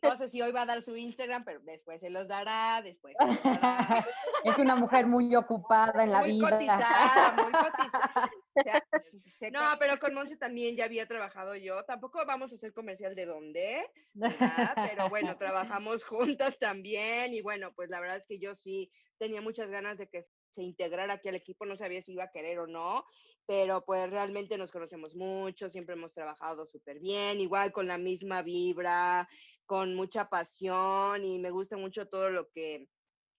No 0.01 0.17
sé 0.17 0.27
si 0.29 0.41
hoy 0.41 0.51
va 0.51 0.63
a 0.63 0.65
dar 0.65 0.81
su 0.81 0.95
Instagram, 0.95 1.43
pero 1.43 1.59
después 1.61 1.99
se 1.99 2.09
los 2.09 2.27
dará, 2.27 2.81
después 2.83 3.15
se 3.19 3.25
los 3.25 3.43
dará. 3.43 4.07
Es 4.43 4.59
una 4.59 4.75
mujer 4.75 5.07
muy 5.07 5.36
ocupada 5.36 6.03
en 6.03 6.11
la 6.11 6.19
muy 6.19 6.33
vida. 6.33 6.49
cotizada, 6.49 7.36
muy 7.41 7.51
cotizada. 7.51 8.31
O 8.53 8.63
sea, 8.63 8.83
no, 9.51 9.61
pero 9.79 9.99
con 9.99 10.13
Monse 10.13 10.38
también 10.38 10.75
ya 10.75 10.86
había 10.86 11.07
trabajado 11.07 11.55
yo. 11.55 11.83
Tampoco 11.86 12.23
vamos 12.25 12.51
a 12.51 12.55
hacer 12.55 12.73
comercial 12.73 13.15
de 13.15 13.25
dónde, 13.25 13.89
¿verdad? 14.13 14.73
Pero 14.89 15.09
bueno, 15.09 15.36
trabajamos 15.39 16.05
juntas 16.05 16.59
también. 16.59 17.33
Y 17.33 17.41
bueno, 17.41 17.73
pues 17.73 17.89
la 17.89 17.99
verdad 17.99 18.17
es 18.17 18.27
que 18.27 18.39
yo 18.39 18.53
sí 18.53 18.91
tenía 19.17 19.41
muchas 19.41 19.69
ganas 19.69 19.97
de 19.97 20.07
que 20.07 20.27
se 20.56 20.64
integrara 20.64 21.14
aquí 21.14 21.30
al 21.30 21.36
equipo. 21.36 21.66
No 21.66 21.76
sabía 21.76 22.01
si 22.01 22.14
iba 22.14 22.24
a 22.24 22.32
querer 22.32 22.60
o 22.60 22.68
no, 22.68 23.06
pero 23.45 23.86
pues 23.86 24.10
realmente 24.10 24.58
nos 24.58 24.72
conocemos 24.72 25.16
mucho. 25.16 25.70
Siempre 25.70 25.95
hemos 25.95 26.14
trabajado 26.14 26.66
súper 26.66 26.99
bien, 26.99 27.39
igual 27.39 27.72
con 27.72 27.88
la 27.88 27.97
misma 27.97 28.41
vibra, 28.41 29.30
con 29.66 29.95
mucha 29.95 30.30
pasión. 30.30 31.24
Y 31.24 31.39
me 31.39 31.51
gusta 31.51 31.78
mucho 31.78 32.08
todo 32.08 32.30
lo 32.30 32.49
que 32.49 32.88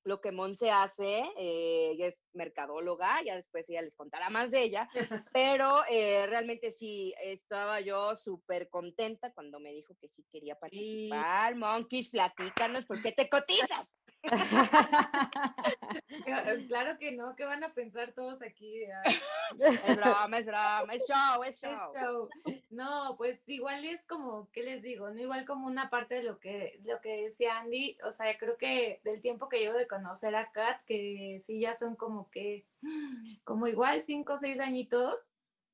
lo 0.06 0.20
que 0.20 0.30
Monse 0.30 0.70
hace, 0.70 1.24
eh, 1.36 1.90
ella 1.92 2.06
es 2.06 2.20
mercadóloga, 2.32 3.20
ya 3.24 3.34
después 3.34 3.68
ella 3.68 3.82
les 3.82 3.96
contará 3.96 4.30
más 4.30 4.52
de 4.52 4.62
ella, 4.62 4.88
pero 5.34 5.82
eh, 5.90 6.26
realmente 6.26 6.70
sí, 6.70 7.12
estaba 7.20 7.80
yo 7.80 8.14
súper 8.14 8.68
contenta 8.68 9.32
cuando 9.32 9.58
me 9.58 9.72
dijo 9.72 9.94
que 10.00 10.08
sí 10.08 10.24
quería 10.30 10.54
participar. 10.54 11.56
Monkeys, 11.56 12.08
platícanos, 12.08 12.86
¿por 12.86 13.02
qué 13.02 13.12
te 13.12 13.28
cotizas? 13.28 13.90
Claro 16.68 16.98
que 16.98 17.12
no, 17.12 17.36
¿qué 17.36 17.44
van 17.44 17.62
a 17.64 17.72
pensar 17.72 18.12
todos 18.12 18.42
aquí? 18.42 18.84
Es 18.84 19.96
broma, 19.96 20.38
es 20.38 20.46
broma, 20.46 20.94
es 20.94 21.06
show, 21.06 21.42
es 21.44 21.62
es 21.62 21.70
show. 21.70 21.92
show. 21.94 22.28
No, 22.70 23.14
pues 23.16 23.48
igual 23.48 23.84
es 23.84 24.06
como, 24.06 24.50
¿qué 24.52 24.62
les 24.62 24.82
digo? 24.82 25.10
No 25.10 25.20
igual 25.20 25.44
como 25.44 25.66
una 25.66 25.88
parte 25.90 26.16
de 26.16 26.22
lo 26.22 26.38
que, 26.38 26.80
lo 26.84 27.00
que 27.00 27.22
decía 27.22 27.58
Andy, 27.58 27.96
o 28.04 28.12
sea, 28.12 28.36
creo 28.38 28.56
que 28.56 29.00
del 29.04 29.20
tiempo 29.20 29.48
que 29.48 29.60
llevo 29.60 29.76
de 29.78 29.86
conocer 29.86 30.34
a 30.34 30.50
Kat, 30.52 30.84
que 30.84 31.38
sí 31.40 31.60
ya 31.60 31.74
son 31.74 31.96
como 31.96 32.30
que, 32.30 32.66
como 33.44 33.66
igual 33.68 34.02
cinco 34.02 34.34
o 34.34 34.38
seis 34.38 34.58
añitos, 34.60 35.26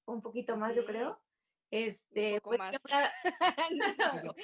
un 0.05 0.22
poquito 0.22 0.57
más 0.57 0.76
yo 0.76 0.84
creo. 0.84 1.18
Este, 1.70 2.40
poco 2.40 2.57
pues, 2.57 2.59
más. 2.59 2.82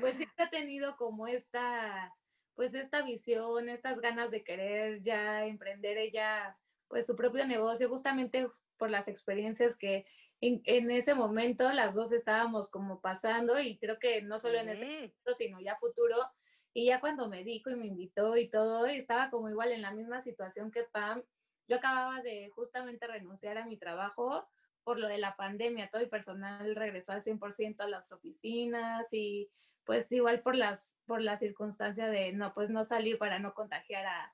pues 0.00 0.14
siempre 0.14 0.44
ha 0.44 0.50
tenido 0.50 0.96
como 0.96 1.26
esta, 1.26 2.14
pues 2.60 2.74
esta 2.74 3.00
visión, 3.00 3.70
estas 3.70 4.02
ganas 4.02 4.30
de 4.30 4.44
querer 4.44 5.00
ya 5.00 5.46
emprender 5.46 5.96
ella, 5.96 6.58
pues 6.88 7.06
su 7.06 7.16
propio 7.16 7.46
negocio, 7.46 7.88
justamente 7.88 8.50
por 8.76 8.90
las 8.90 9.08
experiencias 9.08 9.78
que 9.78 10.04
en, 10.42 10.60
en 10.66 10.90
ese 10.90 11.14
momento 11.14 11.72
las 11.72 11.94
dos 11.94 12.12
estábamos 12.12 12.70
como 12.70 13.00
pasando 13.00 13.58
y 13.58 13.78
creo 13.78 13.98
que 13.98 14.20
no 14.20 14.38
solo 14.38 14.58
en 14.58 14.68
ese 14.68 14.84
momento, 14.84 15.32
sino 15.34 15.58
ya 15.62 15.76
futuro. 15.76 16.16
Y 16.74 16.84
ya 16.84 17.00
cuando 17.00 17.30
me 17.30 17.44
dijo 17.44 17.70
y 17.70 17.76
me 17.76 17.86
invitó 17.86 18.36
y 18.36 18.50
todo, 18.50 18.86
y 18.90 18.98
estaba 18.98 19.30
como 19.30 19.48
igual 19.48 19.72
en 19.72 19.80
la 19.80 19.92
misma 19.92 20.20
situación 20.20 20.70
que 20.70 20.82
Pam, 20.82 21.22
yo 21.66 21.76
acababa 21.76 22.20
de 22.20 22.50
justamente 22.50 23.06
renunciar 23.06 23.56
a 23.56 23.64
mi 23.64 23.78
trabajo 23.78 24.46
por 24.84 24.98
lo 24.98 25.08
de 25.08 25.16
la 25.16 25.34
pandemia, 25.34 25.88
todo 25.88 26.02
el 26.02 26.10
personal 26.10 26.76
regresó 26.76 27.12
al 27.12 27.22
100% 27.22 27.80
a 27.80 27.88
las 27.88 28.12
oficinas 28.12 29.14
y 29.14 29.48
pues 29.90 30.12
igual 30.12 30.40
por 30.40 30.54
las 30.54 31.00
por 31.04 31.20
la 31.20 31.36
circunstancia 31.36 32.06
de 32.06 32.32
no 32.32 32.54
pues 32.54 32.70
no 32.70 32.84
salir 32.84 33.18
para 33.18 33.40
no 33.40 33.54
contagiar 33.54 34.06
a, 34.06 34.32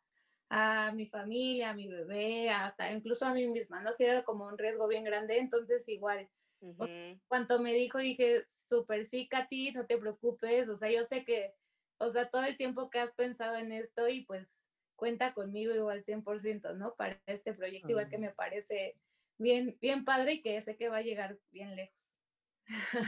a 0.50 0.92
mi 0.92 1.06
familia, 1.06 1.70
a 1.70 1.74
mi 1.74 1.88
bebé, 1.88 2.50
hasta 2.50 2.92
incluso 2.92 3.24
a 3.24 3.32
mí 3.32 3.48
misma, 3.48 3.80
no 3.80 3.94
si 3.94 4.04
era 4.04 4.22
como 4.22 4.44
un 4.44 4.58
riesgo 4.58 4.86
bien 4.86 5.02
grande, 5.02 5.38
entonces 5.38 5.88
igual 5.88 6.28
Ujú. 6.60 7.18
cuando 7.28 7.58
me 7.58 7.72
dijo 7.72 7.98
dije, 7.98 8.44
súper 8.68 9.06
sí, 9.06 9.28
Katy, 9.28 9.72
no 9.72 9.86
te 9.86 9.96
preocupes, 9.96 10.68
o 10.68 10.76
sea, 10.76 10.90
yo 10.90 11.02
sé 11.04 11.24
que, 11.24 11.54
o 11.96 12.10
sea, 12.10 12.28
todo 12.28 12.44
el 12.44 12.58
tiempo 12.58 12.90
que 12.90 12.98
has 12.98 13.12
pensado 13.14 13.56
en 13.56 13.72
esto 13.72 14.08
y 14.08 14.26
pues 14.26 14.66
cuenta 14.94 15.32
conmigo 15.32 15.74
igual 15.74 16.02
100%, 16.02 16.74
¿no? 16.74 16.94
Para 16.96 17.18
este 17.24 17.54
proyecto, 17.54 17.92
igual 17.92 18.10
que 18.10 18.18
me 18.18 18.30
parece 18.30 18.98
bien, 19.38 19.78
bien 19.80 20.04
padre 20.04 20.34
y 20.34 20.42
que 20.42 20.60
sé 20.60 20.76
que 20.76 20.90
va 20.90 20.98
a 20.98 21.02
llegar 21.02 21.38
bien 21.50 21.74
lejos. 21.76 22.15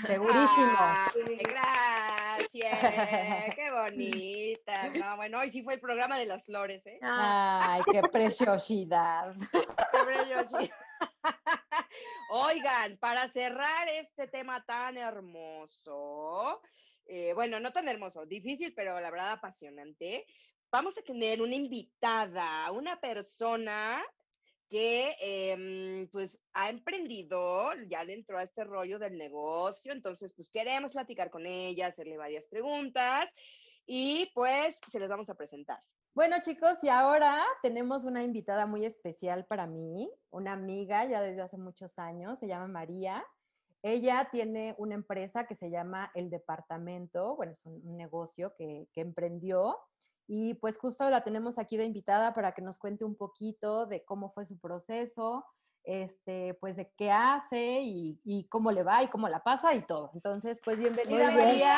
Segurísimo. 0.07 0.79
Gracias, 1.41 2.81
qué 3.55 3.71
bonita. 3.71 4.91
No, 4.91 5.17
bueno, 5.17 5.41
hoy 5.41 5.51
sí 5.51 5.63
fue 5.63 5.75
el 5.75 5.81
programa 5.81 6.19
de 6.19 6.27
las 6.27 6.45
flores, 6.45 6.87
¿eh? 6.87 6.99
Ay, 7.03 7.83
qué 7.91 8.03
preciosidad. 8.03 9.35
Qué 9.51 10.59
sí. 10.59 10.71
Oigan, 12.31 12.99
para 12.99 13.29
cerrar 13.29 13.89
este 13.89 14.29
tema 14.29 14.65
tan 14.65 14.97
hermoso, 14.97 16.61
eh, 17.07 17.33
bueno, 17.35 17.59
no 17.59 17.73
tan 17.73 17.89
hermoso, 17.89 18.27
difícil, 18.27 18.75
pero 18.75 19.01
la 19.01 19.11
verdad 19.11 19.33
apasionante, 19.33 20.27
vamos 20.71 20.99
a 20.99 21.03
tener 21.03 21.41
una 21.41 21.55
invitada, 21.55 22.71
una 22.71 23.01
persona 23.01 24.05
que 24.69 25.17
em, 25.21 26.09
pues 26.09 26.41
ha 26.53 26.69
emprendido, 26.69 27.71
ya 27.89 28.05
le 28.05 28.15
entró 28.15 28.39
a 28.39 28.43
este 28.43 28.65
rollo 28.65 28.99
del 28.99 29.17
negocio, 29.17 29.93
entonces 29.93 30.33
pues 30.35 30.51
queremos 30.51 30.93
platicar 30.93 31.31
con 31.31 31.47
ella, 31.47 31.87
hacerle 31.87 32.19
varias 32.19 32.47
preguntas 32.49 33.29
y 33.87 34.31
pues 34.35 34.79
se 34.91 35.01
les 35.01 35.09
vamos 35.09 35.31
a 35.31 35.35
presentar. 35.35 35.83
Bueno, 36.15 36.37
chicos, 36.43 36.83
y 36.83 36.89
ahora 36.89 37.43
tenemos 37.63 38.05
una 38.05 38.23
invitada 38.23 38.67
muy 38.67 38.85
especial 38.85 39.47
para 39.47 39.67
mí, 39.67 40.11
una 40.31 40.53
amiga 40.53 41.05
ya 41.05 41.23
desde 41.23 41.43
hace 41.43 41.59
muchos 41.59 41.99
años, 41.99 42.39
se 42.39 42.49
llama 42.49 42.67
María. 42.67 43.25
Ella 43.83 44.29
tiene 44.33 44.75
una 44.79 44.97
empresa 44.97 45.47
que 45.47 45.55
se 45.55 45.71
llama 45.71 46.11
El 46.15 46.29
Departamento, 46.29 47.37
bueno, 47.37 47.53
es 47.53 47.65
un 47.65 47.97
negocio 47.97 48.53
que, 48.59 48.89
que 48.93 49.01
emprendió 49.01 49.79
y 50.29 50.55
pues 50.55 50.77
justo 50.77 51.09
la 51.09 51.25
tenemos 51.25 51.59
aquí 51.59 51.79
de 51.79 51.85
invitada 51.85 52.35
para 52.35 52.53
que 52.53 52.61
nos 52.61 52.79
cuente 52.79 53.05
un 53.05 53.17
poquito 53.17 53.87
de 53.87 54.05
cómo 54.05 54.31
fue 54.31 54.45
su 54.45 54.59
proceso, 54.61 55.47
este, 55.85 56.53
pues 56.61 56.77
de 56.77 56.93
qué 56.99 57.11
hace 57.11 57.81
y, 57.81 58.21
y 58.25 58.47
cómo 58.49 58.71
le 58.71 58.83
va 58.83 59.03
y 59.03 59.09
cómo 59.09 59.27
la 59.31 59.43
pasa 59.43 59.75
y 59.75 59.81
todo. 59.81 60.11
Entonces, 60.13 60.61
pues 60.63 60.79
bienvenida 60.79 61.31
Muy 61.31 61.35
bien. 61.35 61.47
María. 61.47 61.77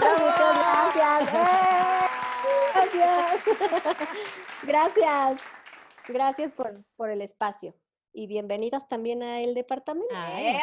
Muchas 0.00 0.58
gracias. 0.58 1.34
¡Eh! 1.34 2.04
gracias. 2.74 3.44
gracias. 4.64 5.44
Gracias 6.08 6.50
por, 6.50 6.84
por 6.96 7.10
el 7.10 7.22
espacio. 7.22 7.76
Y 8.12 8.26
bienvenidas 8.26 8.88
también 8.88 9.22
a 9.22 9.40
el 9.40 9.54
departamento. 9.54 10.12
Ay, 10.16 10.56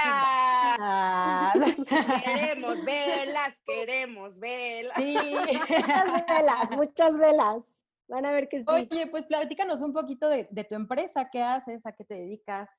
Gracias. 1.53 1.76
Queremos 2.24 2.86
velas, 2.86 3.62
queremos 3.66 4.39
velas. 4.39 4.93
Sí. 4.97 5.16
Muchas 5.70 6.26
velas, 6.28 6.72
muchas 6.72 7.18
velas. 7.18 7.64
Van 8.07 8.26
a 8.26 8.32
ver 8.32 8.49
que 8.49 8.59
sí. 8.59 8.66
Oye, 8.68 9.07
pues 9.07 9.26
platícanos 9.26 9.82
un 9.82 9.93
poquito 9.93 10.28
de, 10.28 10.47
de 10.51 10.64
tu 10.66 10.76
empresa, 10.76 11.30
¿qué 11.30 11.41
haces? 11.41 11.86
¿A 11.86 11.93
qué 11.93 12.03
te 12.03 12.16
dedicas? 12.16 12.70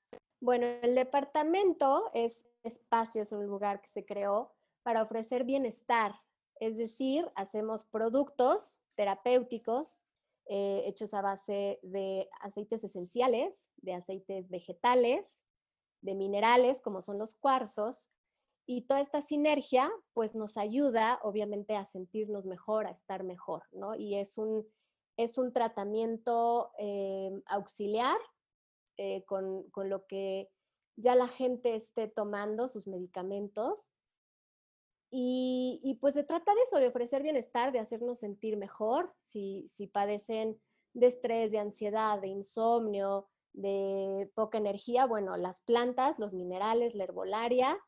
Bueno, 0.40 0.66
el 0.82 0.94
departamento 0.94 2.10
es 2.12 2.46
espacio, 2.62 3.22
es 3.22 3.32
un 3.32 3.46
lugar 3.46 3.80
que 3.80 3.88
se 3.88 4.04
creó 4.04 4.52
para 4.82 5.02
ofrecer 5.02 5.44
bienestar. 5.44 6.14
Es 6.60 6.76
decir, 6.76 7.30
hacemos 7.34 7.84
productos 7.84 8.80
terapéuticos 8.94 10.02
eh, 10.46 10.82
hechos 10.86 11.14
a 11.14 11.22
base 11.22 11.78
de 11.82 12.28
aceites 12.40 12.84
esenciales, 12.84 13.72
de 13.76 13.94
aceites 13.94 14.50
vegetales, 14.50 15.46
de 16.02 16.14
minerales, 16.14 16.80
como 16.80 17.00
son 17.00 17.18
los 17.18 17.34
cuarzos. 17.34 18.10
Y 18.66 18.82
toda 18.82 19.00
esta 19.00 19.22
sinergia, 19.22 19.90
pues 20.12 20.34
nos 20.34 20.56
ayuda, 20.56 21.18
obviamente, 21.22 21.74
a 21.74 21.84
sentirnos 21.84 22.46
mejor, 22.46 22.86
a 22.86 22.90
estar 22.90 23.24
mejor, 23.24 23.64
¿no? 23.72 23.94
Y 23.94 24.16
es 24.16 24.38
un, 24.38 24.66
es 25.16 25.38
un 25.38 25.52
tratamiento 25.52 26.72
eh, 26.78 27.30
auxiliar 27.46 28.18
eh, 28.98 29.24
con, 29.24 29.68
con 29.70 29.88
lo 29.88 30.06
que 30.06 30.50
ya 30.96 31.14
la 31.14 31.28
gente 31.28 31.74
esté 31.74 32.08
tomando 32.08 32.68
sus 32.68 32.86
medicamentos. 32.86 33.90
Y, 35.10 35.80
y, 35.82 35.94
pues 35.96 36.14
se 36.14 36.24
trata 36.24 36.54
de 36.54 36.62
eso, 36.62 36.78
de 36.78 36.86
ofrecer 36.86 37.22
bienestar, 37.22 37.70
de 37.72 37.80
hacernos 37.80 38.20
sentir 38.20 38.56
mejor 38.56 39.12
si, 39.18 39.66
si 39.68 39.86
padecen 39.86 40.58
de 40.94 41.06
estrés, 41.06 41.52
de 41.52 41.58
ansiedad, 41.58 42.20
de 42.20 42.28
insomnio, 42.28 43.28
de 43.52 44.30
poca 44.34 44.58
energía. 44.58 45.06
Bueno, 45.06 45.36
las 45.36 45.62
plantas, 45.62 46.18
los 46.18 46.32
minerales, 46.32 46.94
la 46.94 47.04
herbolaria 47.04 47.78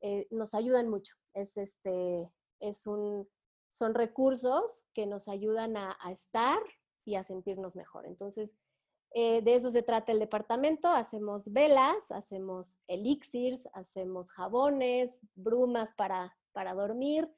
eh, 0.00 0.26
nos 0.30 0.54
ayudan 0.54 0.88
mucho. 0.88 1.14
Es, 1.34 1.56
este, 1.56 2.30
es 2.60 2.86
un, 2.86 3.28
son 3.68 3.94
recursos 3.94 4.86
que 4.94 5.06
nos 5.06 5.28
ayudan 5.28 5.76
a, 5.76 5.96
estar 6.10 6.58
y 7.04 7.14
a 7.16 7.24
sentirnos 7.24 7.76
mejor. 7.76 8.06
Entonces, 8.06 8.56
eh, 9.12 9.42
de 9.42 9.54
eso 9.54 9.70
se 9.70 9.82
trata 9.82 10.12
el 10.12 10.18
departamento. 10.18 10.88
Hacemos 10.88 11.52
velas, 11.52 12.10
hacemos 12.10 12.78
elixirs, 12.86 13.68
hacemos 13.72 14.30
jabones, 14.30 15.20
brumas 15.34 15.94
para, 15.94 16.36
para 16.52 16.74
dormir, 16.74 17.28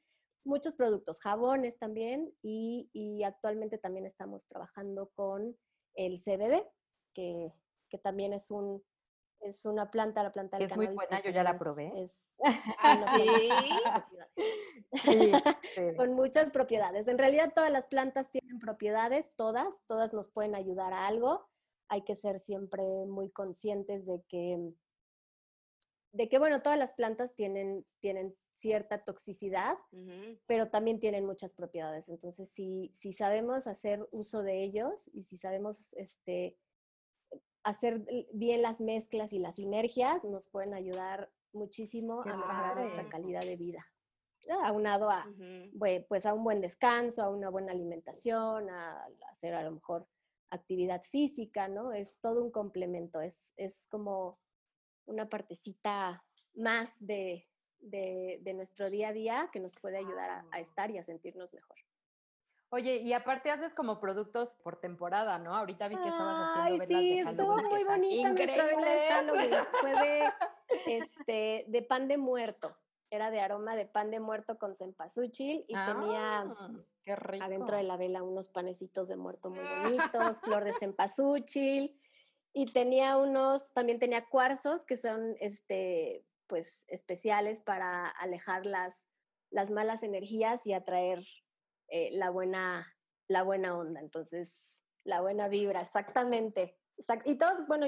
muchos 0.43 0.73
productos, 0.73 1.21
jabones 1.21 1.77
también. 1.77 2.33
Y, 2.41 2.89
y 2.91 3.23
actualmente 3.23 3.77
también 3.77 4.05
estamos 4.05 4.45
trabajando 4.45 5.11
con 5.15 5.57
el 5.95 6.19
CBD, 6.19 6.63
que, 7.13 7.53
que 7.89 7.97
también 7.97 8.33
es 8.33 8.51
un, 8.51 8.83
es 9.39 9.65
una 9.65 9.91
planta, 9.91 10.23
la 10.23 10.31
planta 10.31 10.57
Que 10.57 10.63
del 10.63 10.71
es 10.71 10.75
muy 10.75 10.87
cannabis, 10.87 10.95
buena, 11.09 11.23
yo 11.23 11.29
ya 11.31 11.43
la 11.43 11.57
probé. 11.57 11.91
es 12.01 12.35
Ah, 12.79 12.97
planta 12.97 13.13
¿sí? 13.17 13.49
con 13.49 13.83
muchas 13.83 14.01
propiedades. 14.11 14.31
Sí, 14.93 15.31
sí. 15.75 15.95
con 15.95 16.13
muchas 16.13 16.51
propiedades. 16.51 17.07
En 17.07 17.17
realidad 17.17 17.53
todas 17.53 17.71
las 17.71 17.85
plantas 17.87 18.29
tienen 18.31 18.59
propiedades, 18.59 19.33
todas, 19.35 19.79
todas 19.87 20.13
nos 20.13 20.29
pueden 20.29 20.55
ayudar 20.55 20.93
a 20.93 21.07
algo. 21.07 21.47
Hay 21.89 22.03
que 22.03 22.15
ser 22.15 22.39
siempre 22.39 22.83
muy 23.05 23.29
conscientes 23.31 24.05
de 24.05 24.21
que, 24.27 24.73
de 26.11 26.29
que 26.29 26.39
bueno, 26.39 26.61
todas 26.61 26.77
las 26.79 26.93
plantas 26.93 27.33
tienen, 27.35 27.85
tienen 27.99 28.35
cierta 28.55 29.03
toxicidad, 29.03 29.77
pero 30.47 30.69
también 30.69 30.99
tienen 30.99 31.25
muchas 31.25 31.53
propiedades. 31.53 32.09
Entonces, 32.09 32.49
si, 32.49 32.91
si 32.95 33.13
sabemos 33.13 33.67
hacer 33.67 34.07
uso 34.11 34.41
de 34.41 34.63
ellos 34.63 35.09
y 35.13 35.23
si 35.23 35.37
sabemos 35.37 35.93
este, 35.93 36.57
hacer 37.67 38.05
bien 38.31 38.61
las 38.61 38.79
mezclas 38.79 39.33
y 39.33 39.39
las 39.39 39.55
sinergias, 39.55 40.23
nos 40.23 40.47
pueden 40.47 40.73
ayudar 40.73 41.29
muchísimo 41.51 42.23
Qué 42.23 42.29
a 42.29 42.37
mejorar 42.37 42.77
nuestra 42.77 43.09
calidad 43.09 43.41
de 43.41 43.57
vida. 43.57 43.85
¿no? 44.47 44.63
Aunado 44.63 45.09
a, 45.09 45.27
pues 46.07 46.25
a 46.25 46.33
un 46.33 46.45
buen 46.45 46.61
descanso, 46.61 47.21
a 47.23 47.29
una 47.29 47.49
buena 47.49 47.73
alimentación, 47.73 48.69
a 48.69 49.05
hacer 49.29 49.53
a 49.53 49.63
lo 49.63 49.71
mejor 49.71 50.07
actividad 50.49 51.01
física, 51.01 51.67
¿no? 51.67 51.91
Es 51.91 52.19
todo 52.21 52.41
un 52.41 52.51
complemento, 52.51 53.19
es, 53.19 53.53
es 53.57 53.85
como 53.87 54.39
una 55.05 55.27
partecita 55.27 56.23
más 56.55 56.93
de, 56.99 57.49
de, 57.79 58.39
de 58.43 58.53
nuestro 58.53 58.89
día 58.89 59.09
a 59.09 59.13
día 59.13 59.49
que 59.51 59.59
nos 59.59 59.73
puede 59.73 59.97
ayudar 59.97 60.29
a, 60.29 60.45
a 60.51 60.61
estar 60.61 60.89
y 60.89 60.99
a 60.99 61.03
sentirnos 61.03 61.53
mejor. 61.53 61.77
Oye, 62.69 62.97
y 62.97 63.13
aparte 63.13 63.49
haces 63.49 63.73
como 63.73 63.99
productos 63.99 64.55
por 64.63 64.75
temporada, 64.79 65.39
¿no? 65.39 65.55
Ahorita 65.55 65.87
vi 65.87 65.95
que 65.95 66.09
estabas 66.09 66.49
haciendo 66.49 66.83
Ay, 66.83 66.87
sí, 66.87 67.15
de 67.15 67.19
estuvo 67.21 67.55
muy 67.55 67.83
bonita 67.85 68.29
nuestra 68.33 68.65
vela 68.65 68.89
de. 68.89 68.99
Halloween. 69.09 69.51
Fue 69.79 69.91
de, 69.91 70.33
este, 70.85 71.65
de 71.69 71.81
pan 71.81 72.07
de 72.09 72.17
muerto. 72.17 72.75
Era 73.09 73.31
de 73.31 73.39
aroma 73.39 73.77
de 73.77 73.85
pan 73.85 74.11
de 74.11 74.19
muerto 74.19 74.57
con 74.59 74.75
cempasúchil 74.75 75.63
y 75.69 75.73
tenía 75.73 76.41
Ah, 76.41 76.71
qué 77.03 77.15
rico. 77.15 77.45
adentro 77.45 77.77
de 77.77 77.83
la 77.83 77.95
vela 77.95 78.21
unos 78.21 78.49
panecitos 78.49 79.07
de 79.07 79.15
muerto 79.15 79.49
muy 79.49 79.63
bonitos, 79.63 80.41
flor 80.41 80.65
de 80.65 80.73
cempasúchil 80.73 81.97
y 82.51 82.65
tenía 82.65 83.15
unos, 83.15 83.71
también 83.73 83.99
tenía 83.99 84.25
cuarzos 84.25 84.83
que 84.83 84.97
son 84.97 85.37
este, 85.39 86.25
pues 86.47 86.83
especiales 86.87 87.61
para 87.61 88.09
alejar 88.09 88.65
las, 88.65 89.05
las 89.51 89.71
malas 89.71 90.03
energías 90.03 90.67
y 90.67 90.73
atraer 90.73 91.23
eh, 91.89 92.09
la, 92.13 92.29
buena, 92.29 92.85
la 93.27 93.43
buena 93.43 93.77
onda. 93.77 93.99
Entonces, 94.01 94.73
la 95.03 95.21
buena 95.21 95.47
vibra, 95.47 95.81
exactamente. 95.81 96.77
Exact- 96.97 97.23
y 97.25 97.37
todos, 97.37 97.67
bueno, 97.67 97.87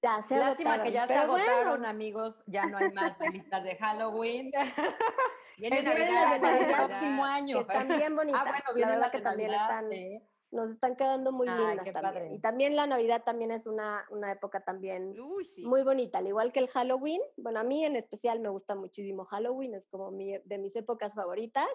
ya 0.00 0.22
se 0.22 0.38
Lástima 0.38 0.82
que 0.82 0.90
agotaron, 0.90 0.92
ya 0.92 1.00
se 1.02 1.08
pero 1.08 1.26
bueno, 1.32 1.44
agotaron, 1.52 1.84
amigos. 1.86 2.42
Ya 2.46 2.66
no 2.66 2.78
hay 2.78 2.92
más 2.92 3.18
velitas 3.18 3.64
de 3.64 3.76
Halloween. 3.76 4.52
Viene 5.58 5.82
Navidad, 5.82 6.40
para 6.40 6.56
el 6.56 6.62
Navidad, 6.70 6.86
próximo 6.86 7.24
año. 7.24 7.56
que 7.56 7.60
están 7.62 7.88
bien 7.88 8.14
bonitas. 8.16 8.42
Ah, 8.46 8.62
bueno, 8.72 8.80
la 8.80 8.86
verdad 8.88 9.00
las 9.00 9.10
que 9.10 9.20
también 9.20 9.50
Navidad, 9.50 9.70
están, 9.70 9.90
sí. 9.90 10.22
nos 10.52 10.70
están 10.70 10.94
quedando 10.94 11.32
muy 11.32 11.48
Ay, 11.48 11.56
lindas 11.58 11.76
también. 11.86 12.02
padre. 12.02 12.34
Y 12.34 12.38
también 12.40 12.76
la 12.76 12.86
Navidad 12.86 13.24
también 13.24 13.50
es 13.50 13.66
una, 13.66 14.06
una 14.10 14.30
época 14.30 14.60
también 14.64 15.18
Uy, 15.18 15.44
sí. 15.44 15.64
muy 15.64 15.82
bonita, 15.82 16.18
al 16.18 16.28
igual 16.28 16.52
que 16.52 16.60
el 16.60 16.68
Halloween. 16.68 17.20
Bueno, 17.36 17.58
a 17.58 17.64
mí 17.64 17.84
en 17.84 17.96
especial 17.96 18.38
me 18.38 18.50
gusta 18.50 18.76
muchísimo 18.76 19.24
Halloween, 19.24 19.74
es 19.74 19.88
como 19.88 20.12
mi, 20.12 20.38
de 20.38 20.58
mis 20.58 20.76
épocas 20.76 21.14
favoritas. 21.14 21.66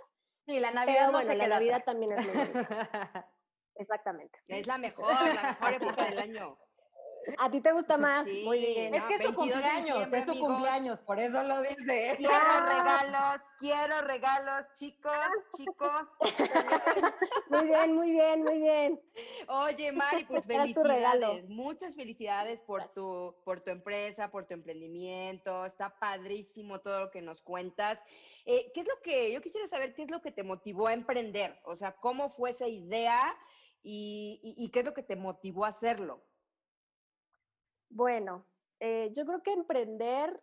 Sí, 0.46 0.60
la 0.60 0.72
Navidad 0.72 0.96
Pero 0.96 1.06
no 1.08 1.12
bueno, 1.20 1.32
se 1.32 1.38
la 1.38 1.48
Navidad 1.48 1.76
atrás. 1.78 1.86
también 1.86 2.12
es 2.14 2.26
muy 2.28 2.36
bonita. 2.38 3.30
Exactamente. 3.76 4.40
Es 4.48 4.68
la 4.68 4.78
mejor, 4.78 5.08
la 5.34 5.44
mejor 5.44 5.74
época 5.74 6.06
del 6.06 6.20
año. 6.20 6.58
¿A 7.38 7.50
ti 7.50 7.62
te 7.62 7.72
gusta 7.72 7.98
más? 7.98 8.26
Sí. 8.26 8.44
Muy 8.44 8.60
bien. 8.60 8.94
Es 8.96 9.02
No, 9.02 9.08
que 9.08 9.14
es 9.16 9.22
su 9.22 9.28
22 9.34 9.48
de 9.48 9.54
cumpleaños, 9.54 10.14
es 10.14 10.26
su 10.26 10.32
amigos. 10.32 10.50
cumpleaños, 10.50 11.00
por 11.00 11.20
eso 11.20 11.44
lo 11.44 11.62
dice. 11.62 12.16
Quiero 12.18 12.34
regalos, 12.68 13.42
quiero 13.60 14.02
regalos, 14.02 14.66
chicos, 14.74 15.12
chicos. 15.56 15.92
Muy 17.50 17.68
bien, 17.68 17.94
muy 17.96 18.12
bien, 18.12 18.44
muy 18.44 18.58
bien. 18.60 19.02
Oye, 19.48 19.92
Mari, 19.92 20.24
pues 20.28 20.46
felicidades, 20.46 21.48
muchas 21.50 21.96
felicidades 21.96 22.60
por 22.62 22.84
tu, 22.90 23.36
por 23.44 23.62
tu 23.62 23.70
empresa, 23.72 24.32
por 24.32 24.46
tu 24.48 24.54
emprendimiento. 24.54 25.66
Está 25.66 25.98
padrísimo 26.00 26.80
todo 26.80 27.02
lo 27.02 27.12
que 27.12 27.22
nos 27.22 27.42
cuentas. 27.42 28.00
Eh, 28.46 28.72
¿Qué 28.74 28.82
es 28.82 28.88
lo 28.88 29.00
que, 29.04 29.32
yo 29.32 29.42
quisiera 29.42 29.68
saber 29.68 29.94
qué 29.94 30.04
es 30.04 30.10
lo 30.12 30.22
que 30.22 30.32
te 30.32 30.44
motivó 30.44 30.88
a 30.88 30.94
emprender? 30.94 31.60
O 31.64 31.76
sea, 31.76 31.92
¿cómo 31.94 32.30
fue 32.32 32.50
esa 32.50 32.68
idea 32.68 33.36
y, 33.84 34.40
y- 34.42 34.66
y 34.66 34.70
qué 34.70 34.80
es 34.80 34.86
lo 34.86 34.94
que 34.94 35.04
te 35.04 35.16
motivó 35.16 35.66
a 35.66 35.70
hacerlo? 35.70 36.24
Bueno, 37.94 38.46
eh, 38.80 39.12
yo 39.14 39.26
creo 39.26 39.44
que 39.44 39.54
emprender, 39.54 40.42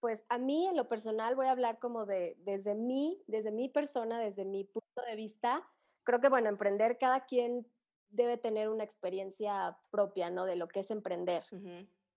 pues 0.00 0.24
a 0.28 0.38
mí 0.38 0.66
en 0.66 0.76
lo 0.76 0.88
personal 0.88 1.34
voy 1.34 1.46
a 1.46 1.52
hablar 1.52 1.78
como 1.78 2.06
de 2.06 2.36
desde 2.40 2.74
mí, 2.74 3.22
desde 3.26 3.50
mi 3.50 3.68
persona, 3.68 4.20
desde 4.20 4.44
mi 4.44 4.64
punto 4.64 5.02
de 5.06 5.16
vista. 5.16 5.66
Creo 6.04 6.20
que 6.20 6.28
bueno, 6.28 6.48
emprender 6.48 6.98
cada 6.98 7.24
quien 7.24 7.66
debe 8.10 8.36
tener 8.36 8.68
una 8.68 8.84
experiencia 8.84 9.78
propia, 9.90 10.30
¿no? 10.30 10.44
De 10.44 10.56
lo 10.56 10.68
que 10.68 10.80
es 10.80 10.90
emprender. 10.90 11.44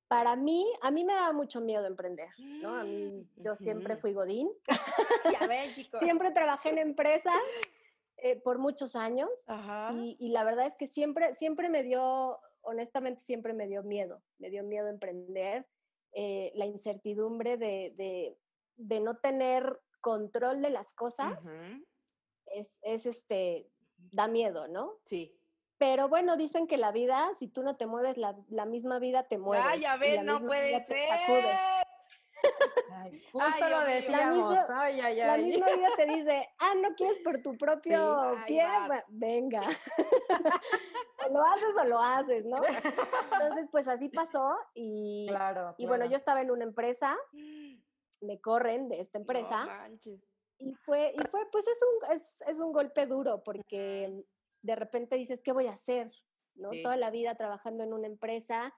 Para 0.07 0.35
mí, 0.35 0.65
a 0.81 0.91
mí 0.91 1.05
me 1.05 1.13
daba 1.13 1.31
mucho 1.33 1.61
miedo 1.61 1.85
emprender, 1.85 2.29
¿no? 2.37 2.75
A 2.75 2.83
mí, 2.83 3.25
yo 3.37 3.55
siempre 3.55 3.95
fui 3.95 4.13
godín, 4.13 4.49
Ya 5.41 5.73
chicos. 5.73 5.99
siempre 5.99 6.31
trabajé 6.31 6.69
en 6.69 6.79
empresas 6.79 7.41
eh, 8.17 8.35
por 8.35 8.57
muchos 8.59 8.95
años 8.95 9.29
Ajá. 9.47 9.91
y, 9.93 10.15
y 10.19 10.29
la 10.29 10.43
verdad 10.43 10.65
es 10.65 10.75
que 10.75 10.87
siempre, 10.87 11.33
siempre 11.33 11.69
me 11.69 11.83
dio, 11.83 12.39
honestamente, 12.63 13.21
siempre 13.21 13.53
me 13.53 13.67
dio 13.67 13.83
miedo, 13.83 14.23
me 14.39 14.49
dio 14.49 14.63
miedo 14.63 14.87
emprender, 14.87 15.67
eh, 16.13 16.51
la 16.55 16.65
incertidumbre 16.65 17.57
de, 17.57 17.93
de, 17.95 18.37
de 18.75 18.99
no 18.99 19.17
tener 19.17 19.79
control 20.01 20.61
de 20.61 20.69
las 20.69 20.93
cosas, 20.93 21.59
es, 22.47 22.79
es 22.83 23.05
este, 23.05 23.69
da 24.11 24.27
miedo, 24.27 24.67
¿no? 24.67 24.99
Sí. 25.05 25.37
Pero 25.77 26.07
bueno, 26.07 26.37
dicen 26.37 26.67
que 26.67 26.77
la 26.77 26.91
vida, 26.91 27.31
si 27.35 27.47
tú 27.47 27.63
no 27.63 27.75
te 27.75 27.85
mueves, 27.87 28.17
la, 28.17 28.37
la 28.49 28.65
misma 28.65 28.99
vida 28.99 29.27
te 29.27 29.37
mueve. 29.37 29.63
Ah, 29.65 29.75
ya 29.75 29.97
la 29.97 30.23
no 30.23 30.39
puede 30.45 30.79
te 30.81 30.87
ser. 30.87 31.09
Ay, 32.91 33.21
justo 33.31 33.49
Ay, 33.53 33.61
lo. 33.61 33.69
La 33.69 33.85
decíamos. 33.85 34.37
misma- 34.37 34.67
ay, 34.81 34.99
ay, 35.01 35.15
La 35.17 35.37
misma 35.37 35.65
vida 35.69 35.87
te 35.95 36.05
dice, 36.05 36.47
ah, 36.59 36.73
no 36.75 36.93
quieres 36.95 37.17
por 37.23 37.41
tu 37.41 37.57
propio 37.57 38.19
Ay, 38.21 38.37
pie. 38.47 38.63
Va- 38.65 39.03
venga. 39.09 39.61
o 41.27 41.33
lo 41.33 41.43
haces 41.43 41.75
o 41.79 41.83
lo 41.85 41.99
haces, 41.99 42.45
¿no? 42.45 42.57
Entonces, 43.33 43.67
pues 43.71 43.87
así 43.87 44.09
pasó 44.09 44.55
y, 44.73 45.27
Claro. 45.29 45.75
y 45.77 45.85
bueno, 45.85 46.05
yo 46.05 46.17
estaba 46.17 46.41
en 46.41 46.51
una 46.51 46.63
empresa, 46.63 47.15
me 48.21 48.39
corren 48.41 48.89
de 48.89 49.01
esta 49.01 49.19
No 49.19 49.23
empresa 49.23 49.65
manches. 49.65 50.21
y 50.59 50.73
fue, 50.75 51.13
y 51.15 51.27
fue, 51.29 51.41
pues 51.51 51.65
es 51.67 51.79
un, 51.81 52.11
es, 52.13 52.41
es 52.47 52.59
un 52.59 52.71
golpe 52.71 53.05
duro 53.05 53.43
porque 53.43 54.23
de 54.61 54.75
repente 54.75 55.15
dices, 55.17 55.41
¿qué 55.41 55.51
voy 55.51 55.67
a 55.67 55.73
hacer? 55.73 56.11
¿No? 56.55 56.71
Sí. 56.71 56.83
Toda 56.83 56.95
la 56.97 57.09
vida 57.09 57.35
trabajando 57.35 57.83
en 57.83 57.93
una 57.93 58.07
empresa 58.07 58.73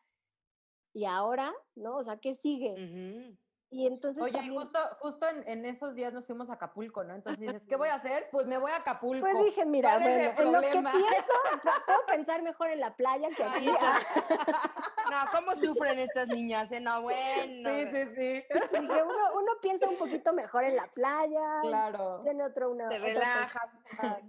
y 0.94 1.06
ahora, 1.06 1.54
¿no? 1.76 1.98
O 1.98 2.04
sea, 2.04 2.18
¿qué 2.18 2.34
sigue? 2.34 2.72
Ujú. 2.72 3.38
Y 3.76 3.88
entonces 3.88 4.24
Oye, 4.24 4.32
también- 4.32 4.54
justo, 4.56 4.80
justo 5.00 5.28
en, 5.28 5.46
en 5.50 5.66
esos 5.66 5.96
días 5.96 6.14
nos 6.14 6.26
fuimos 6.26 6.50
a 6.50 6.54
Acapulco, 6.54 7.04
¿no? 7.04 7.14
Entonces 7.14 7.42
dices, 7.42 7.68
¿qué 7.68 7.76
voy 7.76 7.90
a 7.90 7.96
hacer? 7.96 8.30
Pues 8.32 8.48
me 8.48 8.58
voy 8.58 8.72
a 8.72 8.78
Acapulco. 8.78 9.20
Pues 9.30 9.44
dije, 9.44 9.66
mira, 9.66 9.98
¿Cuál 9.98 10.08
es 10.08 10.16
bueno, 10.16 10.50
en 10.50 10.54
lo 10.54 10.62
que 10.62 10.68
problema? 10.68 10.92
pienso, 10.94 11.34
pu- 11.62 11.86
puedo 11.86 12.06
pensar 12.08 12.42
mejor 12.42 12.70
en 12.70 12.80
la 12.80 12.96
playa 12.96 13.28
que 13.36 13.44
aquí. 13.44 13.68
Ah, 13.78 14.00
No, 15.12 15.18
¿cómo 15.38 15.56
sufren 15.56 16.00
estas 16.00 16.30
niñas? 16.30 16.72
eh? 16.72 16.80
No, 16.80 17.02
bueno. 17.02 17.70
Sí, 17.70 17.86
sí, 17.92 18.04
sí. 18.16 18.44
Dije, 18.80 19.04
uno, 19.04 19.34
uno 19.36 19.52
piensa 19.62 19.90
un 19.90 19.98
poquito 19.98 20.32
mejor 20.32 20.64
en 20.64 20.78
la 20.78 20.88
playa, 20.94 21.60
Claro. 21.64 22.22
tiene 22.24 22.46
otro, 22.46 22.72
una, 22.72 22.88
Te 22.88 22.96
otra 22.96 23.08
relajas. 23.10 23.72
perspectiva. 23.74 24.22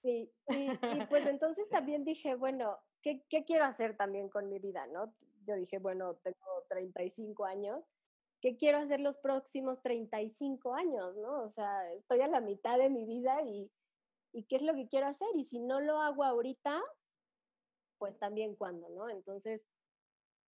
Sí, 0.00 0.32
y, 0.50 0.70
y 0.70 1.06
pues 1.10 1.26
entonces 1.26 1.68
también 1.70 2.04
dije, 2.04 2.36
bueno, 2.36 2.78
¿qué, 3.02 3.24
¿qué 3.28 3.44
quiero 3.44 3.64
hacer 3.64 3.96
también 3.96 4.28
con 4.28 4.48
mi 4.48 4.60
vida, 4.60 4.86
no? 4.86 5.12
Yo 5.44 5.56
dije, 5.56 5.78
bueno, 5.80 6.14
tengo 6.22 6.36
35 6.68 7.44
años, 7.44 7.82
¿qué 8.40 8.56
quiero 8.56 8.78
hacer 8.78 9.00
los 9.00 9.18
próximos 9.18 9.80
35 9.82 10.74
años, 10.74 11.16
no? 11.16 11.42
O 11.42 11.48
sea, 11.48 11.92
estoy 11.94 12.20
a 12.20 12.28
la 12.28 12.40
mitad 12.40 12.78
de 12.78 12.90
mi 12.90 13.04
vida 13.04 13.42
y, 13.42 13.70
¿qué 14.48 14.56
es 14.56 14.62
lo 14.62 14.74
que 14.74 14.88
quiero 14.88 15.06
hacer? 15.06 15.28
Y 15.34 15.44
si 15.44 15.58
no 15.58 15.80
lo 15.80 16.00
hago 16.00 16.24
ahorita, 16.24 16.80
pues 17.98 18.18
también 18.18 18.54
cuándo, 18.54 18.88
¿no? 18.90 19.08
Entonces, 19.08 19.66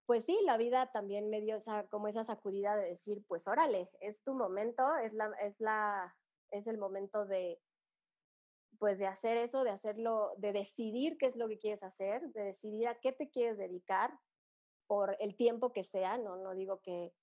pues 0.06 0.26
sí, 0.26 0.38
la 0.44 0.58
vida 0.58 0.92
también 0.92 1.30
me 1.30 1.42
dio 1.42 1.60
como 1.90 2.08
esa 2.08 2.24
sacudida 2.24 2.76
de 2.76 2.90
decir, 2.90 3.24
pues 3.28 3.48
órale, 3.48 3.90
es 4.00 4.24
tu 4.24 4.34
momento, 4.34 4.96
es 4.98 5.14
la, 5.14 5.32
es 5.42 5.60
la, 5.60 6.16
es 6.52 6.68
el 6.68 6.78
momento 6.78 7.26
de, 7.26 7.60
pues 8.80 9.00
de 9.00 9.08
hacer 9.08 9.38
eso, 9.38 9.64
de 9.64 9.72
hacerlo, 9.72 10.34
de 10.38 10.54
decidir 10.54 11.18
qué 11.18 11.28
es 11.28 11.36
lo 11.36 11.48
que 11.48 11.58
quieres 11.58 11.84
hacer, 11.84 12.22
de 12.30 12.44
decidir 12.44 12.88
a 12.88 13.00
qué 13.00 13.12
te 13.12 13.30
quieres 13.30 13.58
dedicar 13.58 14.18
por 14.88 15.16
el 15.20 15.36
tiempo 15.36 15.72
que 15.72 15.84
sea, 15.84 16.18
no, 16.18 16.38
no 16.38 16.54
digo 16.54 16.82
que, 16.82 17.14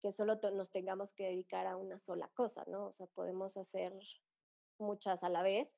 que 0.00 0.12
solo 0.12 0.38
to- 0.38 0.50
nos 0.52 0.70
tengamos 0.70 1.12
que 1.12 1.24
dedicar 1.24 1.66
a 1.66 1.76
una 1.76 1.98
sola 1.98 2.28
cosa, 2.34 2.64
¿no? 2.66 2.86
O 2.86 2.92
sea, 2.92 3.06
podemos 3.06 3.56
hacer 3.56 3.92
muchas 4.78 5.22
a 5.24 5.28
la 5.28 5.42
vez, 5.42 5.76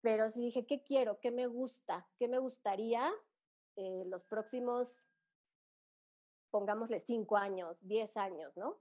pero 0.00 0.30
sí 0.30 0.40
dije, 0.40 0.66
¿qué 0.66 0.82
quiero? 0.82 1.20
¿Qué 1.20 1.30
me 1.30 1.46
gusta? 1.46 2.08
¿Qué 2.18 2.28
me 2.28 2.38
gustaría 2.38 3.12
eh, 3.76 4.04
los 4.06 4.24
próximos, 4.24 5.04
pongámosle, 6.50 7.00
cinco 7.00 7.36
años, 7.36 7.78
diez 7.80 8.16
años, 8.16 8.56
¿no? 8.56 8.78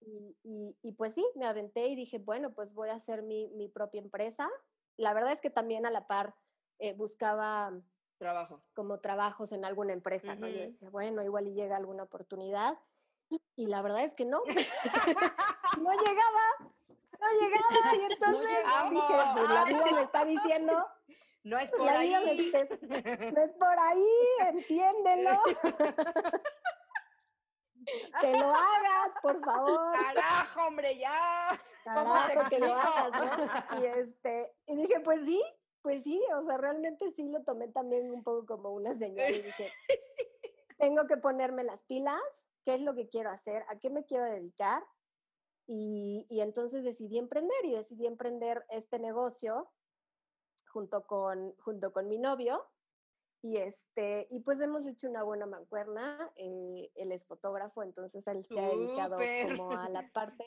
Y, 0.00 0.36
y- 0.42 0.76
y 0.82 0.92
pues 0.92 1.14
sí, 1.14 1.24
me 1.34 1.46
aventé 1.46 1.86
y 1.88 1.96
dije, 1.96 2.18
bueno, 2.18 2.54
pues 2.54 2.74
voy 2.74 2.88
a 2.90 2.94
hacer 2.94 3.22
mi, 3.22 3.48
mi 3.48 3.68
propia 3.68 4.00
empresa. 4.00 4.48
La 4.96 5.12
verdad 5.14 5.32
es 5.32 5.40
que 5.40 5.50
también 5.50 5.86
a 5.86 5.90
la 5.90 6.06
par 6.06 6.34
eh, 6.78 6.92
buscaba 6.94 7.72
Trabajo. 8.18 8.60
como 8.74 9.00
trabajos 9.00 9.52
en 9.52 9.64
alguna 9.64 9.92
empresa, 9.92 10.34
¿no? 10.34 10.48
Yo 10.48 10.58
decía, 10.60 10.90
bueno, 10.90 11.22
igual 11.22 11.46
y 11.48 11.54
llega 11.54 11.76
alguna 11.76 12.04
oportunidad. 12.04 12.78
Y 13.56 13.66
la 13.66 13.82
verdad 13.82 14.04
es 14.04 14.14
que 14.14 14.24
no, 14.26 14.42
no 14.46 14.52
llegaba, 15.92 16.44
no 17.18 17.26
llegaba. 17.40 17.96
Y 17.96 18.00
entonces 18.12 18.46
llegaba. 18.48 18.90
dije, 18.90 19.14
pues 19.34 19.48
la 19.50 19.64
vida 19.64 19.86
me 19.92 20.02
está 20.02 20.24
diciendo, 20.24 20.86
No 21.42 21.58
es 21.58 21.70
por 21.70 21.86
la 21.86 21.98
vida 22.00 22.20
me, 22.20 22.30
ahí. 22.30 22.52
no 23.32 23.40
es 23.42 23.52
por 23.52 23.78
ahí, 23.78 24.06
entiéndelo. 24.40 25.40
que 28.20 28.32
lo 28.32 28.46
hagas, 28.46 29.10
por 29.22 29.40
favor. 29.42 29.92
Carajo, 29.94 30.66
hombre, 30.66 30.98
ya. 30.98 31.58
¿Cómo 31.84 32.14
te 32.26 32.34
Carajo, 32.34 32.50
que 32.50 32.58
lo 32.58 32.74
hagas, 32.74 33.10
¿no? 33.12 33.24
Y, 33.80 33.86
este, 33.86 34.52
y 34.66 34.76
dije, 34.76 34.98
pues 35.00 35.24
sí, 35.24 35.40
pues 35.82 36.02
sí, 36.02 36.20
o 36.34 36.42
sea, 36.42 36.56
realmente 36.58 37.10
sí 37.12 37.28
lo 37.28 37.44
tomé 37.44 37.68
también 37.68 38.10
un 38.10 38.24
poco 38.24 38.44
como 38.44 38.70
una 38.70 38.92
señal 38.92 39.32
y 39.32 39.42
dije, 39.42 39.72
tengo 40.78 41.06
que 41.06 41.16
ponerme 41.16 41.64
las 41.64 41.82
pilas, 41.82 42.48
qué 42.64 42.74
es 42.74 42.80
lo 42.80 42.94
que 42.94 43.08
quiero 43.08 43.30
hacer, 43.30 43.64
a 43.68 43.78
qué 43.78 43.90
me 43.90 44.04
quiero 44.04 44.24
dedicar. 44.24 44.82
Y, 45.66 46.26
y 46.28 46.40
entonces 46.42 46.84
decidí 46.84 47.18
emprender 47.18 47.64
y 47.64 47.72
decidí 47.72 48.06
emprender 48.06 48.64
este 48.68 48.98
negocio 48.98 49.68
junto 50.68 51.06
con, 51.06 51.54
junto 51.56 51.92
con 51.92 52.08
mi 52.08 52.18
novio. 52.18 52.64
Y, 53.42 53.58
este, 53.58 54.26
y 54.30 54.40
pues 54.40 54.60
hemos 54.60 54.86
hecho 54.86 55.08
una 55.08 55.22
buena 55.22 55.46
mancuerna. 55.46 56.32
eh, 56.36 56.90
él 56.94 57.12
es 57.12 57.24
fotógrafo, 57.24 57.82
entonces 57.82 58.26
él 58.26 58.44
se 58.44 58.58
ha 58.58 58.68
dedicado 58.68 59.18
como 59.46 59.72
a 59.72 59.88
la 59.88 60.08
parte 60.12 60.44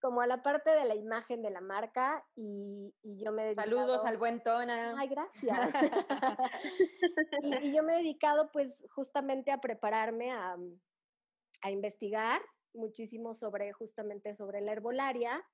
como 0.00 0.20
a 0.20 0.26
la 0.26 0.42
parte 0.42 0.70
de 0.70 0.84
la 0.84 0.94
imagen 0.94 1.42
de 1.42 1.50
la 1.50 1.60
marca 1.60 2.24
y, 2.34 2.94
y 3.02 3.22
yo 3.22 3.32
me 3.32 3.42
he 3.42 3.46
dedicado... 3.46 3.70
Saludos 3.70 4.04
al 4.04 4.16
buen 4.16 4.42
Tona. 4.42 4.94
Ay, 4.98 5.08
gracias. 5.08 5.58
y, 7.42 7.66
y 7.66 7.72
yo 7.74 7.82
me 7.82 7.94
he 7.94 7.98
dedicado 7.98 8.50
pues 8.52 8.84
justamente 8.90 9.50
a 9.50 9.60
prepararme 9.60 10.32
a, 10.32 10.56
a 11.62 11.70
investigar 11.70 12.40
muchísimo 12.74 13.34
sobre 13.34 13.72
justamente 13.72 14.34
sobre 14.34 14.60
la 14.60 14.72
herbolaria 14.72 15.44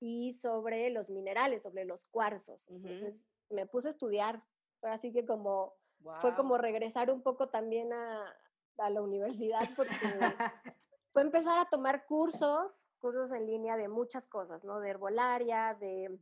y 0.00 0.34
sobre 0.34 0.90
los 0.90 1.10
minerales, 1.10 1.62
sobre 1.62 1.84
los 1.84 2.06
cuarzos. 2.06 2.68
Entonces 2.68 3.26
me 3.48 3.66
puse 3.66 3.88
a 3.88 3.90
estudiar, 3.92 4.42
así 4.82 5.12
que 5.12 5.24
como 5.24 5.74
fue 6.20 6.34
como 6.34 6.58
regresar 6.58 7.10
un 7.10 7.22
poco 7.22 7.48
también 7.48 7.92
a, 7.92 8.36
a 8.78 8.90
la 8.90 9.00
universidad 9.00 9.68
porque 9.74 9.90
fue 11.16 11.22
empezar 11.22 11.56
a 11.56 11.64
tomar 11.70 12.04
cursos, 12.04 12.90
cursos 12.98 13.32
en 13.32 13.46
línea 13.46 13.78
de 13.78 13.88
muchas 13.88 14.26
cosas, 14.26 14.66
¿no? 14.66 14.80
De 14.80 14.90
herbolaria, 14.90 15.74
de, 15.80 16.20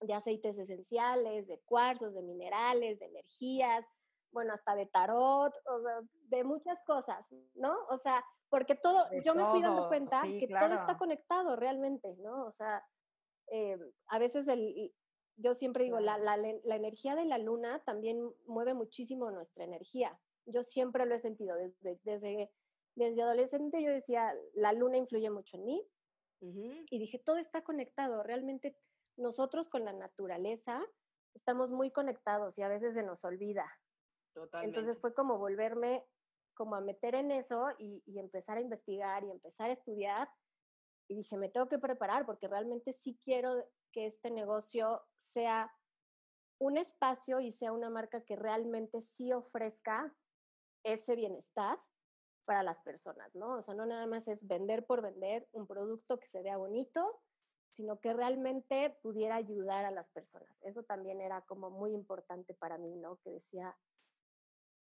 de 0.00 0.14
aceites 0.14 0.56
esenciales, 0.56 1.46
de 1.46 1.60
cuarzos, 1.66 2.14
de 2.14 2.22
minerales, 2.22 3.00
de 3.00 3.04
energías, 3.04 3.86
bueno, 4.32 4.54
hasta 4.54 4.74
de 4.76 4.86
tarot, 4.86 5.52
o 5.66 5.82
sea, 5.82 6.00
de 6.22 6.42
muchas 6.42 6.80
cosas, 6.86 7.22
¿no? 7.54 7.76
O 7.90 7.98
sea, 7.98 8.24
porque 8.48 8.76
todo, 8.76 9.10
De 9.10 9.20
yo 9.20 9.34
me 9.34 9.44
fui 9.44 9.60
dando 9.60 9.88
cuenta 9.88 10.22
sí, 10.22 10.40
que 10.40 10.48
todo 10.48 10.72
está 10.72 10.96
conectado 10.96 11.54
realmente, 11.56 12.16
¿no? 12.16 12.46
O 12.46 12.50
sea, 12.50 12.82
eh, 13.48 13.76
a 14.06 14.18
veces 14.18 14.48
el, 14.48 14.90
yo 15.36 15.52
siempre 15.52 15.84
digo, 15.84 16.00
la, 16.00 16.16
la, 16.16 16.38
la 16.38 16.76
energía 16.76 17.14
de 17.14 17.26
la 17.26 17.36
luna 17.36 17.84
también 17.84 18.26
mueve 18.46 18.72
muchísimo 18.72 19.30
nuestra 19.30 19.64
energía. 19.64 20.18
Yo 20.46 20.62
siempre 20.62 21.04
lo 21.04 21.14
he 21.14 21.18
sentido 21.18 21.54
desde, 21.58 22.00
desde, 22.04 22.50
desde 22.98 23.22
adolescente. 23.22 23.82
Yo 23.82 23.90
decía, 23.90 24.34
la 24.54 24.72
luna 24.72 24.98
influye 24.98 25.30
mucho 25.30 25.56
en 25.56 25.64
mí 25.64 25.88
y 26.40 26.98
dije, 26.98 27.18
todo 27.18 27.38
está 27.38 27.62
conectado. 27.62 28.22
Realmente 28.22 28.76
nosotros 29.16 29.68
con 29.68 29.84
la 29.84 29.92
naturaleza 29.92 30.84
estamos 31.34 31.70
muy 31.70 31.90
conectados 31.90 32.58
y 32.58 32.62
a 32.62 32.68
veces 32.68 32.94
se 32.94 33.02
nos 33.02 33.24
olvida. 33.24 33.66
Totalmente. 34.34 34.68
Entonces 34.68 35.00
fue 35.00 35.14
como 35.14 35.38
volverme 35.38 36.06
como 36.54 36.74
a 36.74 36.80
meter 36.80 37.14
en 37.14 37.30
eso 37.30 37.68
y, 37.78 38.02
y 38.04 38.18
empezar 38.18 38.58
a 38.58 38.60
investigar 38.60 39.24
y 39.24 39.30
empezar 39.30 39.70
a 39.70 39.72
estudiar. 39.72 40.28
Y 41.08 41.14
dije, 41.14 41.36
me 41.36 41.48
tengo 41.48 41.68
que 41.68 41.78
preparar 41.78 42.26
porque 42.26 42.48
realmente 42.48 42.92
sí 42.92 43.18
quiero 43.22 43.64
que 43.92 44.06
este 44.06 44.30
negocio 44.30 45.02
sea 45.16 45.72
un 46.60 46.76
espacio 46.76 47.40
y 47.40 47.52
sea 47.52 47.72
una 47.72 47.90
marca 47.90 48.24
que 48.24 48.34
realmente 48.34 49.00
sí 49.02 49.32
ofrezca 49.32 50.14
ese 50.84 51.14
bienestar 51.14 51.78
para 52.48 52.62
las 52.62 52.80
personas, 52.80 53.36
¿no? 53.36 53.58
O 53.58 53.62
sea, 53.62 53.74
no 53.74 53.84
nada 53.84 54.06
más 54.06 54.26
es 54.26 54.46
vender 54.46 54.86
por 54.86 55.02
vender 55.02 55.46
un 55.52 55.66
producto 55.66 56.18
que 56.18 56.26
se 56.26 56.42
vea 56.42 56.56
bonito, 56.56 57.20
sino 57.72 58.00
que 58.00 58.14
realmente 58.14 58.96
pudiera 59.02 59.34
ayudar 59.34 59.84
a 59.84 59.90
las 59.90 60.08
personas. 60.08 60.58
Eso 60.62 60.82
también 60.82 61.20
era 61.20 61.42
como 61.42 61.68
muy 61.68 61.92
importante 61.92 62.54
para 62.54 62.78
mí, 62.78 62.96
¿no? 62.96 63.18
Que 63.18 63.32
decía, 63.32 63.76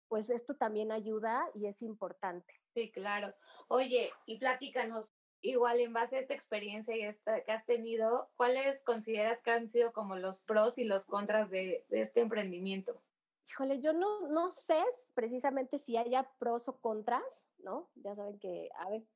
pues 0.07 0.29
esto 0.29 0.55
también 0.55 0.93
ayuda 0.93 1.51
y 1.53 1.65
es 1.65 1.81
importante. 1.81 2.53
Sí, 2.73 2.89
claro. 2.89 3.35
Oye, 3.67 4.11
y 4.25 4.39
platícanos, 4.39 5.13
igual 5.41 5.81
en 5.81 5.91
base 5.91 6.15
a 6.15 6.19
esta 6.21 6.35
experiencia 6.35 6.95
y 6.95 7.01
esta 7.01 7.43
que 7.43 7.51
has 7.51 7.65
tenido, 7.65 8.31
¿cuáles 8.37 8.81
consideras 8.85 9.41
que 9.41 9.51
han 9.51 9.67
sido 9.67 9.91
como 9.91 10.15
los 10.15 10.41
pros 10.41 10.77
y 10.77 10.85
los 10.85 11.05
contras 11.05 11.49
de, 11.49 11.85
de 11.89 11.99
este 11.99 12.21
emprendimiento? 12.21 13.03
Híjole, 13.49 13.79
yo 13.79 13.93
no, 13.93 14.27
no 14.27 14.49
sé 14.49 14.83
precisamente 15.13 15.79
si 15.79 15.95
haya 15.95 16.29
pros 16.37 16.67
o 16.67 16.79
contras, 16.79 17.49
¿no? 17.59 17.89
Ya 17.95 18.13
saben 18.13 18.39
que 18.39 18.69
a 18.77 18.89
veces, 18.89 19.09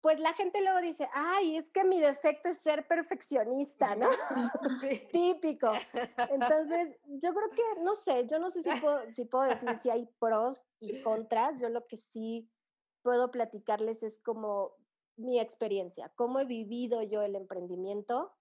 pues 0.00 0.20
la 0.20 0.32
gente 0.32 0.60
luego 0.60 0.80
dice, 0.80 1.08
ay, 1.12 1.56
es 1.56 1.70
que 1.70 1.84
mi 1.84 2.00
defecto 2.00 2.48
es 2.48 2.58
ser 2.58 2.86
perfeccionista, 2.86 3.96
¿no? 3.96 4.08
Típico. 5.12 5.72
Entonces, 6.30 6.96
yo 7.04 7.34
creo 7.34 7.50
que, 7.50 7.80
no 7.82 7.94
sé, 7.94 8.26
yo 8.26 8.38
no 8.38 8.50
sé 8.50 8.62
si 8.62 8.70
puedo, 8.80 9.10
si 9.10 9.24
puedo 9.24 9.44
decir 9.44 9.76
si 9.76 9.90
hay 9.90 10.06
pros 10.18 10.66
y 10.80 11.00
contras. 11.02 11.60
Yo 11.60 11.68
lo 11.68 11.86
que 11.86 11.96
sí, 11.96 12.50
puedo 13.02 13.30
platicarles 13.30 14.02
es 14.02 14.18
como 14.18 14.74
mi 15.16 15.40
experiencia, 15.40 16.12
cómo 16.14 16.38
he 16.40 16.44
vivido 16.44 17.02
yo 17.02 17.22
el 17.22 17.34
emprendimiento. 17.34 18.32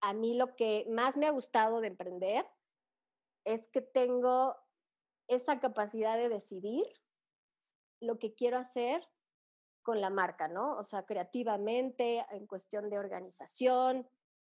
A 0.00 0.12
mí 0.14 0.34
lo 0.34 0.56
que 0.56 0.86
más 0.90 1.16
me 1.16 1.26
ha 1.26 1.30
gustado 1.30 1.80
de 1.80 1.88
emprender 1.88 2.46
es 3.46 3.68
que 3.68 3.80
tengo 3.80 4.56
esa 5.28 5.60
capacidad 5.60 6.16
de 6.16 6.28
decidir 6.28 6.84
lo 8.00 8.18
que 8.18 8.34
quiero 8.34 8.58
hacer 8.58 9.08
con 9.82 10.00
la 10.00 10.10
marca, 10.10 10.48
¿no? 10.48 10.76
O 10.76 10.82
sea, 10.82 11.06
creativamente, 11.06 12.26
en 12.30 12.46
cuestión 12.46 12.90
de 12.90 12.98
organización, 12.98 14.06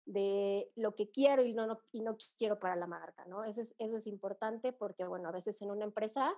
de 0.07 0.71
lo 0.77 0.95
que 0.95 1.11
quiero 1.11 1.43
y 1.43 1.55
no, 1.55 1.81
y 1.91 2.03
no 2.03 2.17
quiero 2.39 2.61
para 2.61 2.77
la 2.77 2.87
marca, 2.87 3.25
¿no? 3.25 3.43
Eso 3.45 3.63
es, 3.63 3.75
eso 3.79 3.97
es 3.97 4.07
importante 4.07 4.73
porque, 4.73 5.05
bueno, 5.05 5.29
a 5.29 5.33
veces 5.33 5.61
en 5.61 5.71
una 5.71 5.85
empresa, 5.85 6.33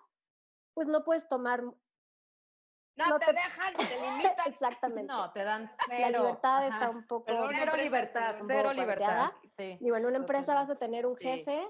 pues 0.72 0.88
no 0.88 1.04
puedes 1.04 1.28
tomar... 1.28 1.62
No, 1.62 3.18
te, 3.18 3.32
dejan, 3.32 3.74
te 3.76 4.00
limitan. 4.00 4.46
Exactamente. 4.50 5.12
No, 5.12 5.30
te 5.32 5.44
dan 5.44 5.70
cero. 5.86 6.00
La 6.00 6.18
libertad 6.18 6.56
ajá. 6.64 6.68
está 6.68 6.90
un 6.90 7.06
poco... 7.06 7.26
Pero 7.26 7.48
Cero 7.50 7.76
libertad, 7.76 8.36
cero 8.46 8.70
poco 8.70 8.80
libertad. 8.80 9.32
Sí. 9.50 9.76
Digo, 9.80 9.96
en 9.96 10.06
una 10.06 10.16
empresa 10.16 10.54
vas 10.54 10.70
a 10.70 10.78
tener 10.78 11.04
un 11.04 11.16
Sí. 11.18 11.24
jefe, 11.24 11.68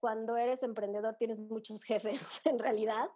cuando 0.00 0.36
eres 0.36 0.62
emprendedor 0.62 1.16
tienes 1.16 1.38
muchos 1.40 1.82
jefes 1.84 2.40
en 2.46 2.58
realidad, 2.58 3.10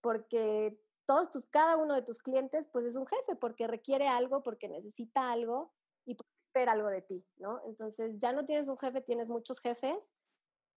porque 0.00 0.80
todos 1.06 1.30
tus, 1.30 1.46
cada 1.46 1.76
uno 1.76 1.94
de 1.94 2.02
tus 2.02 2.18
clientes 2.18 2.68
pues 2.72 2.84
es 2.86 2.96
un 2.96 3.06
jefe, 3.06 3.36
porque 3.36 3.66
requiere 3.66 4.08
algo, 4.08 4.42
porque 4.42 4.68
necesita 4.68 5.30
algo 5.32 5.74
y 6.04 6.14
porque 6.14 6.32
espera 6.48 6.72
algo 6.72 6.88
de 6.88 7.02
ti, 7.02 7.26
¿no? 7.36 7.62
Entonces 7.66 8.18
ya 8.20 8.32
no 8.32 8.46
tienes 8.46 8.68
un 8.68 8.78
jefe, 8.78 9.00
tienes 9.02 9.28
muchos 9.28 9.60
jefes, 9.60 10.12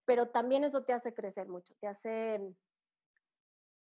pero 0.05 0.29
también 0.31 0.63
eso 0.63 0.83
te 0.85 0.93
hace 0.93 1.13
crecer 1.13 1.47
mucho, 1.49 1.75
te 1.79 1.87
hace, 1.87 2.35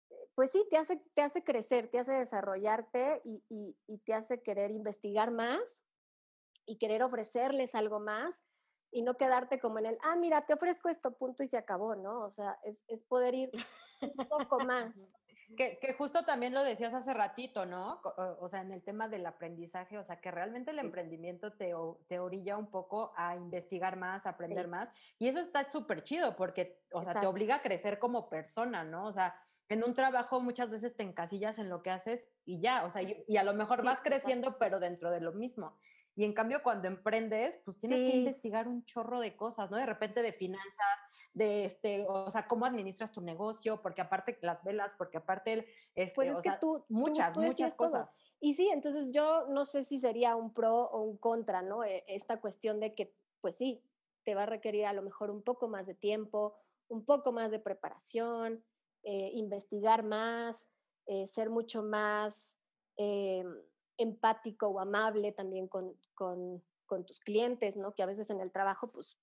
eh, 0.10 0.30
pues 0.36 0.52
sí, 0.52 0.66
te 0.70 0.78
hace, 0.78 0.98
te 1.14 1.22
hace 1.22 1.44
crecer, 1.44 1.90
te 1.90 2.00
hace 2.00 2.14
desarrollarte 2.14 3.22
y, 3.24 3.44
y- 3.50 3.78
y 3.88 4.00
te 4.00 4.14
hace 4.14 4.42
querer 4.42 4.72
investigar 4.72 5.32
más 5.32 5.84
y 6.66 6.78
querer 6.78 7.04
ofrecerles 7.04 7.76
algo 7.76 8.00
más 8.00 8.46
y 8.92 9.02
no 9.02 9.16
quedarte 9.16 9.60
como 9.60 9.80
en 9.80 9.86
el, 9.88 9.98
ah, 10.02 10.16
mira, 10.16 10.46
te 10.46 10.54
ofrezco 10.54 10.90
esto, 10.90 11.18
punto 11.18 11.44
y 11.44 11.48
se 11.48 11.58
acabó, 11.58 11.96
¿no? 11.96 12.24
O 12.24 12.30
sea, 12.30 12.60
es, 12.64 12.84
es 12.88 13.04
poder 13.04 13.36
ir 13.36 13.52
un 14.02 14.28
poco 14.28 14.60
más. 14.62 15.12
Que, 15.56 15.80
que 15.80 15.94
justo 15.94 16.26
también 16.26 16.54
lo 16.54 16.62
decías 16.62 16.94
hace 16.94 17.14
ratito, 17.14 17.66
¿no? 17.66 18.02
O, 18.04 18.38
o 18.42 18.50
sea, 18.50 18.60
en 18.60 18.74
el 18.74 18.84
tema 18.84 19.08
del 19.08 19.26
aprendizaje, 19.26 19.98
o 19.98 20.04
sea, 20.04 20.20
que 20.20 20.30
realmente 20.30 20.72
el 20.72 20.80
emprendimiento 20.80 21.54
te, 21.56 21.74
te 22.10 22.20
orilla 22.20 22.58
un 22.58 22.70
poco 22.70 23.14
a 23.16 23.38
investigar 23.38 23.96
más, 23.96 24.26
a 24.26 24.32
aprender 24.32 24.66
Sí. 24.66 24.70
más. 24.70 24.90
Y 25.18 25.30
eso 25.30 25.40
está 25.40 25.72
súper 25.72 26.04
chido 26.04 26.36
porque, 26.36 26.84
o 26.92 27.02
sea, 27.02 27.20
te 27.20 27.26
Exacto. 27.26 27.30
obliga 27.30 27.56
a 27.56 27.62
crecer 27.62 27.98
como 27.98 28.28
persona, 28.30 28.84
¿no? 28.84 29.08
O 29.08 29.14
sea, 29.14 29.40
en 29.70 29.86
un 29.86 29.94
trabajo 29.94 30.42
muchas 30.42 30.70
veces 30.70 30.98
te 30.98 31.04
encasillas 31.04 31.60
en 31.60 31.70
lo 31.70 31.82
que 31.82 31.92
haces 31.92 32.30
y 32.44 32.60
ya, 32.60 32.84
o 32.84 32.90
sea, 32.90 33.02
y, 33.04 33.24
y 33.26 33.38
a 33.38 33.44
lo 33.46 33.54
mejor 33.54 33.80
Sí, 33.80 33.88
vas 33.88 34.02
creciendo, 34.02 34.48
exacto. 34.48 34.60
pero 34.60 34.80
dentro 34.82 35.12
de 35.12 35.22
lo 35.22 35.32
mismo. 35.32 35.78
Y 36.18 36.26
en 36.26 36.34
cambio, 36.34 36.64
cuando 36.64 36.88
emprendes, 36.88 37.60
pues 37.64 37.78
tienes 37.78 38.00
que 38.00 38.18
investigar 38.18 38.68
un 38.68 38.84
chorro 38.86 39.20
de 39.20 39.36
cosas, 39.36 39.70
¿no? 39.70 39.78
De 39.78 39.86
repente 39.86 40.24
de 40.24 40.34
finanzas, 40.34 40.98
de 41.36 41.66
este, 41.66 42.08
o 42.10 42.32
sea, 42.32 42.48
cómo 42.48 42.66
administras 42.66 43.12
tu 43.12 43.22
negocio, 43.22 43.84
porque 43.84 44.02
aparte 44.02 44.36
las 44.42 44.64
velas, 44.64 44.96
porque 44.98 45.20
aparte 45.20 45.54
el, 45.54 45.66
este, 45.94 46.16
Pues 46.16 46.30
es 46.32 46.38
o 46.40 46.42
que 46.42 46.50
sea, 46.50 46.60
tú, 46.60 46.84
muchas, 46.90 47.36
tú 47.36 47.42
muchas 47.42 47.78
todo. 47.78 47.88
cosas. 47.90 48.20
Y 48.40 48.56
sí, 48.56 48.68
entonces 48.70 49.10
yo 49.12 49.46
no 49.48 49.64
sé 49.64 49.84
si 49.84 50.00
sería 50.00 50.36
un 50.36 50.56
pro 50.56 50.86
o 50.90 51.02
un 51.04 51.18
contra, 51.18 51.62
¿no? 51.62 51.84
E- 51.84 52.04
Esta 52.08 52.42
cuestión 52.42 52.80
de 52.80 52.96
que, 52.96 53.16
pues 53.40 53.56
sí, 53.56 53.84
te 54.24 54.34
va 54.34 54.44
a 54.44 54.48
requerir 54.48 54.88
a 54.88 54.94
lo 54.94 55.04
mejor 55.04 55.30
un 55.30 55.44
poco 55.44 55.68
más 55.68 55.86
de 55.86 55.94
tiempo, 55.94 56.56
un 56.88 57.06
poco 57.06 57.32
más 57.32 57.52
de 57.52 57.60
preparación, 57.60 58.64
eh, 59.04 59.30
investigar 59.34 60.02
más, 60.02 60.68
eh, 61.06 61.28
ser 61.28 61.52
mucho 61.52 61.84
más 61.84 62.58
eh, 62.98 63.46
empático 63.98 64.68
o 64.68 64.80
amable 64.80 65.32
también 65.32 65.68
con, 65.68 65.94
con, 66.14 66.64
con 66.86 67.06
tus 67.06 67.20
clientes, 67.20 67.78
¿no? 67.78 67.94
Que 67.94 68.04
a 68.04 68.08
veces 68.08 68.30
en 68.30 68.40
el 68.42 68.52
trabajo, 68.52 68.92
pues, 68.92 69.18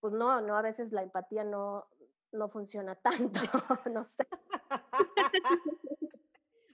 pues 0.00 0.12
no, 0.12 0.40
no, 0.40 0.56
a 0.56 0.62
veces 0.62 0.92
la 0.92 1.02
empatía 1.02 1.44
no, 1.44 1.86
no 2.32 2.48
funciona 2.48 2.94
tanto, 2.94 3.40
no 3.92 4.04
sé. 4.04 4.26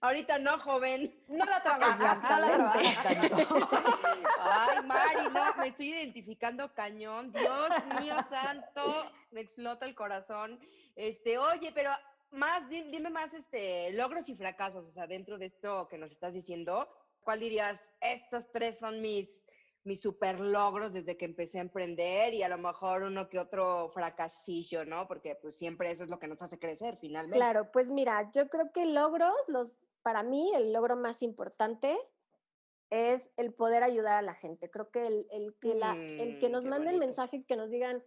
Ahorita 0.00 0.38
no, 0.38 0.58
joven. 0.58 1.18
No 1.28 1.46
la 1.46 1.62
trabajas, 1.62 2.20
no 2.20 2.46
la 2.46 2.54
trabajas 2.56 3.02
tanto. 3.04 3.68
Ay, 4.38 4.82
Mari, 4.84 5.30
no, 5.32 5.54
me 5.56 5.68
estoy 5.68 5.94
identificando 5.94 6.74
cañón. 6.74 7.32
Dios 7.32 7.70
mío 8.00 8.14
santo, 8.28 9.10
me 9.30 9.40
explota 9.40 9.86
el 9.86 9.94
corazón. 9.94 10.60
Este, 10.94 11.38
oye, 11.38 11.72
pero 11.74 11.90
más, 12.32 12.68
di- 12.68 12.90
dime 12.90 13.08
más, 13.08 13.32
este, 13.32 13.92
logros 13.92 14.28
y 14.28 14.36
fracasos, 14.36 14.86
o 14.86 14.92
sea, 14.92 15.06
dentro 15.06 15.38
de 15.38 15.46
esto 15.46 15.88
que 15.88 15.96
nos 15.96 16.10
estás 16.10 16.34
diciendo, 16.34 16.86
¿cuál 17.24 17.40
dirías? 17.40 17.82
Estos 18.00 18.50
tres 18.52 18.78
son 18.78 19.00
mis, 19.00 19.28
mis 19.84 20.00
super 20.00 20.38
logros 20.40 20.92
desde 20.92 21.16
que 21.16 21.24
empecé 21.24 21.58
a 21.58 21.62
emprender 21.62 22.34
y 22.34 22.42
a 22.42 22.48
lo 22.48 22.58
mejor 22.58 23.02
uno 23.02 23.28
que 23.28 23.38
otro 23.38 23.90
fracasillo, 23.92 24.84
¿no? 24.84 25.08
Porque 25.08 25.36
pues 25.40 25.56
siempre 25.56 25.90
eso 25.90 26.04
es 26.04 26.10
lo 26.10 26.18
que 26.18 26.28
nos 26.28 26.42
hace 26.42 26.58
crecer 26.58 26.96
finalmente. 27.00 27.38
Claro, 27.38 27.70
pues 27.72 27.90
mira, 27.90 28.30
yo 28.32 28.48
creo 28.48 28.70
que 28.72 28.86
logros, 28.86 29.34
los, 29.48 29.74
para 30.02 30.22
mí 30.22 30.52
el 30.54 30.72
logro 30.72 30.96
más 30.96 31.22
importante 31.22 31.98
es 32.90 33.30
el 33.36 33.54
poder 33.54 33.82
ayudar 33.82 34.14
a 34.14 34.22
la 34.22 34.34
gente. 34.34 34.70
Creo 34.70 34.90
que 34.90 35.06
el, 35.06 35.26
el 35.30 35.56
que, 35.60 35.74
la, 35.74 35.98
el 36.18 36.38
que 36.38 36.48
Mm, 36.48 36.52
nos 36.52 36.62
qué 36.62 36.68
manden 36.70 36.98
mensaje, 36.98 37.44
que 37.44 37.56
nos 37.56 37.70
digan, 37.70 38.04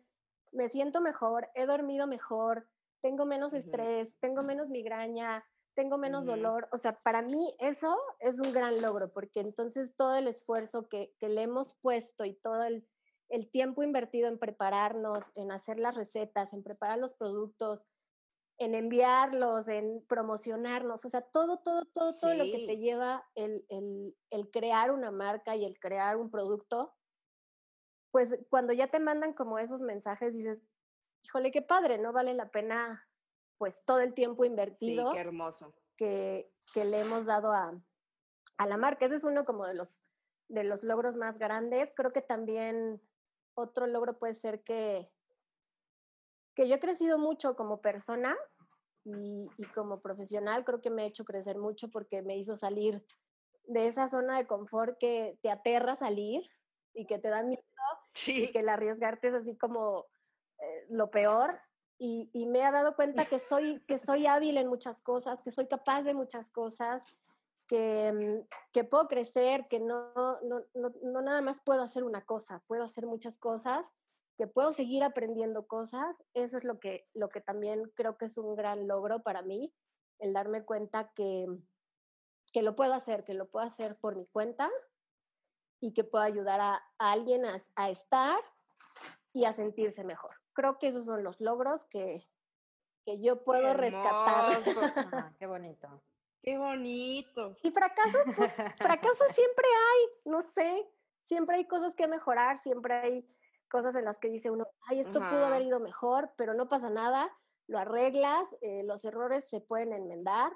me 0.52 0.70
siento 0.70 1.02
mejor, 1.02 1.50
he 1.56 1.66
dormido 1.66 2.08
mejor, 2.08 2.70
tengo 3.02 3.26
menos 3.26 3.54
Ujú. 3.54 3.60
estrés, 3.60 4.18
tengo 4.20 4.44
menos 4.44 4.70
migraña, 4.70 5.46
tengo 5.78 6.00
menos 6.00 6.26
dolor. 6.26 6.68
O 6.72 6.80
sea, 6.80 7.00
para 7.04 7.22
mí 7.22 7.56
eso 7.60 7.96
es 8.20 8.40
un 8.40 8.52
gran 8.52 8.82
logro, 8.82 9.14
porque 9.14 9.42
entonces 9.42 9.96
todo 9.96 10.16
el 10.16 10.28
esfuerzo 10.28 10.90
que, 10.90 11.14
que 11.20 11.30
le 11.30 11.44
hemos 11.44 11.76
puesto 11.76 12.26
y 12.26 12.34
todo 12.34 12.64
el, 12.64 12.88
el 13.30 13.52
tiempo 13.52 13.84
invertido 13.84 14.28
en 14.28 14.40
prepararnos, 14.40 15.32
en 15.36 15.52
hacer 15.52 15.78
las 15.78 15.96
recetas, 15.96 16.52
en 16.54 16.64
preparar 16.64 16.98
los 16.98 17.14
productos, 17.14 17.88
en 18.58 18.74
enviarlos, 18.74 19.68
en 19.68 20.04
promocionarnos, 20.08 21.06
o 21.06 21.10
sea, 21.10 21.22
todo, 21.22 21.60
todo, 21.60 21.86
todo, 21.86 22.16
todo 22.16 22.34
lo 22.34 22.46
que 22.46 22.66
te 22.66 22.78
lleva 22.78 23.24
el, 23.36 23.64
el, 23.70 24.18
el 24.32 24.50
crear 24.50 24.90
una 24.90 25.12
marca 25.12 25.56
y 25.56 25.64
el 25.64 25.80
crear 25.80 26.18
un 26.18 26.32
producto, 26.32 26.96
pues 28.10 28.36
cuando 28.50 28.74
ya 28.74 28.88
te 28.88 29.00
mandan 29.00 29.34
como 29.34 29.60
esos 29.60 29.84
mensajes 29.84 30.34
dices, 30.34 30.66
híjole, 31.22 31.52
qué 31.52 31.62
padre, 31.62 32.00
¿no? 32.00 32.14
Vale 32.14 32.34
la 32.34 32.50
pena 32.50 33.07
pues 33.58 33.84
todo 33.86 34.00
el 34.00 34.14
tiempo 34.14 34.44
Sí, 34.44 34.50
invertido 34.50 35.12
qué 35.14 35.20
hermoso. 35.20 35.74
que, 35.96 36.52
que 36.74 36.86
le 36.86 37.00
hemos 37.02 37.26
dado 37.26 37.52
a, 37.52 37.74
a 38.58 38.68
la 38.68 38.78
marca. 38.78 39.06
Ese 39.06 39.16
es 39.16 39.24
uno 39.24 39.46
como 39.46 39.66
de 39.66 39.74
los, 39.74 39.98
de 40.48 40.64
los 40.64 40.84
logros 40.84 41.16
más 41.16 41.38
grandes. 41.38 41.92
Creo 41.96 42.12
que 42.14 42.22
también 42.22 43.02
otro 43.56 43.88
logro 43.88 44.18
puede 44.20 44.36
ser 44.36 44.64
que, 44.64 45.12
que 46.54 46.68
yo 46.68 46.76
he 46.76 46.80
crecido 46.80 47.18
mucho 47.18 47.56
como 47.56 47.82
persona 47.82 48.36
y, 49.04 49.48
y 49.58 49.64
como 49.74 50.02
profesional. 50.02 50.64
Creo 50.66 50.82
que 50.82 50.90
me 50.90 51.04
ha 51.04 51.08
hecho 51.08 51.26
crecer 51.26 51.58
mucho 51.58 51.90
porque 51.90 52.22
me 52.22 52.38
hizo 52.38 52.56
salir 52.58 53.04
de 53.66 53.88
esa 53.88 54.08
zona 54.08 54.38
de 54.38 54.48
confort 54.48 54.98
que 55.00 55.40
te 55.42 55.50
aterra 55.50 55.96
salir 55.96 56.48
y 56.94 57.06
que 57.06 57.20
te 57.20 57.30
da 57.30 57.44
miedo 57.44 57.62
y 58.16 58.20
Sí. 58.20 58.52
que 58.52 58.60
el 58.60 58.70
arriesgarte 58.70 59.28
es 59.28 59.34
así 59.36 59.56
como 59.58 60.06
eh, 60.60 60.86
lo 60.90 61.12
peor. 61.12 61.60
Y, 62.00 62.46
me 62.46 62.60
he 62.60 62.72
dado 62.72 62.96
cuenta 62.96 63.26
que 63.26 63.40
soy, 63.40 63.80
que 63.88 63.98
soy 63.98 64.28
hábil 64.28 64.58
en 64.58 64.68
muchas 64.68 65.02
cosas, 65.02 65.42
que 65.42 65.52
soy 65.52 65.68
capaz 65.68 66.04
de 66.04 66.14
muchas 66.14 66.52
cosas, 66.52 67.04
que, 67.68 68.12
mm, 68.14 68.48
que 68.72 68.84
puedo 68.84 69.08
crecer, 69.08 69.68
que 69.68 69.80
no, 69.80 70.14
no, 70.16 70.62
no, 70.76 70.92
no 71.02 71.22
nada 71.22 71.42
más 71.42 71.62
puedo 71.62 71.82
hacer 71.82 72.04
una 72.04 72.24
cosa, 72.24 72.64
puedo 72.68 72.84
hacer 72.84 73.08
muchas 73.08 73.40
cosas, 73.40 73.92
que 74.38 74.46
puedo 74.46 74.72
seguir 74.72 75.04
aprendiendo 75.04 75.68
cosas. 75.68 76.16
Eso 76.34 76.58
es 76.58 76.64
lo 76.64 76.80
que, 76.80 77.08
lo 77.14 77.30
que 77.30 77.42
también 77.42 77.92
creo 77.96 78.18
que 78.18 78.26
es 78.26 78.38
un 78.38 78.56
gran 78.56 78.88
logro 78.88 79.24
para 79.24 79.42
mí, 79.42 79.74
el 80.20 80.34
darme 80.34 80.64
cuenta 80.64 81.12
que, 81.16 81.48
que 82.54 82.62
lo 82.62 82.76
puedo 82.76 82.94
hacer, 82.94 83.24
que 83.24 83.34
lo 83.34 83.50
puedo 83.50 83.66
hacer 83.66 83.98
por 83.98 84.16
mi 84.16 84.28
cuenta 84.28 84.70
y 85.80 85.94
que 85.94 86.04
puedo 86.04 86.24
ayudar 86.24 86.62
a, 86.62 86.76
a 87.00 87.12
alguien 87.12 87.46
a, 87.46 87.58
a 87.76 87.90
estar 87.90 88.40
y 89.34 89.46
a 89.46 89.54
sentirse 89.54 90.04
mejor. 90.04 90.36
Creo 90.58 90.80
que 90.80 90.88
esos 90.88 91.06
son 91.06 91.24
los 91.24 91.40
logros 91.40 91.86
que, 91.86 92.28
que 93.06 93.22
yo 93.22 93.44
puedo 93.44 93.76
rescatar. 93.76 94.50
Ajá, 94.50 95.36
qué 95.40 95.46
bonito. 95.46 96.02
Qué 96.42 96.58
bonito. 96.58 97.56
Y 97.62 97.70
fracasos, 97.70 98.22
pues 98.36 98.56
fracasos 98.80 99.28
siempre 99.34 99.66
hay, 99.68 100.06
no 100.26 100.42
sé, 100.42 100.90
siempre 101.22 101.58
hay 101.58 101.66
cosas 101.68 101.94
que 101.94 102.08
mejorar, 102.08 102.58
siempre 102.58 102.96
hay 102.96 103.36
cosas 103.70 103.94
en 103.94 104.06
las 104.06 104.18
que 104.18 104.30
dice 104.30 104.50
uno, 104.50 104.66
ay, 104.88 105.02
esto 105.02 105.20
pudo 105.20 105.46
haber 105.46 105.62
Ajá. 105.62 105.68
ido 105.68 105.80
mejor, 105.80 106.34
pero 106.36 106.56
no 106.56 106.68
pasa 106.68 106.90
nada, 106.90 107.30
lo 107.68 107.78
arreglas, 107.78 108.56
eh, 108.62 108.82
los 108.82 109.06
errores 109.06 109.48
se 109.48 109.62
pueden 109.62 109.94
enmendar 109.94 110.54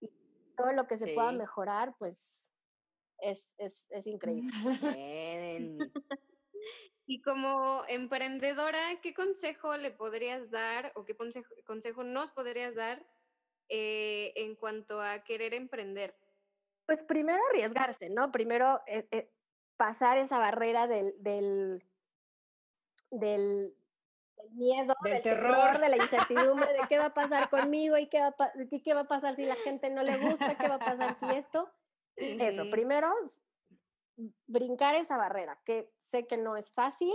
y 0.00 0.08
todo 0.56 0.70
lo 0.70 0.86
que 0.86 0.98
se 0.98 1.12
pueda 1.14 1.32
Sí. 1.32 1.36
mejorar, 1.38 1.96
pues 1.98 2.52
es, 3.18 3.56
es, 3.58 3.86
es 3.90 4.06
increíble. 4.06 4.52
Bien. 4.80 5.92
Y 7.06 7.20
como 7.20 7.82
emprendedora, 7.88 9.00
¿qué 9.02 9.12
consejo 9.12 9.76
le 9.76 9.90
podrías 9.90 10.50
dar 10.50 10.92
o 10.94 11.04
qué 11.04 11.16
consejo, 11.16 11.54
consejo 11.66 12.04
nos 12.04 12.30
podrías 12.30 12.74
dar 12.74 13.04
eh, 13.68 14.32
en 14.36 14.54
cuanto 14.54 15.00
a 15.00 15.24
querer 15.24 15.54
emprender? 15.54 16.14
Pues 16.86 17.02
primero 17.04 17.40
arriesgarse, 17.50 18.08
¿no? 18.08 18.30
Primero 18.30 18.82
eh, 18.86 19.08
eh, 19.10 19.30
pasar 19.76 20.18
esa 20.18 20.38
barrera 20.38 20.86
del, 20.86 21.14
del, 21.18 21.84
del, 23.10 23.74
del 24.36 24.50
miedo, 24.52 24.94
Del 25.02 25.14
del, 25.14 25.22
terror. 25.22 25.78
de 25.78 25.88
la 25.88 25.96
incertidumbre, 25.96 26.72
de 26.72 26.86
qué 26.88 26.98
va 26.98 27.06
a 27.06 27.14
pasar 27.14 27.50
conmigo 27.50 27.98
y 27.98 28.08
qué 28.08 28.20
va, 28.20 28.28
a 28.28 28.52
qué, 28.70 28.82
qué 28.82 28.94
va 28.94 29.00
a 29.00 29.08
pasar 29.08 29.34
si 29.34 29.44
la 29.44 29.56
gente 29.56 29.90
no 29.90 30.02
le 30.02 30.18
gusta, 30.18 30.56
qué 30.56 30.68
va 30.68 30.76
a 30.76 30.78
pasar 30.78 31.16
si 31.16 31.26
esto. 31.36 31.68
Eso, 32.16 32.68
primero 32.70 33.08
brincar 34.46 34.94
esa 34.94 35.16
barrera, 35.16 35.60
que 35.64 35.92
sé 35.98 36.26
que 36.26 36.36
no 36.36 36.56
es 36.56 36.72
fácil, 36.72 37.14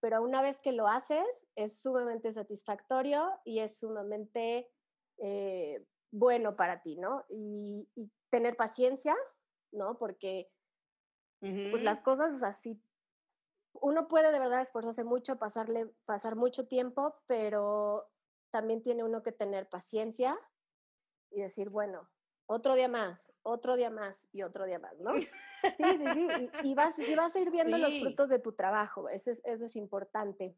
pero 0.00 0.22
una 0.22 0.42
vez 0.42 0.58
que 0.58 0.72
lo 0.72 0.88
haces 0.88 1.48
es 1.54 1.80
sumamente 1.80 2.32
satisfactorio 2.32 3.30
y 3.44 3.60
es 3.60 3.78
sumamente 3.78 4.70
eh, 5.18 5.86
bueno 6.10 6.56
para 6.56 6.82
ti, 6.82 6.96
¿no? 6.96 7.24
Y, 7.28 7.88
y 7.94 8.10
tener 8.30 8.56
paciencia, 8.56 9.16
¿no? 9.72 9.98
Porque 9.98 10.50
pues 11.40 11.82
las 11.82 12.00
cosas 12.00 12.42
así, 12.42 12.82
uno 13.74 14.08
puede 14.08 14.32
de 14.32 14.38
verdad 14.38 14.62
esforzarse 14.62 15.04
mucho, 15.04 15.38
pasarle, 15.38 15.86
pasar 16.04 16.34
mucho 16.34 16.66
tiempo, 16.66 17.14
pero 17.26 18.10
también 18.50 18.82
tiene 18.82 19.04
uno 19.04 19.22
que 19.22 19.32
tener 19.32 19.68
paciencia 19.68 20.36
y 21.30 21.42
decir, 21.42 21.70
bueno, 21.70 22.08
otro 22.46 22.74
día 22.74 22.88
más, 22.88 23.32
otro 23.42 23.76
día 23.76 23.90
más 23.90 24.28
y 24.32 24.42
otro 24.42 24.64
día 24.64 24.78
más, 24.78 24.98
¿no? 24.98 25.12
Sí, 25.76 25.84
sí, 25.98 26.04
sí, 26.14 26.28
y, 26.62 26.70
y 26.70 26.74
vas, 26.74 26.98
y 26.98 27.14
vas 27.14 27.34
a 27.34 27.40
ir 27.40 27.50
viendo 27.50 27.76
los 27.78 27.98
frutos 27.98 28.28
de 28.28 28.38
tu 28.38 28.52
trabajo, 28.52 29.08
eso 29.08 29.32
es, 29.32 29.40
eso 29.44 29.64
es 29.64 29.74
importante. 29.76 30.56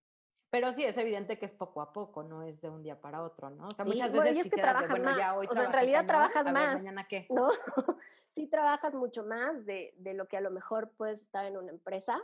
Pero 0.51 0.73
sí, 0.73 0.83
es 0.83 0.97
evidente 0.97 1.39
que 1.39 1.45
es 1.45 1.55
poco 1.55 1.83
a 1.83 1.93
poco, 1.93 2.23
no 2.23 2.43
es 2.43 2.61
de 2.61 2.71
un 2.71 2.83
día 2.83 3.01
para 3.01 3.23
otro, 3.23 3.51
¿no? 3.51 3.69
O 3.69 3.71
sea, 3.71 3.85
Sí, 3.85 3.91
muchas 3.91 4.11
bueno, 4.11 4.25
veces 4.25 4.37
y 4.37 4.41
es 4.41 4.51
que 4.51 4.57
de, 4.57 4.63
trabajas 4.63 4.99
ya 4.99 5.03
más, 5.03 5.37
hoy 5.37 5.47
o 5.51 5.55
sea, 5.55 5.65
en 5.65 5.73
realidad 5.73 6.07
trabajas 6.07 6.45
ver, 6.45 6.55
más, 6.55 6.75
mañana 6.77 7.07
qué. 7.07 7.27
¿no? 7.29 7.51
sí 8.31 8.47
trabajas 8.47 8.95
mucho 8.95 9.25
más 9.25 9.67
de, 9.67 9.93
de 9.99 10.15
lo 10.15 10.27
que 10.27 10.39
a 10.39 10.41
lo 10.41 10.51
mejor 10.51 10.91
puedes 10.97 11.21
estar 11.21 11.45
en 11.45 11.59
una 11.59 11.71
empresa. 11.71 12.19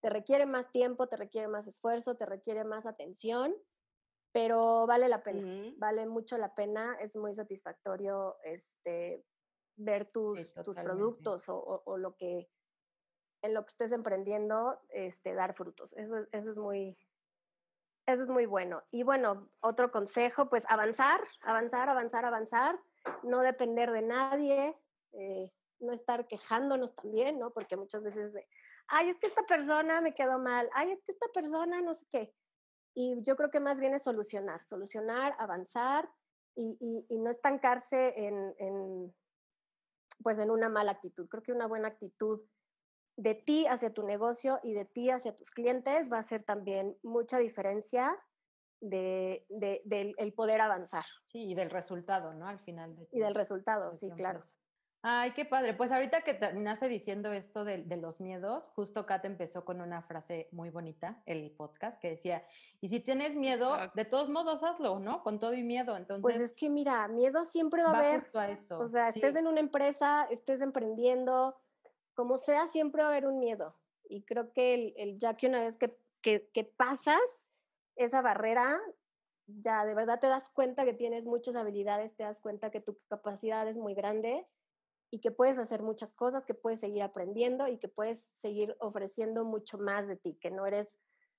Te 0.00 0.10
requiere 0.10 0.46
más 0.46 0.70
tiempo, 0.70 1.08
te 1.08 1.16
requiere 1.16 1.48
más 1.48 1.66
esfuerzo, 1.66 2.14
te 2.16 2.26
requiere 2.26 2.62
más 2.62 2.86
atención, 2.86 3.52
pero 4.36 4.86
vale 4.86 5.08
la 5.08 5.22
pena, 5.22 5.40
vale 5.78 6.06
mucho 6.06 6.36
la 6.36 6.54
pena, 6.54 6.94
es 7.00 7.16
muy 7.16 7.34
satisfactorio 7.34 8.36
este, 8.44 9.24
ver 9.76 10.10
tus, 10.12 10.38
tus 10.64 10.76
productos 10.84 11.48
o, 11.48 11.56
o- 11.56 11.82
o 11.86 11.96
lo 11.96 12.16
que 12.16 12.50
en 13.42 13.54
lo 13.54 13.62
que 13.64 13.70
estés 13.70 13.92
emprendiendo, 13.92 14.78
este, 14.90 15.32
dar 15.34 15.54
frutos. 15.54 15.94
Eso, 15.96 16.18
es- 16.18 16.28
eso 16.32 16.50
es 16.50 16.58
muy, 16.58 16.98
eso 18.06 18.22
es 18.24 18.28
muy 18.28 18.44
bueno. 18.46 18.82
Y 18.90 19.04
bueno, 19.04 19.48
otro 19.60 19.90
consejo, 19.90 20.48
pues 20.50 20.64
avanzar, 20.68 21.20
avanzar, 21.42 21.88
avanzar, 21.88 22.24
avanzar, 22.26 22.78
no 23.22 23.40
depender 23.40 23.90
de 23.90 24.02
nadie, 24.02 24.76
eh, 25.12 25.50
no 25.80 25.92
estar 25.94 26.26
quejándonos 26.26 26.94
también, 26.94 27.38
¿no? 27.38 27.52
Porque 27.52 27.76
muchas 27.76 28.02
veces 28.02 28.32
de, 28.34 28.46
ay, 28.88 29.08
es 29.10 29.18
que 29.18 29.28
esta 29.28 29.42
persona 29.44 30.00
me 30.02 30.14
quedó 30.14 30.38
mal, 30.38 30.68
ay, 30.74 30.92
es 30.92 31.02
que 31.04 31.12
esta 31.12 31.28
persona 31.32 31.80
no 31.80 31.94
sé 31.94 32.06
qué. 32.12 32.34
Y 32.98 33.22
yo 33.22 33.36
creo 33.36 33.50
que 33.50 33.60
más 33.60 33.78
bien 33.78 33.94
es 33.94 34.04
solucionar, 34.04 34.64
solucionar, 34.64 35.34
avanzar 35.38 36.08
y, 36.54 36.78
y- 36.80 37.06
y 37.14 37.18
no 37.18 37.28
estancarse 37.30 38.14
en, 38.26 38.54
en, 38.58 39.14
pues 40.22 40.38
en 40.38 40.50
una 40.50 40.70
mala 40.70 40.92
actitud. 40.92 41.28
Creo 41.28 41.42
que 41.42 41.52
una 41.52 41.66
buena 41.66 41.88
actitud 41.88 42.40
de 43.18 43.34
ti 43.34 43.66
hacia 43.66 43.92
tu 43.92 44.02
negocio 44.06 44.60
y 44.62 44.72
de 44.72 44.86
ti 44.86 45.10
hacia 45.10 45.36
tus 45.36 45.50
clientes 45.50 46.10
va 46.10 46.18
a 46.18 46.22
ser 46.22 46.42
también 46.44 46.96
mucha 47.02 47.36
diferencia 47.38 48.18
de, 48.80 49.44
de- 49.50 49.82
del 49.84 50.14
el 50.16 50.32
poder 50.32 50.60
avanzar 50.62 51.04
Sí, 51.24 51.50
y 51.50 51.54
del 51.54 51.68
resultado, 51.70 52.32
¿no? 52.32 52.46
Al 52.48 52.60
final 52.60 52.96
de 52.96 53.08
y 53.12 53.20
del 53.20 53.32
tu- 53.34 53.38
resultado, 53.38 53.90
de 53.90 53.94
sí, 53.96 54.08
tu 54.08 54.14
claro. 54.16 54.40
Ay, 55.02 55.32
qué 55.32 55.44
padre. 55.44 55.74
Pues 55.74 55.92
ahorita 55.92 56.22
que 56.22 56.34
terminaste 56.34 56.88
diciendo 56.88 57.32
esto 57.32 57.64
de, 57.64 57.84
de 57.84 57.96
los 57.96 58.20
miedos, 58.20 58.68
justo 58.74 59.06
Kat 59.06 59.24
empezó 59.24 59.64
con 59.64 59.80
una 59.80 60.02
frase 60.02 60.48
muy 60.50 60.70
bonita, 60.70 61.22
el 61.26 61.52
podcast, 61.52 62.00
que 62.00 62.10
decía, 62.10 62.44
y 62.80 62.88
si 62.88 62.98
tienes 63.00 63.36
miedo, 63.36 63.76
de 63.94 64.04
todos 64.04 64.28
modos 64.30 64.64
hazlo, 64.64 64.98
¿no? 64.98 65.22
Con 65.22 65.38
todo 65.38 65.54
y 65.54 65.62
miedo. 65.62 65.96
Entonces, 65.96 66.22
Pues 66.22 66.40
es 66.40 66.52
que 66.54 66.70
mira, 66.70 67.06
miedo 67.06 67.44
siempre 67.44 67.82
va 67.84 67.90
a 67.92 67.98
haber. 67.98 68.20
justo 68.22 68.40
a 68.40 68.50
eso. 68.50 68.78
O 68.80 68.88
sea, 68.88 69.08
estés 69.08 69.34
sí. 69.34 69.38
en 69.38 69.46
una 69.46 69.60
empresa, 69.60 70.26
estés 70.30 70.60
emprendiendo, 70.60 71.56
como 72.14 72.36
sea, 72.36 72.66
siempre 72.66 73.02
va 73.02 73.08
a 73.08 73.12
haber 73.12 73.26
un 73.26 73.38
miedo. 73.38 73.76
Y 74.08 74.22
creo 74.22 74.52
que 74.52 74.74
el, 74.74 74.94
el 74.96 75.18
ya 75.18 75.34
que 75.36 75.46
una 75.46 75.60
vez 75.60 75.76
que, 75.76 75.96
que, 76.20 76.48
que 76.52 76.64
pasas 76.64 77.44
esa 77.94 78.22
barrera, 78.22 78.80
ya 79.46 79.84
de 79.84 79.94
verdad 79.94 80.18
te 80.18 80.26
das 80.26 80.50
cuenta 80.50 80.84
que 80.84 80.94
tienes 80.94 81.26
muchas 81.26 81.54
habilidades, 81.54 82.16
te 82.16 82.24
das 82.24 82.40
cuenta 82.40 82.70
que 82.70 82.80
tu 82.80 82.98
capacidad 83.08 83.68
es 83.68 83.78
muy 83.78 83.94
grande 83.94 84.46
y 85.10 85.20
que 85.20 85.30
puedes 85.30 85.58
hacer 85.58 85.82
muchas 85.82 86.12
cosas, 86.12 86.44
que 86.44 86.54
puedes 86.54 86.80
seguir 86.80 87.02
aprendiendo 87.02 87.68
y 87.68 87.78
que 87.78 87.88
puedes 87.88 88.24
seguir 88.32 88.76
ofreciendo 88.80 89.44
mucho 89.44 89.78
más 89.78 90.08
de 90.08 90.16
ti, 90.16 90.38
que 90.40 90.50
no 90.50 90.66
eres 90.66 90.98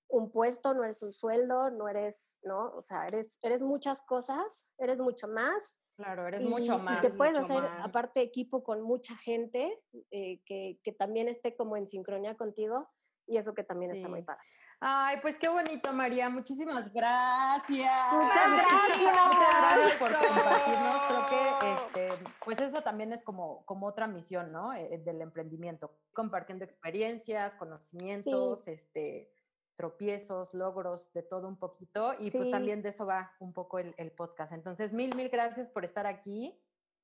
un 0.10 0.32
puesto, 0.32 0.74
no 0.74 0.84
eres 0.84 1.04
un 1.04 1.12
sueldo, 1.12 1.70
no 1.70 1.90
eres, 1.90 2.40
¿no? 2.44 2.72
O 2.76 2.82
sea, 2.82 3.08
eres, 3.08 3.38
eres 3.42 3.62
muchas 3.62 4.02
cosas, 4.02 4.70
eres 4.78 5.02
mucho 5.02 5.28
más 5.28 5.76
Claro, 5.98 6.28
eres 6.28 6.42
y, 6.42 6.46
mucho 6.46 6.76
y 6.76 6.82
más. 6.82 7.02
que 7.02 7.10
puedes 7.10 7.36
hacer 7.38 7.64
más. 7.64 7.86
aparte 7.86 8.22
equipo 8.22 8.64
con 8.64 8.82
mucha 8.84 9.16
gente 9.18 9.82
eh, 10.12 10.42
que, 10.46 10.80
que 10.84 10.92
también 10.92 11.28
esté 11.28 11.56
como 11.56 11.76
en 11.76 11.88
sincronía 11.88 12.36
contigo 12.38 12.88
y 13.26 13.38
eso 13.38 13.56
que 13.56 13.64
también 13.64 13.92
está 13.92 14.08
muy 14.08 14.22
padre. 14.22 14.44
Ay, 14.80 15.18
pues 15.24 15.40
qué 15.40 15.50
bonito, 15.50 15.92
María. 15.92 16.30
Muchísimas 16.30 16.94
gracias. 16.94 18.14
Muchas 18.14 18.52
gracias. 18.52 19.00
Muchas 19.00 19.60
gracias 19.60 19.94
por 19.98 20.12
compartirnos. 20.16 21.02
Creo 21.08 21.26
que 21.60 21.74
este, 21.74 22.24
pues 22.46 22.62
eso 22.62 22.82
también 22.82 23.12
es 23.12 23.24
como, 23.24 23.66
como 23.66 23.88
otra 23.88 24.06
misión, 24.06 24.52
¿no? 24.52 24.74
Eh, 24.74 25.02
del 25.04 25.22
emprendimiento. 25.22 25.98
Compartiendo 26.14 26.64
experiencias, 26.64 27.56
conocimientos, 27.56 28.68
este, 28.68 29.32
tropiezos, 29.74 30.54
logros, 30.54 31.12
de 31.12 31.24
todo 31.24 31.48
un 31.48 31.58
poquito. 31.58 32.14
Y 32.20 32.30
pues 32.30 32.52
también 32.52 32.84
de 32.84 32.90
eso 32.90 33.08
va 33.08 33.34
un 33.40 33.54
poco 33.54 33.80
el, 33.80 33.96
el 33.98 34.12
podcast. 34.12 34.54
Entonces, 34.54 34.94
mil, 34.94 35.16
mil 35.16 35.30
gracias 35.30 35.72
por 35.72 35.86
estar 35.86 36.06
aquí. 36.06 36.56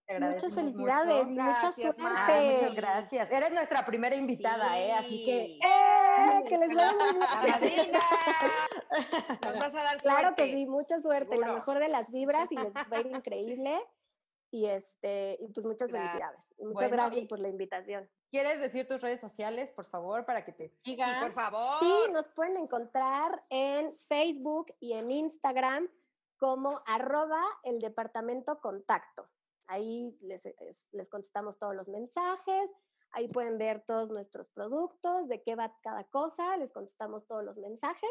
Te 0.06 0.20
Muchas 0.20 0.54
felicidades 0.54 1.30
y 1.30 1.32
mucho. 1.32 1.44
mucha 1.44 1.72
suerte. 1.72 2.04
Ay, 2.04 2.52
muchas 2.52 2.76
gracias. 2.76 3.32
Eres 3.32 3.54
nuestra 3.54 3.86
primera 3.86 4.16
invitada, 4.16 4.78
¿eh? 4.78 4.92
Así 4.92 5.24
que. 5.24 5.60
¡Eh! 5.66 5.93
Que 6.48 6.58
les 6.58 6.74
vaya 6.74 6.94
muy 6.94 7.70
bien. 7.70 7.92
¡La! 7.92 9.50
Nos 9.52 9.60
vas 9.60 9.76
a 9.76 9.84
dar 9.84 10.02
Claro 10.02 10.30
que 10.36 10.44
suerte. 10.44 10.52
sí, 10.52 10.66
mucha 10.66 11.00
suerte, 11.00 11.32
la 11.38 11.46
Seguro. 11.48 11.54
mejor 11.60 11.80
de 11.80 11.88
las 11.90 12.12
vibras 12.12 12.52
y 12.52 12.56
les 12.58 12.74
va 12.76 12.86
a 12.90 13.00
ir 13.00 13.08
increíble. 13.24 13.82
Y 14.52 14.68
este, 14.68 15.38
y 15.42 15.48
pues 15.48 15.66
muchas 15.66 15.92
Gracias. 15.92 16.12
felicidades. 16.12 16.54
Y 16.60 16.66
muchas 16.66 16.90
Bueno, 16.90 17.04
gracias 17.04 17.24
y- 17.24 17.28
por 17.28 17.40
la 17.40 17.50
invitación. 17.50 18.08
¿Quieres 18.30 18.60
decir 18.60 18.88
tus 18.88 19.02
redes 19.02 19.20
sociales, 19.22 19.72
por 19.72 19.86
favor, 19.86 20.26
para 20.26 20.46
que 20.46 20.52
te 20.52 20.70
Sí, 20.70 20.92
sigan? 20.92 21.22
por 21.22 21.34
favor. 21.34 21.80
Sí, 21.80 22.12
nos 22.12 22.30
pueden 22.30 22.58
encontrar 22.58 23.44
en 23.50 23.98
Facebook 24.08 24.74
y 24.80 24.94
en 24.94 25.10
Instagram 25.12 25.88
como 26.38 26.82
arroba 26.86 27.42
el 27.64 27.80
departamento 27.80 28.60
contacto. 28.60 29.28
Ahí 29.68 30.16
les, 30.22 30.46
es- 30.46 30.86
les 30.92 31.10
contestamos 31.10 31.58
todos 31.58 31.74
los 31.76 31.90
mensajes, 31.90 32.70
ahí 33.14 33.28
pueden 33.30 33.58
ver 33.58 33.82
todos 33.86 34.10
nuestros 34.12 34.50
productos, 34.50 35.28
de 35.28 35.42
qué 35.42 35.56
va 35.56 35.74
cada 35.82 36.04
cosa, 36.06 36.58
les 36.58 36.72
contestamos 36.74 37.26
todos 37.28 37.44
los 37.44 37.58
mensajes 37.58 38.10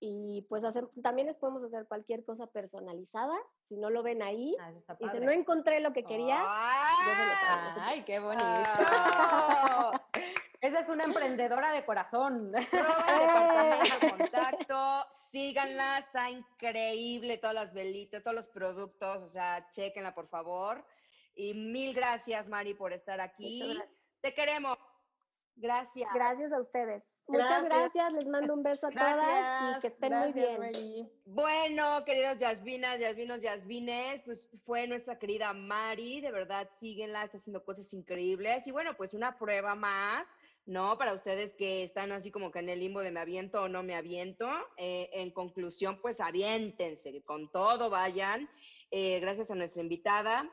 y 0.00 0.42
pues 0.48 0.64
hacer- 0.64 0.88
también 1.02 1.26
les 1.26 1.38
podemos 1.38 1.62
hacer 1.62 1.86
cualquier 1.86 2.24
cosa 2.24 2.46
personalizada. 2.48 3.36
Si 3.62 3.76
no 3.76 3.88
lo 3.90 4.02
ven 4.02 4.22
ahí, 4.22 4.54
Ah, 4.60 4.72
y 5.00 5.08
si 5.08 5.20
no 5.20 5.30
encontré 5.30 5.80
lo 5.80 5.92
que 5.92 6.04
quería, 6.04 6.36
yo 7.06 7.12
se 7.14 7.26
los 7.26 7.42
hago, 7.50 7.62
no 7.62 7.70
se 7.74 7.80
Ay, 7.80 8.02
qué 8.04 8.18
bonito. 8.18 8.44
Ah. 8.46 10.00
Esa 10.60 10.80
es 10.80 10.88
una 10.88 11.04
emprendedora 11.04 11.72
de 11.72 11.84
corazón. 11.84 12.50
Departamento 12.72 14.16
contacto, 14.16 15.06
síganla, 15.14 15.98
está 15.98 16.30
increíble 16.30 17.36
todas 17.38 17.54
las 17.54 17.74
velitas, 17.74 18.22
todos 18.22 18.36
los 18.36 18.46
productos, 18.46 19.18
o 19.18 19.28
sea, 19.30 19.68
chequenla 19.72 20.14
por 20.14 20.26
favor. 20.28 20.82
Y 21.34 21.52
mil 21.52 21.92
gracias, 21.94 22.48
Mari, 22.48 22.74
por 22.74 22.92
estar 22.92 23.20
aquí. 23.20 23.60
Muchas 23.62 23.76
gracias. 23.76 24.03
Te 24.24 24.32
queremos. 24.32 24.78
Gracias. 25.54 26.08
Gracias 26.14 26.50
a 26.54 26.58
ustedes. 26.58 27.22
Muchas 27.28 27.62
Gracias. 27.62 28.10
les 28.14 28.26
mando 28.26 28.54
un 28.54 28.62
beso 28.62 28.86
a 28.86 28.90
todas 28.90 29.76
y 29.76 29.80
que 29.82 29.88
estén 29.88 30.14
muy 30.14 30.32
bien. 30.32 30.58
Mary. 30.58 31.12
Bueno, 31.26 32.02
queridos 32.06 32.38
Yasminas, 32.38 32.98
Yasminos, 32.98 33.42
Yasmines, 33.42 34.22
pues 34.22 34.42
fue 34.64 34.86
nuestra 34.86 35.18
querida 35.18 35.52
Mari, 35.52 36.22
de 36.22 36.32
verdad 36.32 36.70
síguenla, 36.72 37.24
está 37.24 37.36
haciendo 37.36 37.62
cosas 37.66 37.92
increíbles. 37.92 38.66
Y 38.66 38.70
bueno, 38.70 38.96
pues 38.96 39.12
una 39.12 39.36
prueba 39.36 39.74
más, 39.74 40.26
¿no? 40.64 40.96
Para 40.96 41.12
ustedes 41.12 41.52
que 41.52 41.84
están 41.84 42.10
así 42.10 42.30
como 42.30 42.50
que 42.50 42.60
en 42.60 42.70
el 42.70 42.80
limbo 42.80 43.02
de 43.02 43.10
me 43.10 43.20
aviento 43.20 43.60
o 43.60 43.68
no 43.68 43.82
me 43.82 43.94
aviento. 43.94 44.48
Eh, 44.78 45.10
en 45.12 45.32
conclusión, 45.32 46.00
pues 46.00 46.22
aviéntense, 46.22 47.22
con 47.24 47.52
todo 47.52 47.90
vayan. 47.90 48.48
Eh, 48.90 49.20
gracias 49.20 49.50
a 49.50 49.54
nuestra 49.54 49.82
invitada. 49.82 50.50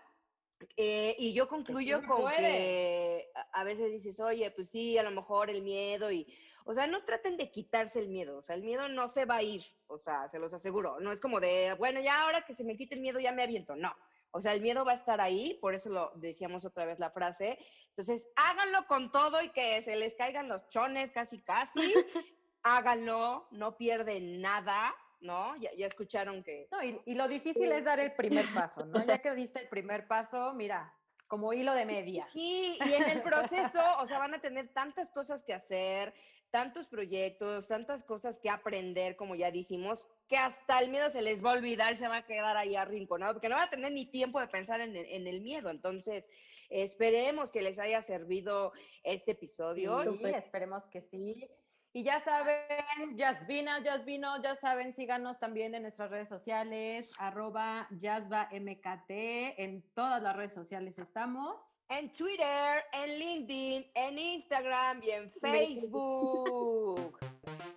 Eh, 0.77 1.15
y 1.19 1.33
yo 1.33 1.47
concluyo 1.47 2.01
se 2.01 2.07
con 2.07 2.21
puede. 2.21 2.37
que 2.37 3.29
a 3.53 3.63
veces 3.63 3.91
dices, 3.91 4.19
oye, 4.19 4.49
pues 4.51 4.69
sí, 4.69 4.97
a 4.97 5.03
lo 5.03 5.11
mejor 5.11 5.49
el 5.49 5.61
miedo 5.61 6.11
y, 6.11 6.27
o 6.65 6.73
sea, 6.73 6.87
no 6.87 7.03
traten 7.03 7.37
de 7.37 7.51
quitarse 7.51 7.99
el 7.99 8.09
miedo, 8.09 8.37
o 8.37 8.41
sea, 8.41 8.55
el 8.55 8.63
miedo 8.63 8.87
no 8.87 9.09
se 9.09 9.25
va 9.25 9.37
a 9.37 9.43
ir, 9.43 9.63
o 9.87 9.97
sea, 9.97 10.29
se 10.29 10.39
los 10.39 10.53
aseguro, 10.53 10.99
no 10.99 11.11
es 11.11 11.19
como 11.19 11.39
de, 11.39 11.73
bueno, 11.77 11.99
ya 12.01 12.21
ahora 12.21 12.45
que 12.45 12.55
se 12.55 12.63
me 12.63 12.77
quite 12.77 12.95
el 12.95 13.01
miedo 13.01 13.19
ya 13.19 13.31
me 13.31 13.43
aviento, 13.43 13.75
no, 13.75 13.93
O 14.31 14.41
sea, 14.41 14.53
el 14.53 14.61
miedo 14.61 14.85
va 14.85 14.93
a 14.93 14.95
estar 14.95 15.19
ahí, 15.19 15.57
por 15.61 15.73
eso 15.73 15.89
lo 15.89 16.11
decíamos 16.15 16.63
otra 16.63 16.85
vez 16.85 16.99
la 16.99 17.11
frase. 17.11 17.57
Entonces, 17.89 18.25
háganlo 18.35 18.87
con 18.87 19.11
todo 19.11 19.41
y 19.41 19.49
que 19.49 19.81
se 19.81 19.97
les 19.97 20.15
caigan 20.15 20.47
los 20.47 20.69
chones 20.69 21.11
casi, 21.11 21.39
casi. 21.41 21.81
háganlo, 22.63 23.47
no 23.51 23.77
pierden 23.77 24.41
nada, 24.41 24.93
¿no? 25.21 25.55
Ya, 25.57 25.71
ya 25.75 25.87
escucharon 25.87 26.43
que... 26.43 26.67
No, 26.71 26.83
y, 26.83 26.99
y 27.05 27.15
lo 27.15 27.27
difícil 27.27 27.71
es 27.71 27.83
dar 27.83 27.99
el 27.99 28.13
primer 28.13 28.45
paso, 28.53 28.85
¿no? 28.85 29.05
Ya 29.05 29.19
que 29.21 29.33
diste 29.33 29.61
el 29.61 29.69
primer 29.69 30.07
paso, 30.07 30.53
mira, 30.53 30.93
como 31.27 31.53
hilo 31.53 31.73
de 31.73 31.85
media. 31.85 32.25
Sí, 32.33 32.77
y 32.85 32.93
en 32.93 33.03
el 33.03 33.21
proceso, 33.21 33.79
o 33.99 34.07
sea, 34.07 34.19
van 34.19 34.33
a 34.33 34.41
tener 34.41 34.73
tantas 34.73 35.09
cosas 35.11 35.43
que 35.43 35.53
hacer, 35.53 36.13
tantos 36.51 36.87
proyectos, 36.87 37.67
tantas 37.67 38.03
cosas 38.03 38.37
que 38.39 38.49
aprender, 38.49 39.15
como 39.15 39.35
ya 39.35 39.49
dijimos, 39.49 40.05
que 40.27 40.37
hasta 40.37 40.79
el 40.79 40.89
miedo 40.89 41.09
se 41.09 41.21
les 41.21 41.43
va 41.43 41.51
a 41.51 41.55
olvidar, 41.55 41.95
se 41.95 42.07
va 42.07 42.17
a 42.17 42.25
quedar 42.25 42.57
ahí 42.57 42.75
arrinconado, 42.75 43.33
porque 43.33 43.47
no 43.47 43.55
va 43.55 43.63
a 43.63 43.69
tener 43.69 43.91
ni 43.93 44.05
tiempo 44.05 44.39
de 44.41 44.47
pensar 44.47 44.81
en 44.81 44.95
el, 44.95 45.05
en 45.05 45.25
el 45.27 45.39
miedo. 45.39 45.69
Entonces, 45.69 46.25
esperemos 46.69 47.51
que 47.51 47.61
les 47.61 47.79
haya 47.79 48.01
servido 48.01 48.73
este 49.03 49.31
episodio. 49.31 50.03
Sí, 50.03 50.25
esperemos 50.35 50.85
que 50.87 51.01
sí. 51.01 51.49
Y 51.93 52.03
ya 52.03 52.23
saben, 52.23 53.17
Jasvina, 53.17 53.81
Jasvino, 53.83 54.41
ya 54.41 54.55
saben, 54.55 54.95
síganos 54.95 55.39
también 55.39 55.75
en 55.75 55.81
nuestras 55.81 56.09
redes 56.09 56.29
sociales, 56.29 57.11
arroba 57.17 57.89
MKT, 57.91 59.09
en 59.57 59.83
todas 59.93 60.21
las 60.21 60.35
redes 60.35 60.53
sociales 60.53 60.97
estamos. 60.99 61.75
En 61.89 62.13
Twitter, 62.13 62.85
en 62.93 63.19
LinkedIn, 63.19 63.91
en 63.93 64.17
Instagram 64.17 65.03
y 65.03 65.09
en 65.09 65.31
Facebook. 65.41 67.19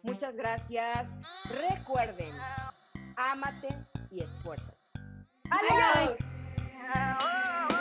Muchas 0.05 0.37
gracias. 0.37 1.11
Recuerden, 1.69 2.33
ámate 3.17 3.69
y 4.13 4.23
esfuérzate. 4.23 4.79
¡Adiós! 5.51 6.17
Adiós. 6.95 7.74